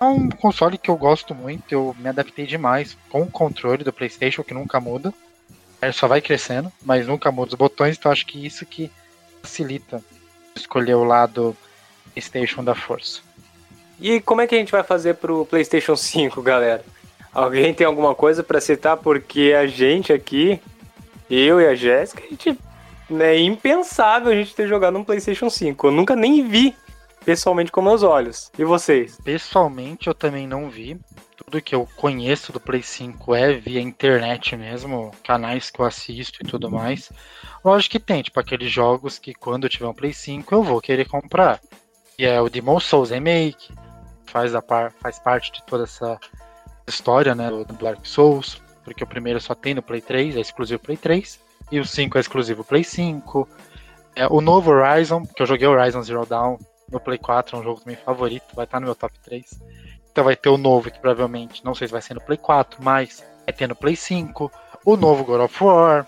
[0.00, 3.92] É um console que eu gosto muito, eu me adaptei demais com o controle do
[3.92, 5.12] PlayStation, que nunca muda.
[5.82, 8.90] Ele só vai crescendo, mas nunca muda os botões, então acho que isso que
[9.42, 10.02] facilita
[10.56, 11.54] escolher o lado
[12.14, 13.27] PlayStation da força.
[14.00, 16.84] E como é que a gente vai fazer pro PlayStation 5, galera?
[17.32, 18.96] Alguém tem alguma coisa pra citar?
[18.96, 20.60] Porque a gente aqui,
[21.28, 22.58] eu e a Jéssica, a gente
[23.20, 25.86] é impensável a gente ter jogado um PlayStation 5.
[25.86, 26.74] Eu nunca nem vi
[27.24, 28.50] pessoalmente com meus olhos.
[28.58, 29.18] E vocês?
[29.22, 30.98] Pessoalmente eu também não vi.
[31.36, 36.38] Tudo que eu conheço do Play 5 é via internet mesmo, canais que eu assisto
[36.42, 37.10] e tudo mais.
[37.64, 40.80] Lógico que tem, tipo, aqueles jogos que quando eu tiver um Play 5 eu vou
[40.80, 41.60] querer comprar.
[42.18, 43.72] E é o Demon Souls Remake,
[44.28, 46.18] faz, a par, faz parte de toda essa
[46.86, 50.80] história, né, do Dark Souls, porque o primeiro só tem no Play 3, é exclusivo
[50.80, 51.40] Play 3,
[51.70, 53.48] e o 5 é exclusivo Play 5.
[54.16, 56.56] É, o novo Horizon, que eu joguei Horizon Zero Dawn
[56.90, 59.60] no Play 4, é um jogo também favorito, vai estar no meu top 3.
[60.10, 62.82] Então vai ter o novo, que provavelmente, não sei se vai ser no Play 4,
[62.82, 64.50] mas vai ter no Play 5.
[64.84, 66.06] O novo God of War,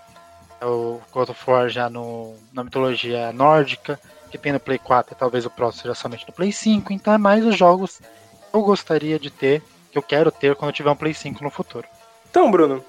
[0.59, 3.99] é o God of War já no, na mitologia nórdica,
[4.31, 6.93] que tem no Play 4 e talvez o próximo seja somente no Play 5.
[6.93, 10.69] Então é mais os jogos que eu gostaria de ter, que eu quero ter quando
[10.69, 11.85] eu tiver um Play 5 no futuro.
[12.29, 12.83] Então, Bruno,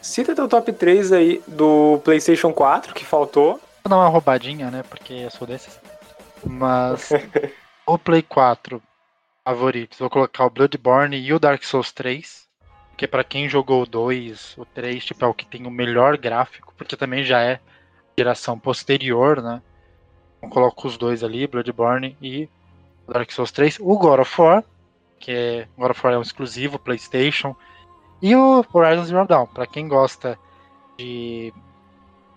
[0.00, 3.60] cita teu top 3 aí do PlayStation 4 que faltou.
[3.84, 4.82] Vou dar uma roubadinha, né?
[4.88, 5.78] Porque eu sou desses.
[6.44, 7.10] Mas
[7.86, 8.82] o Play 4
[9.44, 12.46] favoritos, vou colocar o Bloodborne e o Dark Souls 3.
[12.90, 16.16] Porque pra quem jogou o 2, o 3, tipo, é o que tem o melhor
[16.16, 17.60] gráfico, porque também já é
[18.18, 19.60] geração posterior, né?
[20.46, 22.48] Então coloco os dois ali, Bloodborne e
[23.08, 23.78] Dark Souls 3.
[23.80, 24.64] O God of War,
[25.18, 27.54] que é, God of War é um exclusivo PlayStation.
[28.22, 30.38] E o Horizon Zero Dawn, pra quem gosta
[30.96, 31.52] de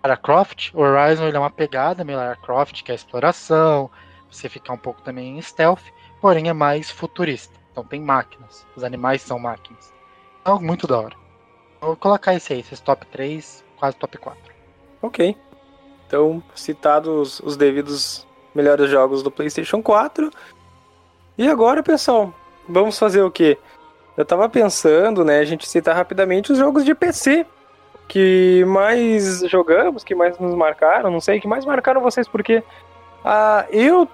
[0.02, 3.88] Lara Croft, o Horizon ele é uma pegada meio Lara Croft, que é exploração,
[4.30, 5.84] você ficar um pouco também em stealth,
[6.20, 7.54] porém é mais futurista.
[7.70, 9.92] Então tem máquinas, os animais são máquinas.
[10.44, 11.16] Algo muito da hora.
[11.80, 14.52] Vou colocar esse aí, esses top 3, quase top 4.
[15.00, 15.36] Ok.
[16.10, 20.28] Então, citados os devidos melhores jogos do PlayStation 4.
[21.38, 22.34] E agora, pessoal,
[22.68, 23.56] vamos fazer o quê?
[24.16, 27.46] Eu tava pensando, né, a gente citar rapidamente os jogos de PC
[28.08, 32.60] que mais jogamos, que mais nos marcaram, não sei, que mais marcaram vocês, porque
[33.24, 34.08] ah, eu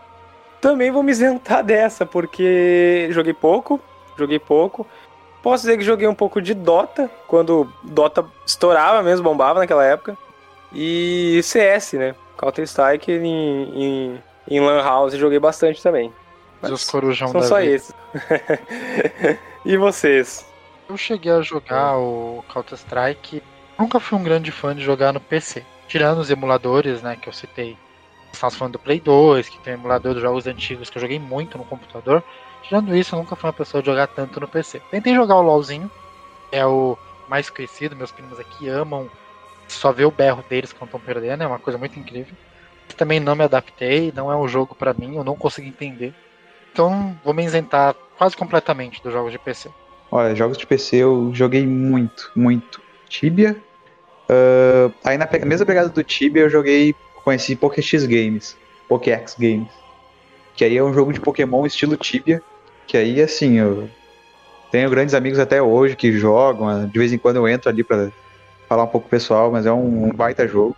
[0.60, 3.80] também vou me isentar dessa, porque joguei pouco,
[4.18, 4.86] joguei pouco.
[5.42, 10.14] Posso dizer que joguei um pouco de Dota, quando Dota estourava mesmo, bombava naquela época.
[10.72, 12.14] E CS, né?
[12.36, 16.12] Counter-Strike em, em, em Lan House joguei bastante também.
[16.60, 17.72] Mas os corujão São da só vida.
[17.72, 17.94] esses.
[19.64, 20.46] e vocês?
[20.88, 23.42] Eu cheguei a jogar o Counter-Strike.
[23.78, 25.64] Nunca fui um grande fã de jogar no PC.
[25.88, 27.76] Tirando os emuladores, né, que eu citei.
[28.32, 31.18] Estamos falando do Play 2, que tem um emulador dos jogos antigos que eu joguei
[31.18, 32.22] muito no computador.
[32.62, 34.80] Tirando isso, eu nunca fui uma pessoa de jogar tanto no PC.
[34.90, 35.90] Tentei jogar o LoLzinho,
[36.50, 36.98] que é o
[37.28, 39.08] mais conhecido, meus primos aqui amam.
[39.68, 42.34] Só ver o berro deles quando estão perdendo, é uma coisa muito incrível.
[42.96, 46.14] Também não me adaptei, não é um jogo pra mim, eu não consegui entender.
[46.72, 49.70] Então vou me isentar quase completamente dos jogos de PC.
[50.10, 52.80] Olha, jogos de PC eu joguei muito, muito.
[53.08, 53.56] Tibia.
[54.28, 56.94] ah, aí na mesma pegada do Tibia eu joguei,
[57.24, 58.56] conheci PokéX Games,
[58.88, 59.68] PokéX Games.
[60.56, 62.42] Que aí é um jogo de Pokémon estilo Tibia.
[62.86, 63.90] Que aí, assim, eu
[64.70, 66.88] tenho grandes amigos até hoje que jogam.
[66.88, 68.10] De vez em quando eu entro ali pra
[68.68, 70.76] falar um pouco pessoal, mas é um, um baita jogo.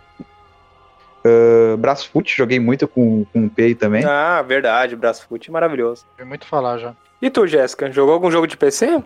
[1.25, 4.05] Uh, Brasfoot, joguei muito com, com o Pei também.
[4.05, 6.05] Ah, verdade, Brasfoot, maravilhoso.
[6.17, 6.95] Ouvi muito falar já.
[7.21, 9.03] E tu, Jéssica, jogou algum jogo de PC?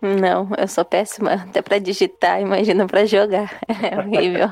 [0.00, 3.52] Não, eu sou péssima até pra digitar, imagina pra jogar.
[3.82, 4.48] É horrível.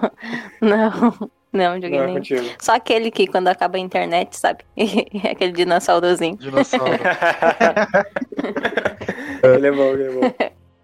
[0.60, 2.16] Não, não joguei Não é nem.
[2.16, 2.44] contigo.
[2.58, 4.64] Só aquele que quando acaba a internet, sabe?
[5.30, 6.36] aquele dinossaurozinho.
[6.36, 6.92] Dinossauro.
[9.42, 10.34] ele é bom, ele é bom.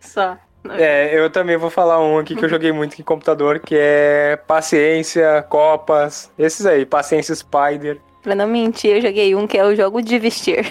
[0.00, 0.36] Só.
[0.70, 4.36] É, eu também vou falar um aqui que eu joguei muito em computador, que é
[4.46, 7.98] Paciência, Copas, esses aí, Paciência Spider.
[8.22, 10.64] Pra não mentir, eu joguei um que é o jogo de vestir.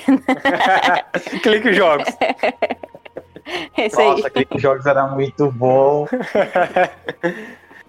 [1.44, 2.08] Clique jogos.
[3.78, 4.08] Esse aí.
[4.08, 6.08] Nossa, aquele jogos era muito bom.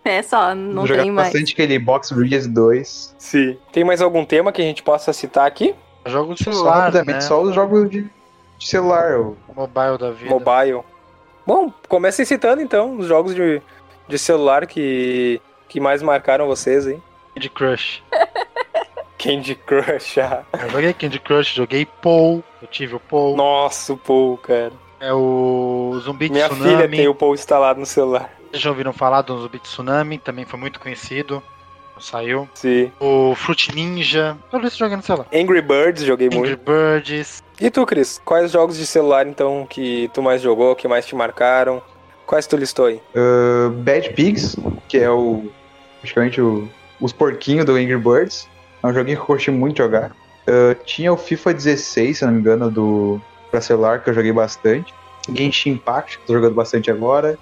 [0.05, 1.29] É só, não Jogar tem mais.
[1.29, 3.15] bastante aquele Box Breeze 2.
[3.19, 3.57] Sim.
[3.70, 5.74] Tem mais algum tema que a gente possa citar aqui?
[6.07, 7.20] Jogo de Só celular, rapidamente, né?
[7.20, 8.03] só os jogos de,
[8.59, 9.16] de celular.
[9.20, 10.31] o- Mobile da vida.
[10.31, 10.81] Mobile.
[11.47, 13.60] Bom, comecem citando então os jogos de,
[14.09, 17.02] de celular que, que mais marcaram vocês, hein?
[17.35, 18.02] Candy Crush.
[19.19, 20.19] Candy Crush.
[20.19, 20.44] ah.
[20.62, 22.43] Eu joguei Candy Crush, joguei Paul.
[22.60, 23.36] Eu tive o Paul.
[23.36, 24.73] Nossa, o Paul, cara.
[25.01, 26.70] É o Zumbi Minha Tsunami.
[26.77, 28.31] filha tem o Paul instalado no celular.
[28.51, 30.19] Vocês já ouviram falar do Zumbi Tsunami?
[30.19, 31.43] Também foi muito conhecido.
[32.03, 32.49] Saiu.
[32.55, 32.91] Sim.
[33.01, 34.37] O Fruit Ninja.
[34.51, 35.27] Tudo isso jogando no celular.
[35.33, 36.61] Angry Birds, joguei Angry muito.
[36.65, 37.43] Birds.
[37.61, 38.20] E tu, Cris?
[38.24, 41.83] Quais jogos de celular, então, que tu mais jogou, que mais te marcaram?
[42.27, 43.01] Quais tu listou aí?
[43.15, 44.57] Uh, Bad Pigs,
[44.89, 45.51] que é o.
[46.01, 46.69] praticamente o,
[47.01, 48.49] os porquinhos do Angry Birds.
[48.83, 50.11] É um joguinho que eu curti muito jogar.
[50.43, 53.20] Uh, tinha o FIFA 16, se não me engano, do
[53.51, 54.93] pra celular, que eu joguei bastante.
[55.33, 57.39] Genshin Impact, que eu tô jogando bastante agora.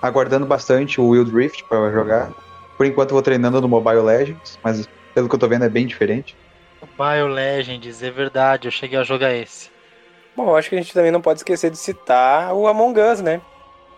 [0.00, 2.30] Aguardando bastante o Wild Rift pra jogar.
[2.80, 5.68] Por enquanto eu vou treinando no Mobile Legends, mas pelo que eu tô vendo é
[5.68, 6.34] bem diferente.
[6.80, 8.68] Mobile Legends, é verdade.
[8.68, 9.68] Eu cheguei a jogar esse.
[10.34, 13.20] Bom, eu acho que a gente também não pode esquecer de citar o Among Us,
[13.20, 13.42] né?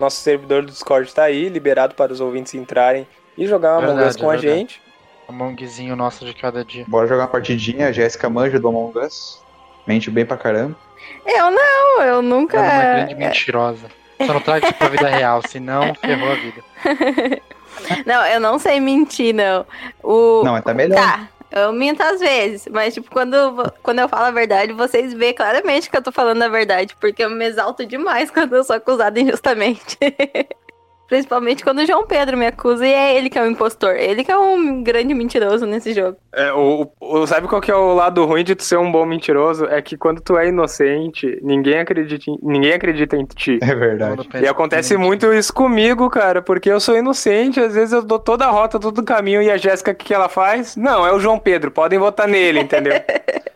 [0.01, 3.07] Nosso servidor do Discord tá aí, liberado para os ouvintes entrarem
[3.39, 4.83] e jogar o Among Verdade, Us com é a gente.
[5.29, 6.85] Amongzinho nosso de cada dia.
[6.89, 9.41] Bora jogar uma partidinha, a Jéssica manja do Among Us.
[9.87, 10.77] Mente bem pra caramba.
[11.25, 12.57] Eu não, eu nunca.
[12.57, 13.87] Ela é uma grande mentirosa.
[14.27, 16.65] Só não traga isso pra vida real, senão ferrou a vida.
[18.07, 19.67] Não, eu não sei mentir, não.
[20.03, 20.43] O...
[20.45, 20.97] Não, mas tá melhor.
[20.97, 23.37] Tá, eu minto às vezes, mas tipo, quando,
[23.83, 27.23] quando eu falo a verdade, vocês veem claramente que eu tô falando a verdade, porque
[27.23, 29.99] eu me exalto demais quando eu sou acusada injustamente.
[31.09, 33.97] Principalmente quando o João Pedro me acusa e é ele que é o impostor.
[33.97, 36.17] Ele que é um grande mentiroso nesse jogo.
[36.35, 39.05] É, o, o- sabe qual que é o lado ruim de tu ser um bom
[39.05, 39.67] mentiroso?
[39.67, 43.59] É que quando tu é inocente, ninguém acredita em, ninguém acredita em ti.
[43.61, 44.27] É verdade.
[44.41, 48.47] E acontece muito isso comigo, cara, porque eu sou inocente, às vezes eu dou toda
[48.47, 50.77] a rota, todo o caminho, e a Jéssica, o que, que ela faz?
[50.77, 52.95] Não, é o João Pedro, podem votar nele, entendeu?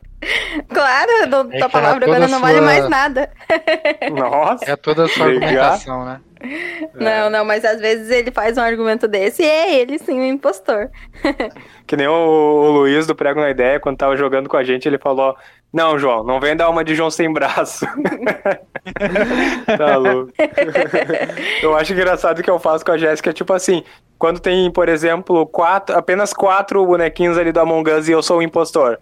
[0.68, 3.30] Claro, não, É tua palavra toda agora não vale sua- mais nada.
[4.12, 4.70] Nossa.
[4.70, 5.48] É toda a sua Ligar.
[5.48, 6.20] argumentação, né?
[6.94, 10.24] Não, não, mas às vezes ele faz um argumento desse e é ele sim o
[10.24, 10.90] impostor.
[11.86, 14.86] Que nem o, o Luiz do Prego na Ideia, quando tava jogando com a gente,
[14.86, 15.34] ele falou:
[15.72, 17.86] Não, João, não vem dar uma de João sem braço.
[19.78, 20.30] tá louco.
[21.62, 23.82] eu acho engraçado que eu faço com a Jéssica, tipo assim,
[24.18, 28.38] quando tem, por exemplo, quatro, apenas quatro bonequinhos ali do Among Us e eu sou
[28.38, 28.98] o impostor.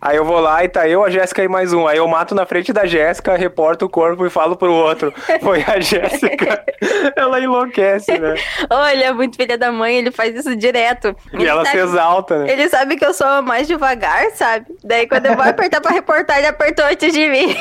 [0.00, 1.86] Aí eu vou lá e tá eu, a Jéssica e mais um.
[1.86, 5.12] Aí eu mato na frente da Jéssica, reporto o corpo e falo pro outro.
[5.42, 6.64] Foi a Jéssica.
[7.14, 8.34] Ela enlouquece, né?
[8.70, 11.14] Olha, é muito filha da mãe, ele faz isso direto.
[11.38, 12.52] E ela se sabe, exalta, né?
[12.52, 14.66] ele sabe que eu sou mais devagar, sabe?
[14.82, 17.54] Daí quando eu vou apertar pra reportar, ele apertou antes de mim.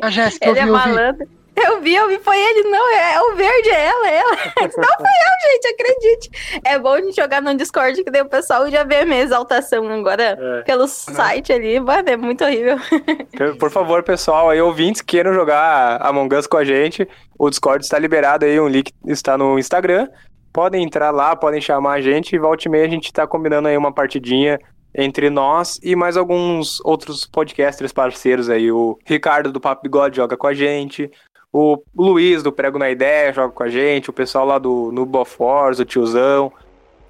[0.00, 0.88] A Jéssica, Ele é vi, eu vi.
[0.88, 1.37] malandro.
[1.68, 4.30] Eu vi, eu vi, foi ele, não, é, é o verde, é ela, é ela.
[4.60, 6.60] Não foi eu, gente, acredite.
[6.64, 9.22] É bom a gente jogar no Discord, que daí o pessoal já vê a minha
[9.22, 10.38] exaltação agora.
[10.40, 10.62] É.
[10.62, 12.76] Pelo site ali, mano, é muito horrível.
[13.58, 17.08] Por favor, pessoal, aí ouvintes que queiram jogar Among Us com a gente,
[17.38, 20.08] o Discord está liberado aí, um link está no Instagram.
[20.52, 23.68] Podem entrar lá, podem chamar a gente e volta e meia a gente tá combinando
[23.68, 24.58] aí uma partidinha
[24.94, 28.70] entre nós e mais alguns outros podcasters parceiros aí.
[28.72, 31.10] O Ricardo do Papo Bigode joga com a gente.
[31.52, 34.10] O Luiz do Prego na Ideia joga com a gente.
[34.10, 36.52] O pessoal lá do Nubo Wars, o tiozão.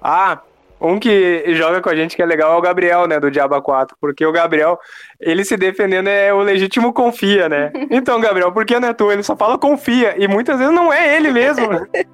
[0.01, 0.39] Ah,
[0.81, 3.61] um que joga com a gente que é legal é o Gabriel, né, do Diaba
[3.61, 4.79] 4, porque o Gabriel,
[5.19, 7.71] ele se defendendo é o legítimo confia, né?
[7.91, 9.11] Então, Gabriel, por que não é tu?
[9.11, 11.67] Ele só fala confia, e muitas vezes não é ele mesmo.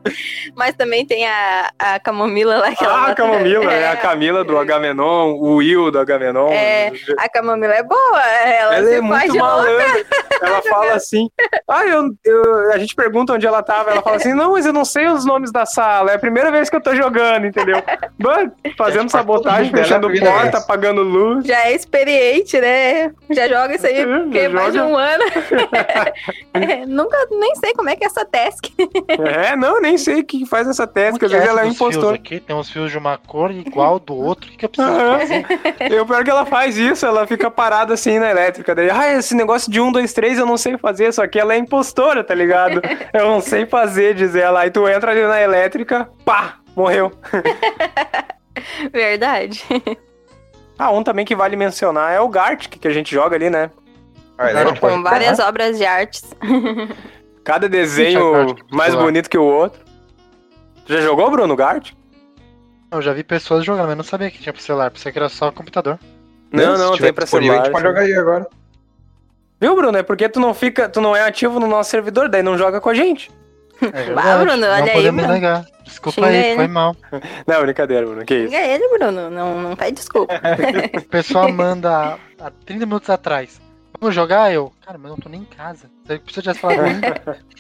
[0.56, 3.88] Mas também tem a, a Camomila lá que ela ah, a bota- Camomila, é, é
[3.90, 6.50] a Camila do Agamenon, o Will do Agamenon.
[6.52, 10.06] É, a Camomila é boa, ela, Ela é muito malandra.
[10.42, 11.30] Ela fala assim.
[11.68, 13.92] Ah, eu, eu- a gente pergunta onde ela tava.
[13.92, 16.12] Ela fala assim: Não, mas eu não sei os nomes da sala.
[16.12, 17.84] É a primeira vez que eu tô jogando, entendeu?
[18.78, 21.46] Fazendo sabotagem, fechando porta, apagando luz.
[21.46, 22.95] Já é experiente, né?
[23.32, 25.24] Já joga isso aí É, porque já mais de um ano.
[26.54, 28.66] É, nunca, nem sei como é que é essa task.
[29.20, 31.96] É, não, nem sei o que faz essa que às vezes ela é Os fios
[31.96, 32.14] impostor.
[32.16, 34.48] aqui, tem uns fios de uma cor igual do outro.
[34.48, 35.20] O que, que eu preciso Aham.
[35.20, 35.46] fazer?
[35.92, 38.74] E o pior é que ela faz isso, ela fica parada assim na elétrica.
[38.74, 41.54] Daí, ah, esse negócio de um, dois, três eu não sei fazer, só que ela
[41.54, 42.82] é impostora, tá ligado?
[43.14, 44.62] Eu não sei fazer, diz ela.
[44.62, 47.12] Aí tu entra ali na elétrica, pá, morreu.
[48.92, 49.64] Verdade.
[50.78, 53.72] Ah, um também que vale mencionar é o Gartic, que a gente joga ali, né?
[54.38, 56.24] Ah, é Não, Com várias obras de artes.
[57.44, 59.80] Cada desenho mais bonito que o outro.
[60.86, 61.96] Já jogou, Bruno, Gartic?
[62.92, 64.92] Eu já vi pessoas jogando, mas não sabia que tinha pro celular.
[64.92, 66.00] Pensei que era só computador.
[66.52, 67.54] Não, não, tiver tem pra celular.
[67.54, 68.48] A gente pode jogar aí agora.
[69.60, 69.98] Viu, Bruno?
[69.98, 72.82] É porque tu não fica, tu não é ativo no nosso servidor, daí não joga
[72.82, 73.32] com a gente.
[73.82, 74.38] É Bah.
[74.38, 75.34] Bruno, não olha aí, podemos Bruno.
[75.34, 75.66] negar.
[75.84, 76.56] Desculpa Xinga aí, ele.
[76.56, 76.96] foi mal.
[77.48, 78.54] Não, brincadeira, Bruno, que isso.
[78.54, 79.30] Xinga ele, Bruno.
[79.30, 80.34] Não, não pede desculpa.
[80.98, 83.62] O pessoal manda há 30 minutos atrás.
[84.00, 84.52] Vamos jogar?
[84.52, 85.90] Eu, cara, mas eu não tô nem em casa.
[86.06, 87.46] Você precisa tivesse falado comigo.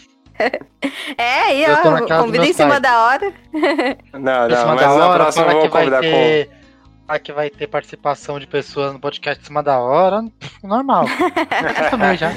[1.18, 1.82] É, aí, na
[2.18, 2.82] ó, convida em cima pais.
[2.82, 3.34] da hora.
[3.54, 6.02] Não, Em não, cima mas da na hora, próxima eu vou que vai convidar com.
[6.10, 6.50] ter.
[7.24, 10.26] Que vai ter participação de pessoas no podcast em cima da hora.
[10.62, 11.06] Normal.
[11.84, 12.34] Eu também já.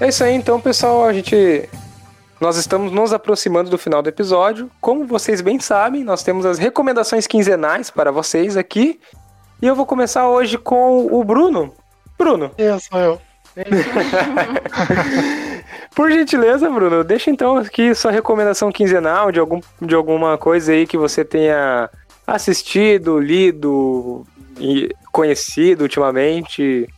[0.00, 1.04] É isso aí, então, pessoal.
[1.04, 1.68] A gente.
[2.40, 4.70] Nós estamos nos aproximando do final do episódio.
[4.80, 8.98] Como vocês bem sabem, nós temos as recomendações quinzenais para vocês aqui.
[9.60, 11.74] E eu vou começar hoje com o Bruno.
[12.18, 13.20] Bruno, Eu sou eu.
[15.94, 20.86] por gentileza, Bruno, deixa então aqui sua recomendação quinzenal de, algum, de alguma coisa aí
[20.86, 21.90] que você tenha
[22.26, 24.24] assistido, lido
[24.58, 26.88] e conhecido ultimamente.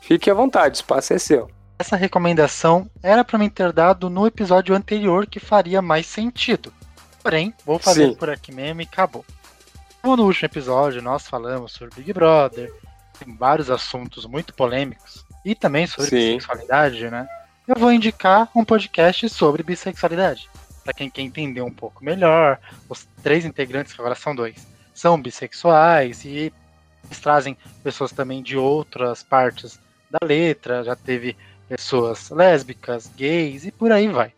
[0.00, 1.48] Fique à vontade, o espaço é seu.
[1.84, 6.72] Essa recomendação era pra mim ter dado no episódio anterior que faria mais sentido.
[7.22, 8.14] Porém, vou fazer Sim.
[8.14, 9.22] por aqui mesmo e acabou.
[10.00, 12.72] Como no último episódio nós falamos sobre Big Brother,
[13.18, 16.16] tem vários assuntos muito polêmicos, e também sobre Sim.
[16.16, 17.28] bissexualidade, né?
[17.68, 20.48] Eu vou indicar um podcast sobre bissexualidade.
[20.82, 22.58] Pra quem quer entender um pouco melhor,
[22.88, 26.50] os três integrantes, que agora são dois, são bissexuais e
[27.04, 29.78] eles trazem pessoas também de outras partes
[30.10, 31.36] da letra, já teve
[31.68, 34.32] pessoas lésbicas, gays e por aí vai.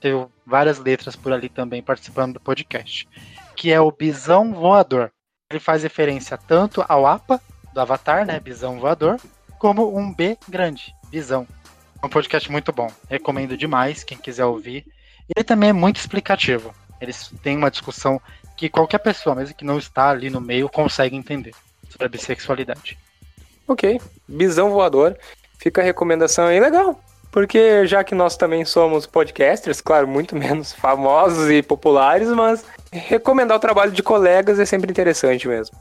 [0.00, 3.08] Teve várias letras por ali também participando do podcast,
[3.54, 5.10] que é o Bisão Voador.
[5.50, 7.40] Ele faz referência tanto ao APA
[7.72, 9.20] do Avatar, né, Bisão Voador,
[9.58, 11.46] como um B grande, Bisão.
[12.02, 14.84] É um podcast muito bom, recomendo demais quem quiser ouvir.
[15.34, 16.74] Ele também é muito explicativo.
[17.00, 18.20] Eles têm uma discussão
[18.56, 21.54] que qualquer pessoa, mesmo que não está ali no meio, consegue entender
[21.88, 22.98] sobre a bissexualidade.
[23.68, 25.16] Ok, Bisão Voador.
[25.62, 26.98] Fica a recomendação aí, legal.
[27.30, 33.56] Porque já que nós também somos podcasters, claro, muito menos famosos e populares, mas recomendar
[33.56, 35.76] o trabalho de colegas é sempre interessante mesmo.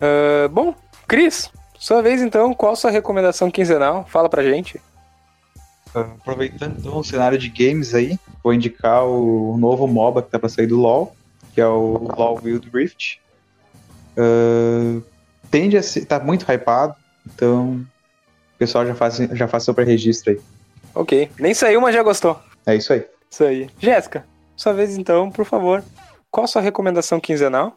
[0.00, 0.74] Ah, bom,
[1.06, 1.48] Cris,
[1.78, 4.04] sua vez então, qual sua recomendação quinzenal?
[4.08, 4.80] Fala pra gente.
[5.94, 10.40] Ah, Aproveitando então o cenário de games aí, vou indicar o novo MOBA que tá
[10.40, 11.14] pra sair do LoL,
[11.54, 13.20] que é o LoL Wild Rift.
[14.16, 15.00] Ah,
[15.52, 17.86] tende a ser, tá muito hypado, então
[18.58, 20.40] o pessoal já faz, já faz seu pré-registro aí.
[20.92, 22.36] Ok, nem saiu, mas já gostou.
[22.66, 23.06] É isso aí.
[23.30, 23.70] Isso aí.
[23.78, 24.26] Jéssica,
[24.56, 25.84] sua vez então, por favor.
[26.28, 27.76] Qual a sua recomendação quinzenal?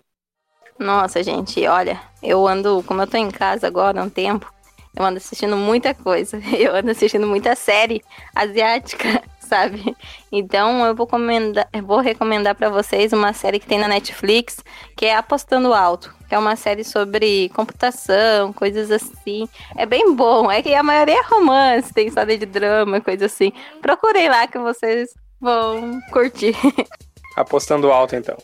[0.79, 4.51] Nossa, gente, olha, eu ando, como eu tô em casa agora há um tempo,
[4.97, 6.41] eu ando assistindo muita coisa.
[6.57, 8.01] Eu ando assistindo muita série
[8.35, 9.21] asiática,
[9.51, 9.97] sabe?
[10.31, 14.63] Então eu vou, comenda- eu vou recomendar pra vocês uma série que tem na Netflix,
[14.95, 19.49] que é Apostando Alto, que é uma série sobre computação, coisas assim.
[19.75, 23.51] É bem bom, é que a maioria é romance, tem história de drama, coisa assim.
[23.81, 25.09] Procurem lá que vocês
[25.39, 26.55] vão curtir.
[27.35, 28.37] Apostando alto, então.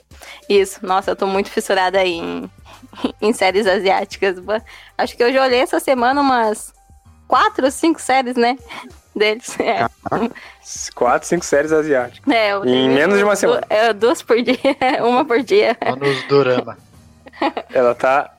[0.50, 2.50] Isso, nossa, eu tô muito fissurada em,
[3.22, 4.36] em séries asiáticas.
[4.98, 6.74] Acho que eu já olhei essa semana umas
[7.30, 8.58] quatro, cinco séries, né?
[9.18, 9.58] Deles.
[9.60, 9.88] É,
[10.96, 12.32] Quatro, cinco séries asiáticas.
[12.34, 13.64] é, eu Em menos de uma du- semana.
[13.70, 14.58] é, duas por dia,
[15.04, 15.76] uma por dia.
[15.84, 16.78] Só nos dorama.
[17.74, 18.32] Ela tá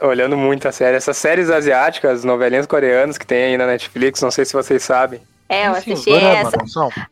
[0.00, 0.96] olhando muito a série.
[0.96, 5.20] Essas séries asiáticas, novelinhas coreanas que tem aí na Netflix, não sei se vocês sabem.
[5.48, 6.56] É, eu Sim, assisti dorama, essa.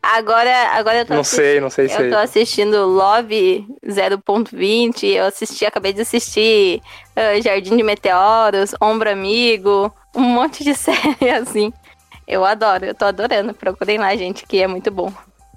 [0.03, 5.25] Agora, agora eu tô Não sei, não sei se Eu tô assistindo Love 0.20, eu
[5.25, 6.81] assisti, acabei de assistir
[7.15, 11.71] ah, Jardim de Meteoros, Ombro Amigo, um monte de série assim.
[12.27, 13.53] Eu adoro, eu tô adorando.
[13.53, 15.11] Procurem lá, gente, que é muito bom.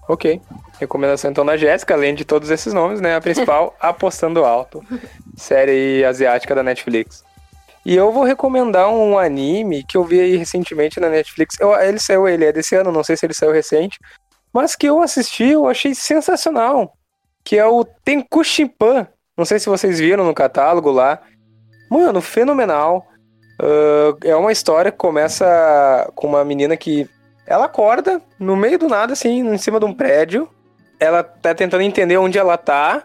[0.09, 0.41] Ok.
[0.81, 3.17] Recomendação então da Jéssica, além de todos esses nomes, né?
[3.17, 4.83] A principal, Apostando Alto.
[5.37, 7.25] Série asiática da Netflix.
[7.85, 11.59] E eu vou recomendar um anime que eu vi aí recentemente na Netflix.
[11.59, 13.99] Eu- ele saiu, ele é desse ano, não sei se ele saiu recente.
[14.53, 16.93] Mas que eu assisti, eu achei sensacional.
[17.45, 19.07] Que é o Tenkushinpan.
[19.37, 21.21] Não sei se vocês viram no catálogo lá.
[21.91, 23.07] Mano, fenomenal.
[23.59, 27.09] Ah, é uma história que começa com uma menina que
[27.47, 30.49] ela acorda no meio do nada, assim, em cima de um prédio.
[31.01, 33.05] Ela tá tentando entender onde ela tá.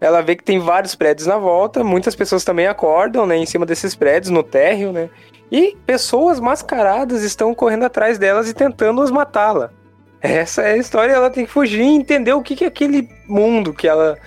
[0.00, 1.84] Ela vê que tem vários prédios na volta.
[1.84, 5.08] Muitas pessoas também acordam, né, em cima desses prédios, no térreo, né?
[5.50, 9.70] E pessoas mascaradas estão correndo atrás delas e tentando as matá-la.
[10.20, 13.08] Essa é a história, ela tem que fugir e entender o que que é aquele
[13.28, 14.18] mundo que ela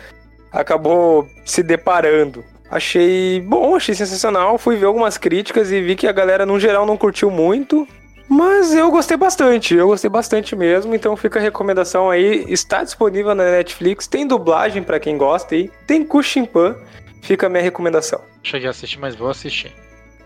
[0.52, 2.46] acabou se deparando.
[2.70, 4.58] Achei bom, achei sensacional.
[4.58, 7.88] Fui ver algumas críticas e vi que a galera, no geral, não curtiu muito.
[8.30, 10.94] Mas eu gostei bastante, eu gostei bastante mesmo.
[10.94, 12.46] Então fica a recomendação aí.
[12.50, 16.76] Está disponível na Netflix, tem dublagem pra quem gosta aí, tem Kushimpan.
[17.22, 18.22] Fica a minha recomendação.
[18.44, 19.74] Cheguei a assistir, mas vou assistir.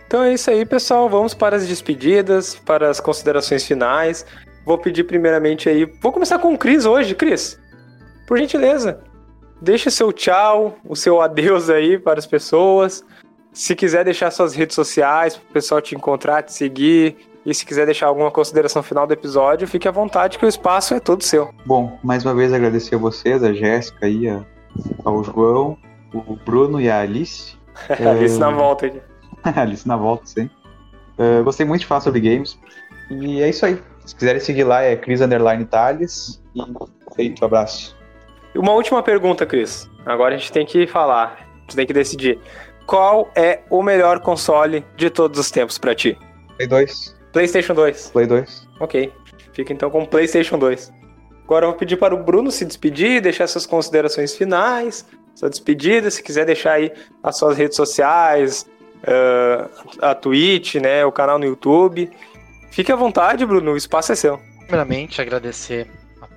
[0.05, 1.07] Então é isso aí, pessoal.
[1.09, 4.25] Vamos para as despedidas, para as considerações finais.
[4.65, 5.85] Vou pedir primeiramente aí.
[6.01, 7.59] Vou começar com o Cris hoje, Cris.
[8.27, 9.01] Por gentileza,
[9.61, 13.03] deixe seu tchau, o seu adeus aí para as pessoas.
[13.53, 17.17] Se quiser deixar suas redes sociais para o pessoal te encontrar, te seguir.
[17.45, 20.93] E se quiser deixar alguma consideração final do episódio, fique à vontade que o espaço
[20.93, 21.49] é todo seu.
[21.65, 24.45] Bom, mais uma vez agradecer a vocês, a Jéssica e a-
[25.03, 25.75] ao João,
[26.13, 27.57] o Bruno e a Alice.
[27.89, 29.01] Alice na volta aqui.
[29.59, 30.49] Alice na volta, sim.
[31.17, 32.59] Eh, gostei muito de falar sobre games.
[33.09, 33.81] E é isso aí.
[34.05, 36.41] Se quiserem seguir lá, é Cris Underline Thales.
[36.55, 36.61] E
[37.15, 37.97] feito, abraço.
[38.53, 39.89] E uma última pergunta, Cris.
[40.05, 42.39] Agora a gente tem que falar, a gente tem que decidir.
[42.85, 46.17] Qual é o melhor console de todos os tempos pra ti?
[46.57, 47.21] Play 2.
[47.31, 48.09] PlayStation 2.
[48.11, 48.67] Play 2.
[48.79, 49.13] Ok.
[49.53, 50.91] Fica então com o PlayStation 2.
[51.45, 55.05] Agora eu vou pedir para o Bruno se despedir, deixar suas considerações finais,
[55.35, 56.91] sua despedida, se quiser deixar aí
[57.21, 58.65] as suas redes sociais,
[59.03, 59.69] eh,
[60.01, 62.09] a Twitch, né, o canal no YouTube.
[62.69, 64.39] Fique à vontade, Bruno, o espaço é seu.
[64.59, 65.89] Primeiramente, agradecer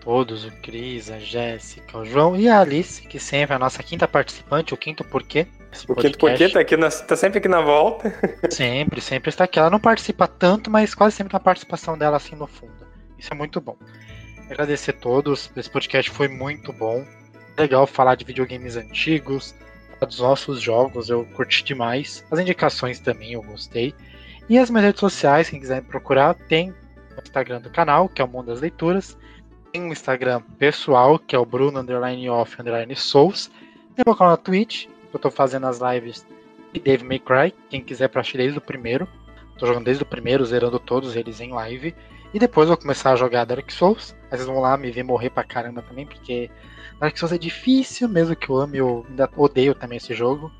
[0.04, 3.82] todos, o Cris, a Jéssica, o João e a Alice, que sempre é a nossa
[3.82, 5.46] quinta participante, o quinto porquê.
[5.88, 8.12] O quinto porquê tá, aqui na- tá sempre aqui na volta.
[8.50, 9.58] Sempre, sempre está aqui.
[9.58, 12.86] Ela não participa tanto, mas quase sempre tem a participação dela assim no fundo.
[13.18, 13.76] Isso é muito bom.
[14.48, 15.50] Agradecer a todos.
[15.56, 17.04] Esse podcast foi muito bom.
[17.58, 19.54] Legal falar de videogames antigos,
[20.00, 22.24] dos nossos jogos, eu curti demais.
[22.30, 23.94] As indicações também eu gostei.
[24.48, 28.20] E as minhas redes sociais, quem quiser me procurar, tem o Instagram do canal, que
[28.20, 29.16] é o Mundo das Leituras.
[29.74, 33.50] Tem um Instagram pessoal, que é o Bruno Underline Off Underline Souls.
[33.96, 36.24] Tem meu canal na Twitch, que eu tô fazendo as lives
[36.72, 39.08] e Dave May Cry, quem quiser pra assistir desde o primeiro.
[39.58, 41.92] Tô jogando desde o primeiro, zerando todos eles em live.
[42.32, 44.14] E depois eu vou começar a jogar Dark Souls.
[44.30, 46.48] Aí vocês vão lá me ver morrer pra caramba também, porque
[47.00, 50.52] Dark Souls é difícil, mesmo que eu ame, eu ainda odeio também esse jogo.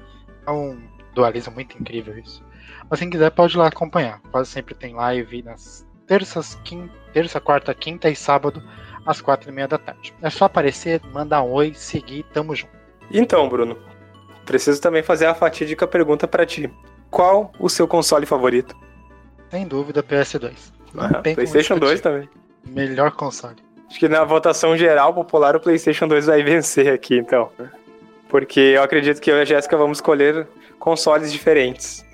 [0.45, 2.45] É um dualismo muito incrível isso.
[2.91, 4.21] Mas quem quiser pode ir lá acompanhar.
[4.33, 6.91] Quase sempre tem live nas terças, quin...
[7.13, 8.61] terça, quarta, quinta e sábado,
[9.07, 10.15] às quatro e meia da tarde.
[10.23, 12.73] É só aparecer, mandar um oi, seguir, tamo junto.
[13.11, 13.77] Então, Bruno,
[14.45, 16.71] preciso também fazer a fatídica pergunta pra ti.
[17.11, 18.75] Qual o seu console favorito?
[19.51, 20.73] Sem dúvida, PS2.
[20.93, 22.03] Não Ah, PlayStation 2 discutir.
[22.03, 22.29] também.
[22.67, 23.57] Melhor console.
[23.89, 27.51] Acho que na votação geral popular o PlayStation 2 vai vencer aqui, então.
[28.29, 30.49] Porque eu acredito que eu e a Jéssica vamos escolher
[30.79, 32.05] consoles diferentes.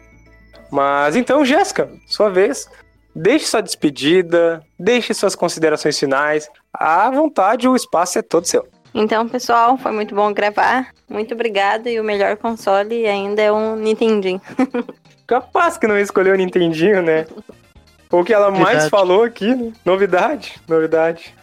[0.71, 2.69] Mas então, Jéssica, sua vez.
[3.15, 6.49] Deixe sua despedida, deixe suas considerações finais.
[6.73, 8.67] À vontade, o espaço é todo seu.
[8.95, 10.89] Então, pessoal, foi muito bom gravar.
[11.09, 11.91] Muito obrigada.
[11.91, 14.41] E o melhor console ainda é um Nintendinho.
[15.27, 17.27] Capaz que não escolheu o Nintendinho, né?
[18.11, 18.91] O que ela mais Verdade.
[18.91, 19.73] falou aqui, né?
[19.85, 21.35] Novidade, novidade.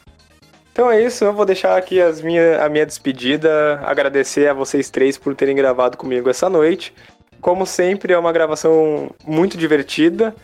[0.73, 4.91] Então é isso, eu vou deixar aqui as minha, a minha despedida, agradecer a vocês
[4.91, 6.93] três por terem gravado comigo essa noite.
[7.41, 10.35] Como sempre, é uma gravação muito divertida,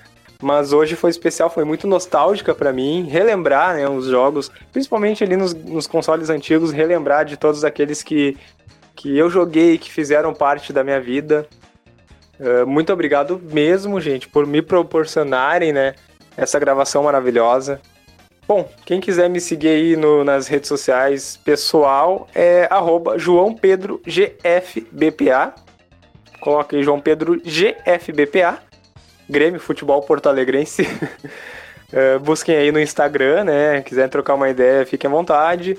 [0.44, 5.38] Mas hoje foi especial, foi muito nostálgica pra mim, relembrar né, os jogos, principalmente ali
[5.38, 8.38] nos, nos consoles antigos, relembrar de todos aqueles que,
[8.94, 11.48] que eu joguei, que fizeram parte da minha vida.
[12.38, 15.96] Uh, muito obrigado mesmo, gente, por me proporcionarem né,
[16.36, 17.80] essa gravação maravilhosa.
[18.46, 24.02] Bom, quem quiser me seguir aí no, nas redes sociais pessoal é arroba João Pedro
[24.06, 25.56] GFBPA.
[26.42, 28.73] Coloca aí João Pedro GFBPA.
[29.30, 30.84] Grêmio Futebol Porto Alegrense.
[30.84, 33.82] uh, busquem aí no Instagram, né?
[33.82, 35.78] Quiserem trocar uma ideia, fiquem à vontade.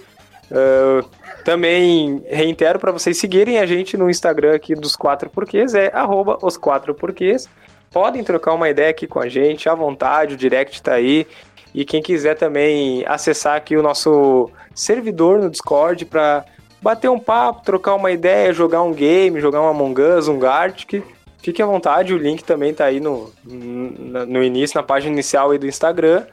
[0.50, 1.08] Uh,
[1.44, 6.38] também reitero para vocês seguirem a gente no Instagram aqui dos Quatro Porquês, é arroba
[6.42, 7.48] os Quatro Porquês.
[7.90, 11.26] Podem trocar uma ideia aqui com a gente, à vontade, o direct tá aí.
[11.74, 16.44] E quem quiser também acessar aqui o nosso servidor no Discord para
[16.80, 21.02] bater um papo, trocar uma ideia, jogar um game, jogar um Among Us, um Gartic,
[21.44, 25.58] fique à vontade, o link também tá aí no, no, início, na página inicial aí
[25.58, 26.24] do Instagram.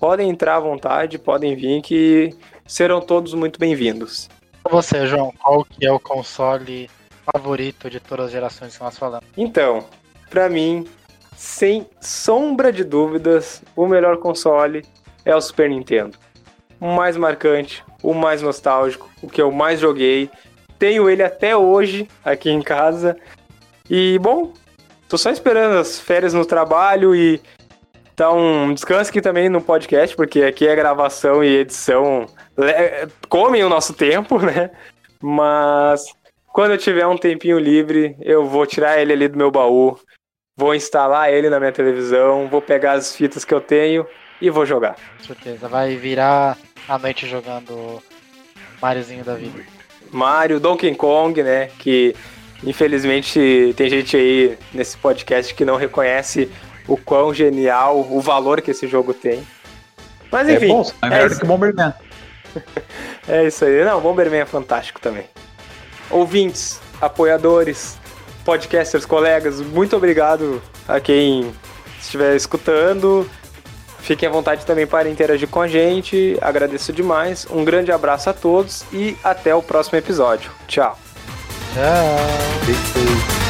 [0.00, 2.34] Podem entrar à vontade, podem vir que
[2.66, 4.30] serão todos muito bem-vindos.
[4.70, 6.88] Você, João, qual que é o console
[7.30, 9.26] favorito de todas as gerações que nós falamos?
[9.36, 9.84] Então,
[10.30, 10.86] para mim,
[11.36, 14.82] sem sombra de dúvidas, o melhor console
[15.26, 16.16] é o Super Nintendo.
[16.80, 20.30] O mais marcante, o mais nostálgico, o que eu mais joguei.
[20.78, 23.14] Tenho ele até hoje aqui em casa.
[23.88, 24.52] E, bom,
[25.08, 27.40] tô só esperando as férias no trabalho e
[28.16, 32.26] dar um descanso aqui também no podcast, porque aqui é gravação e edição
[33.28, 34.70] comem o nosso tempo, né?
[35.20, 36.04] Mas
[36.52, 39.98] quando eu tiver um tempinho livre, eu vou tirar ele ali do meu baú
[40.56, 44.06] vou instalar ele na minha televisão, vou pegar as fitas que eu tenho
[44.40, 44.96] e vou jogar.
[45.18, 46.56] Com certeza, vai virar
[46.88, 48.02] a noite jogando
[48.80, 49.64] Mariozinho da vida.
[50.12, 51.70] Mario, Donkey Kong, né?
[51.78, 52.14] Que
[52.66, 56.50] infelizmente tem gente aí nesse podcast que não reconhece
[56.86, 59.46] o quão genial, o valor que esse jogo tem.
[60.30, 60.66] Mas enfim.
[60.66, 61.94] É bom, é melhor do que Bomberman.
[63.28, 63.84] é isso aí.
[63.84, 65.24] Não, Bomberman é fantástico também.
[66.10, 67.98] Ouvintes, apoiadores,
[68.44, 71.52] podcasters, colegas, muito obrigado a quem
[72.00, 73.28] estiver escutando.
[74.00, 76.36] Fiquem à vontade também para interagir com a gente.
[76.42, 77.46] Agradeço demais.
[77.50, 80.50] Um grande abraço a todos e até o próximo episódio.
[80.68, 81.03] Tchau.
[81.74, 83.43] Tchau.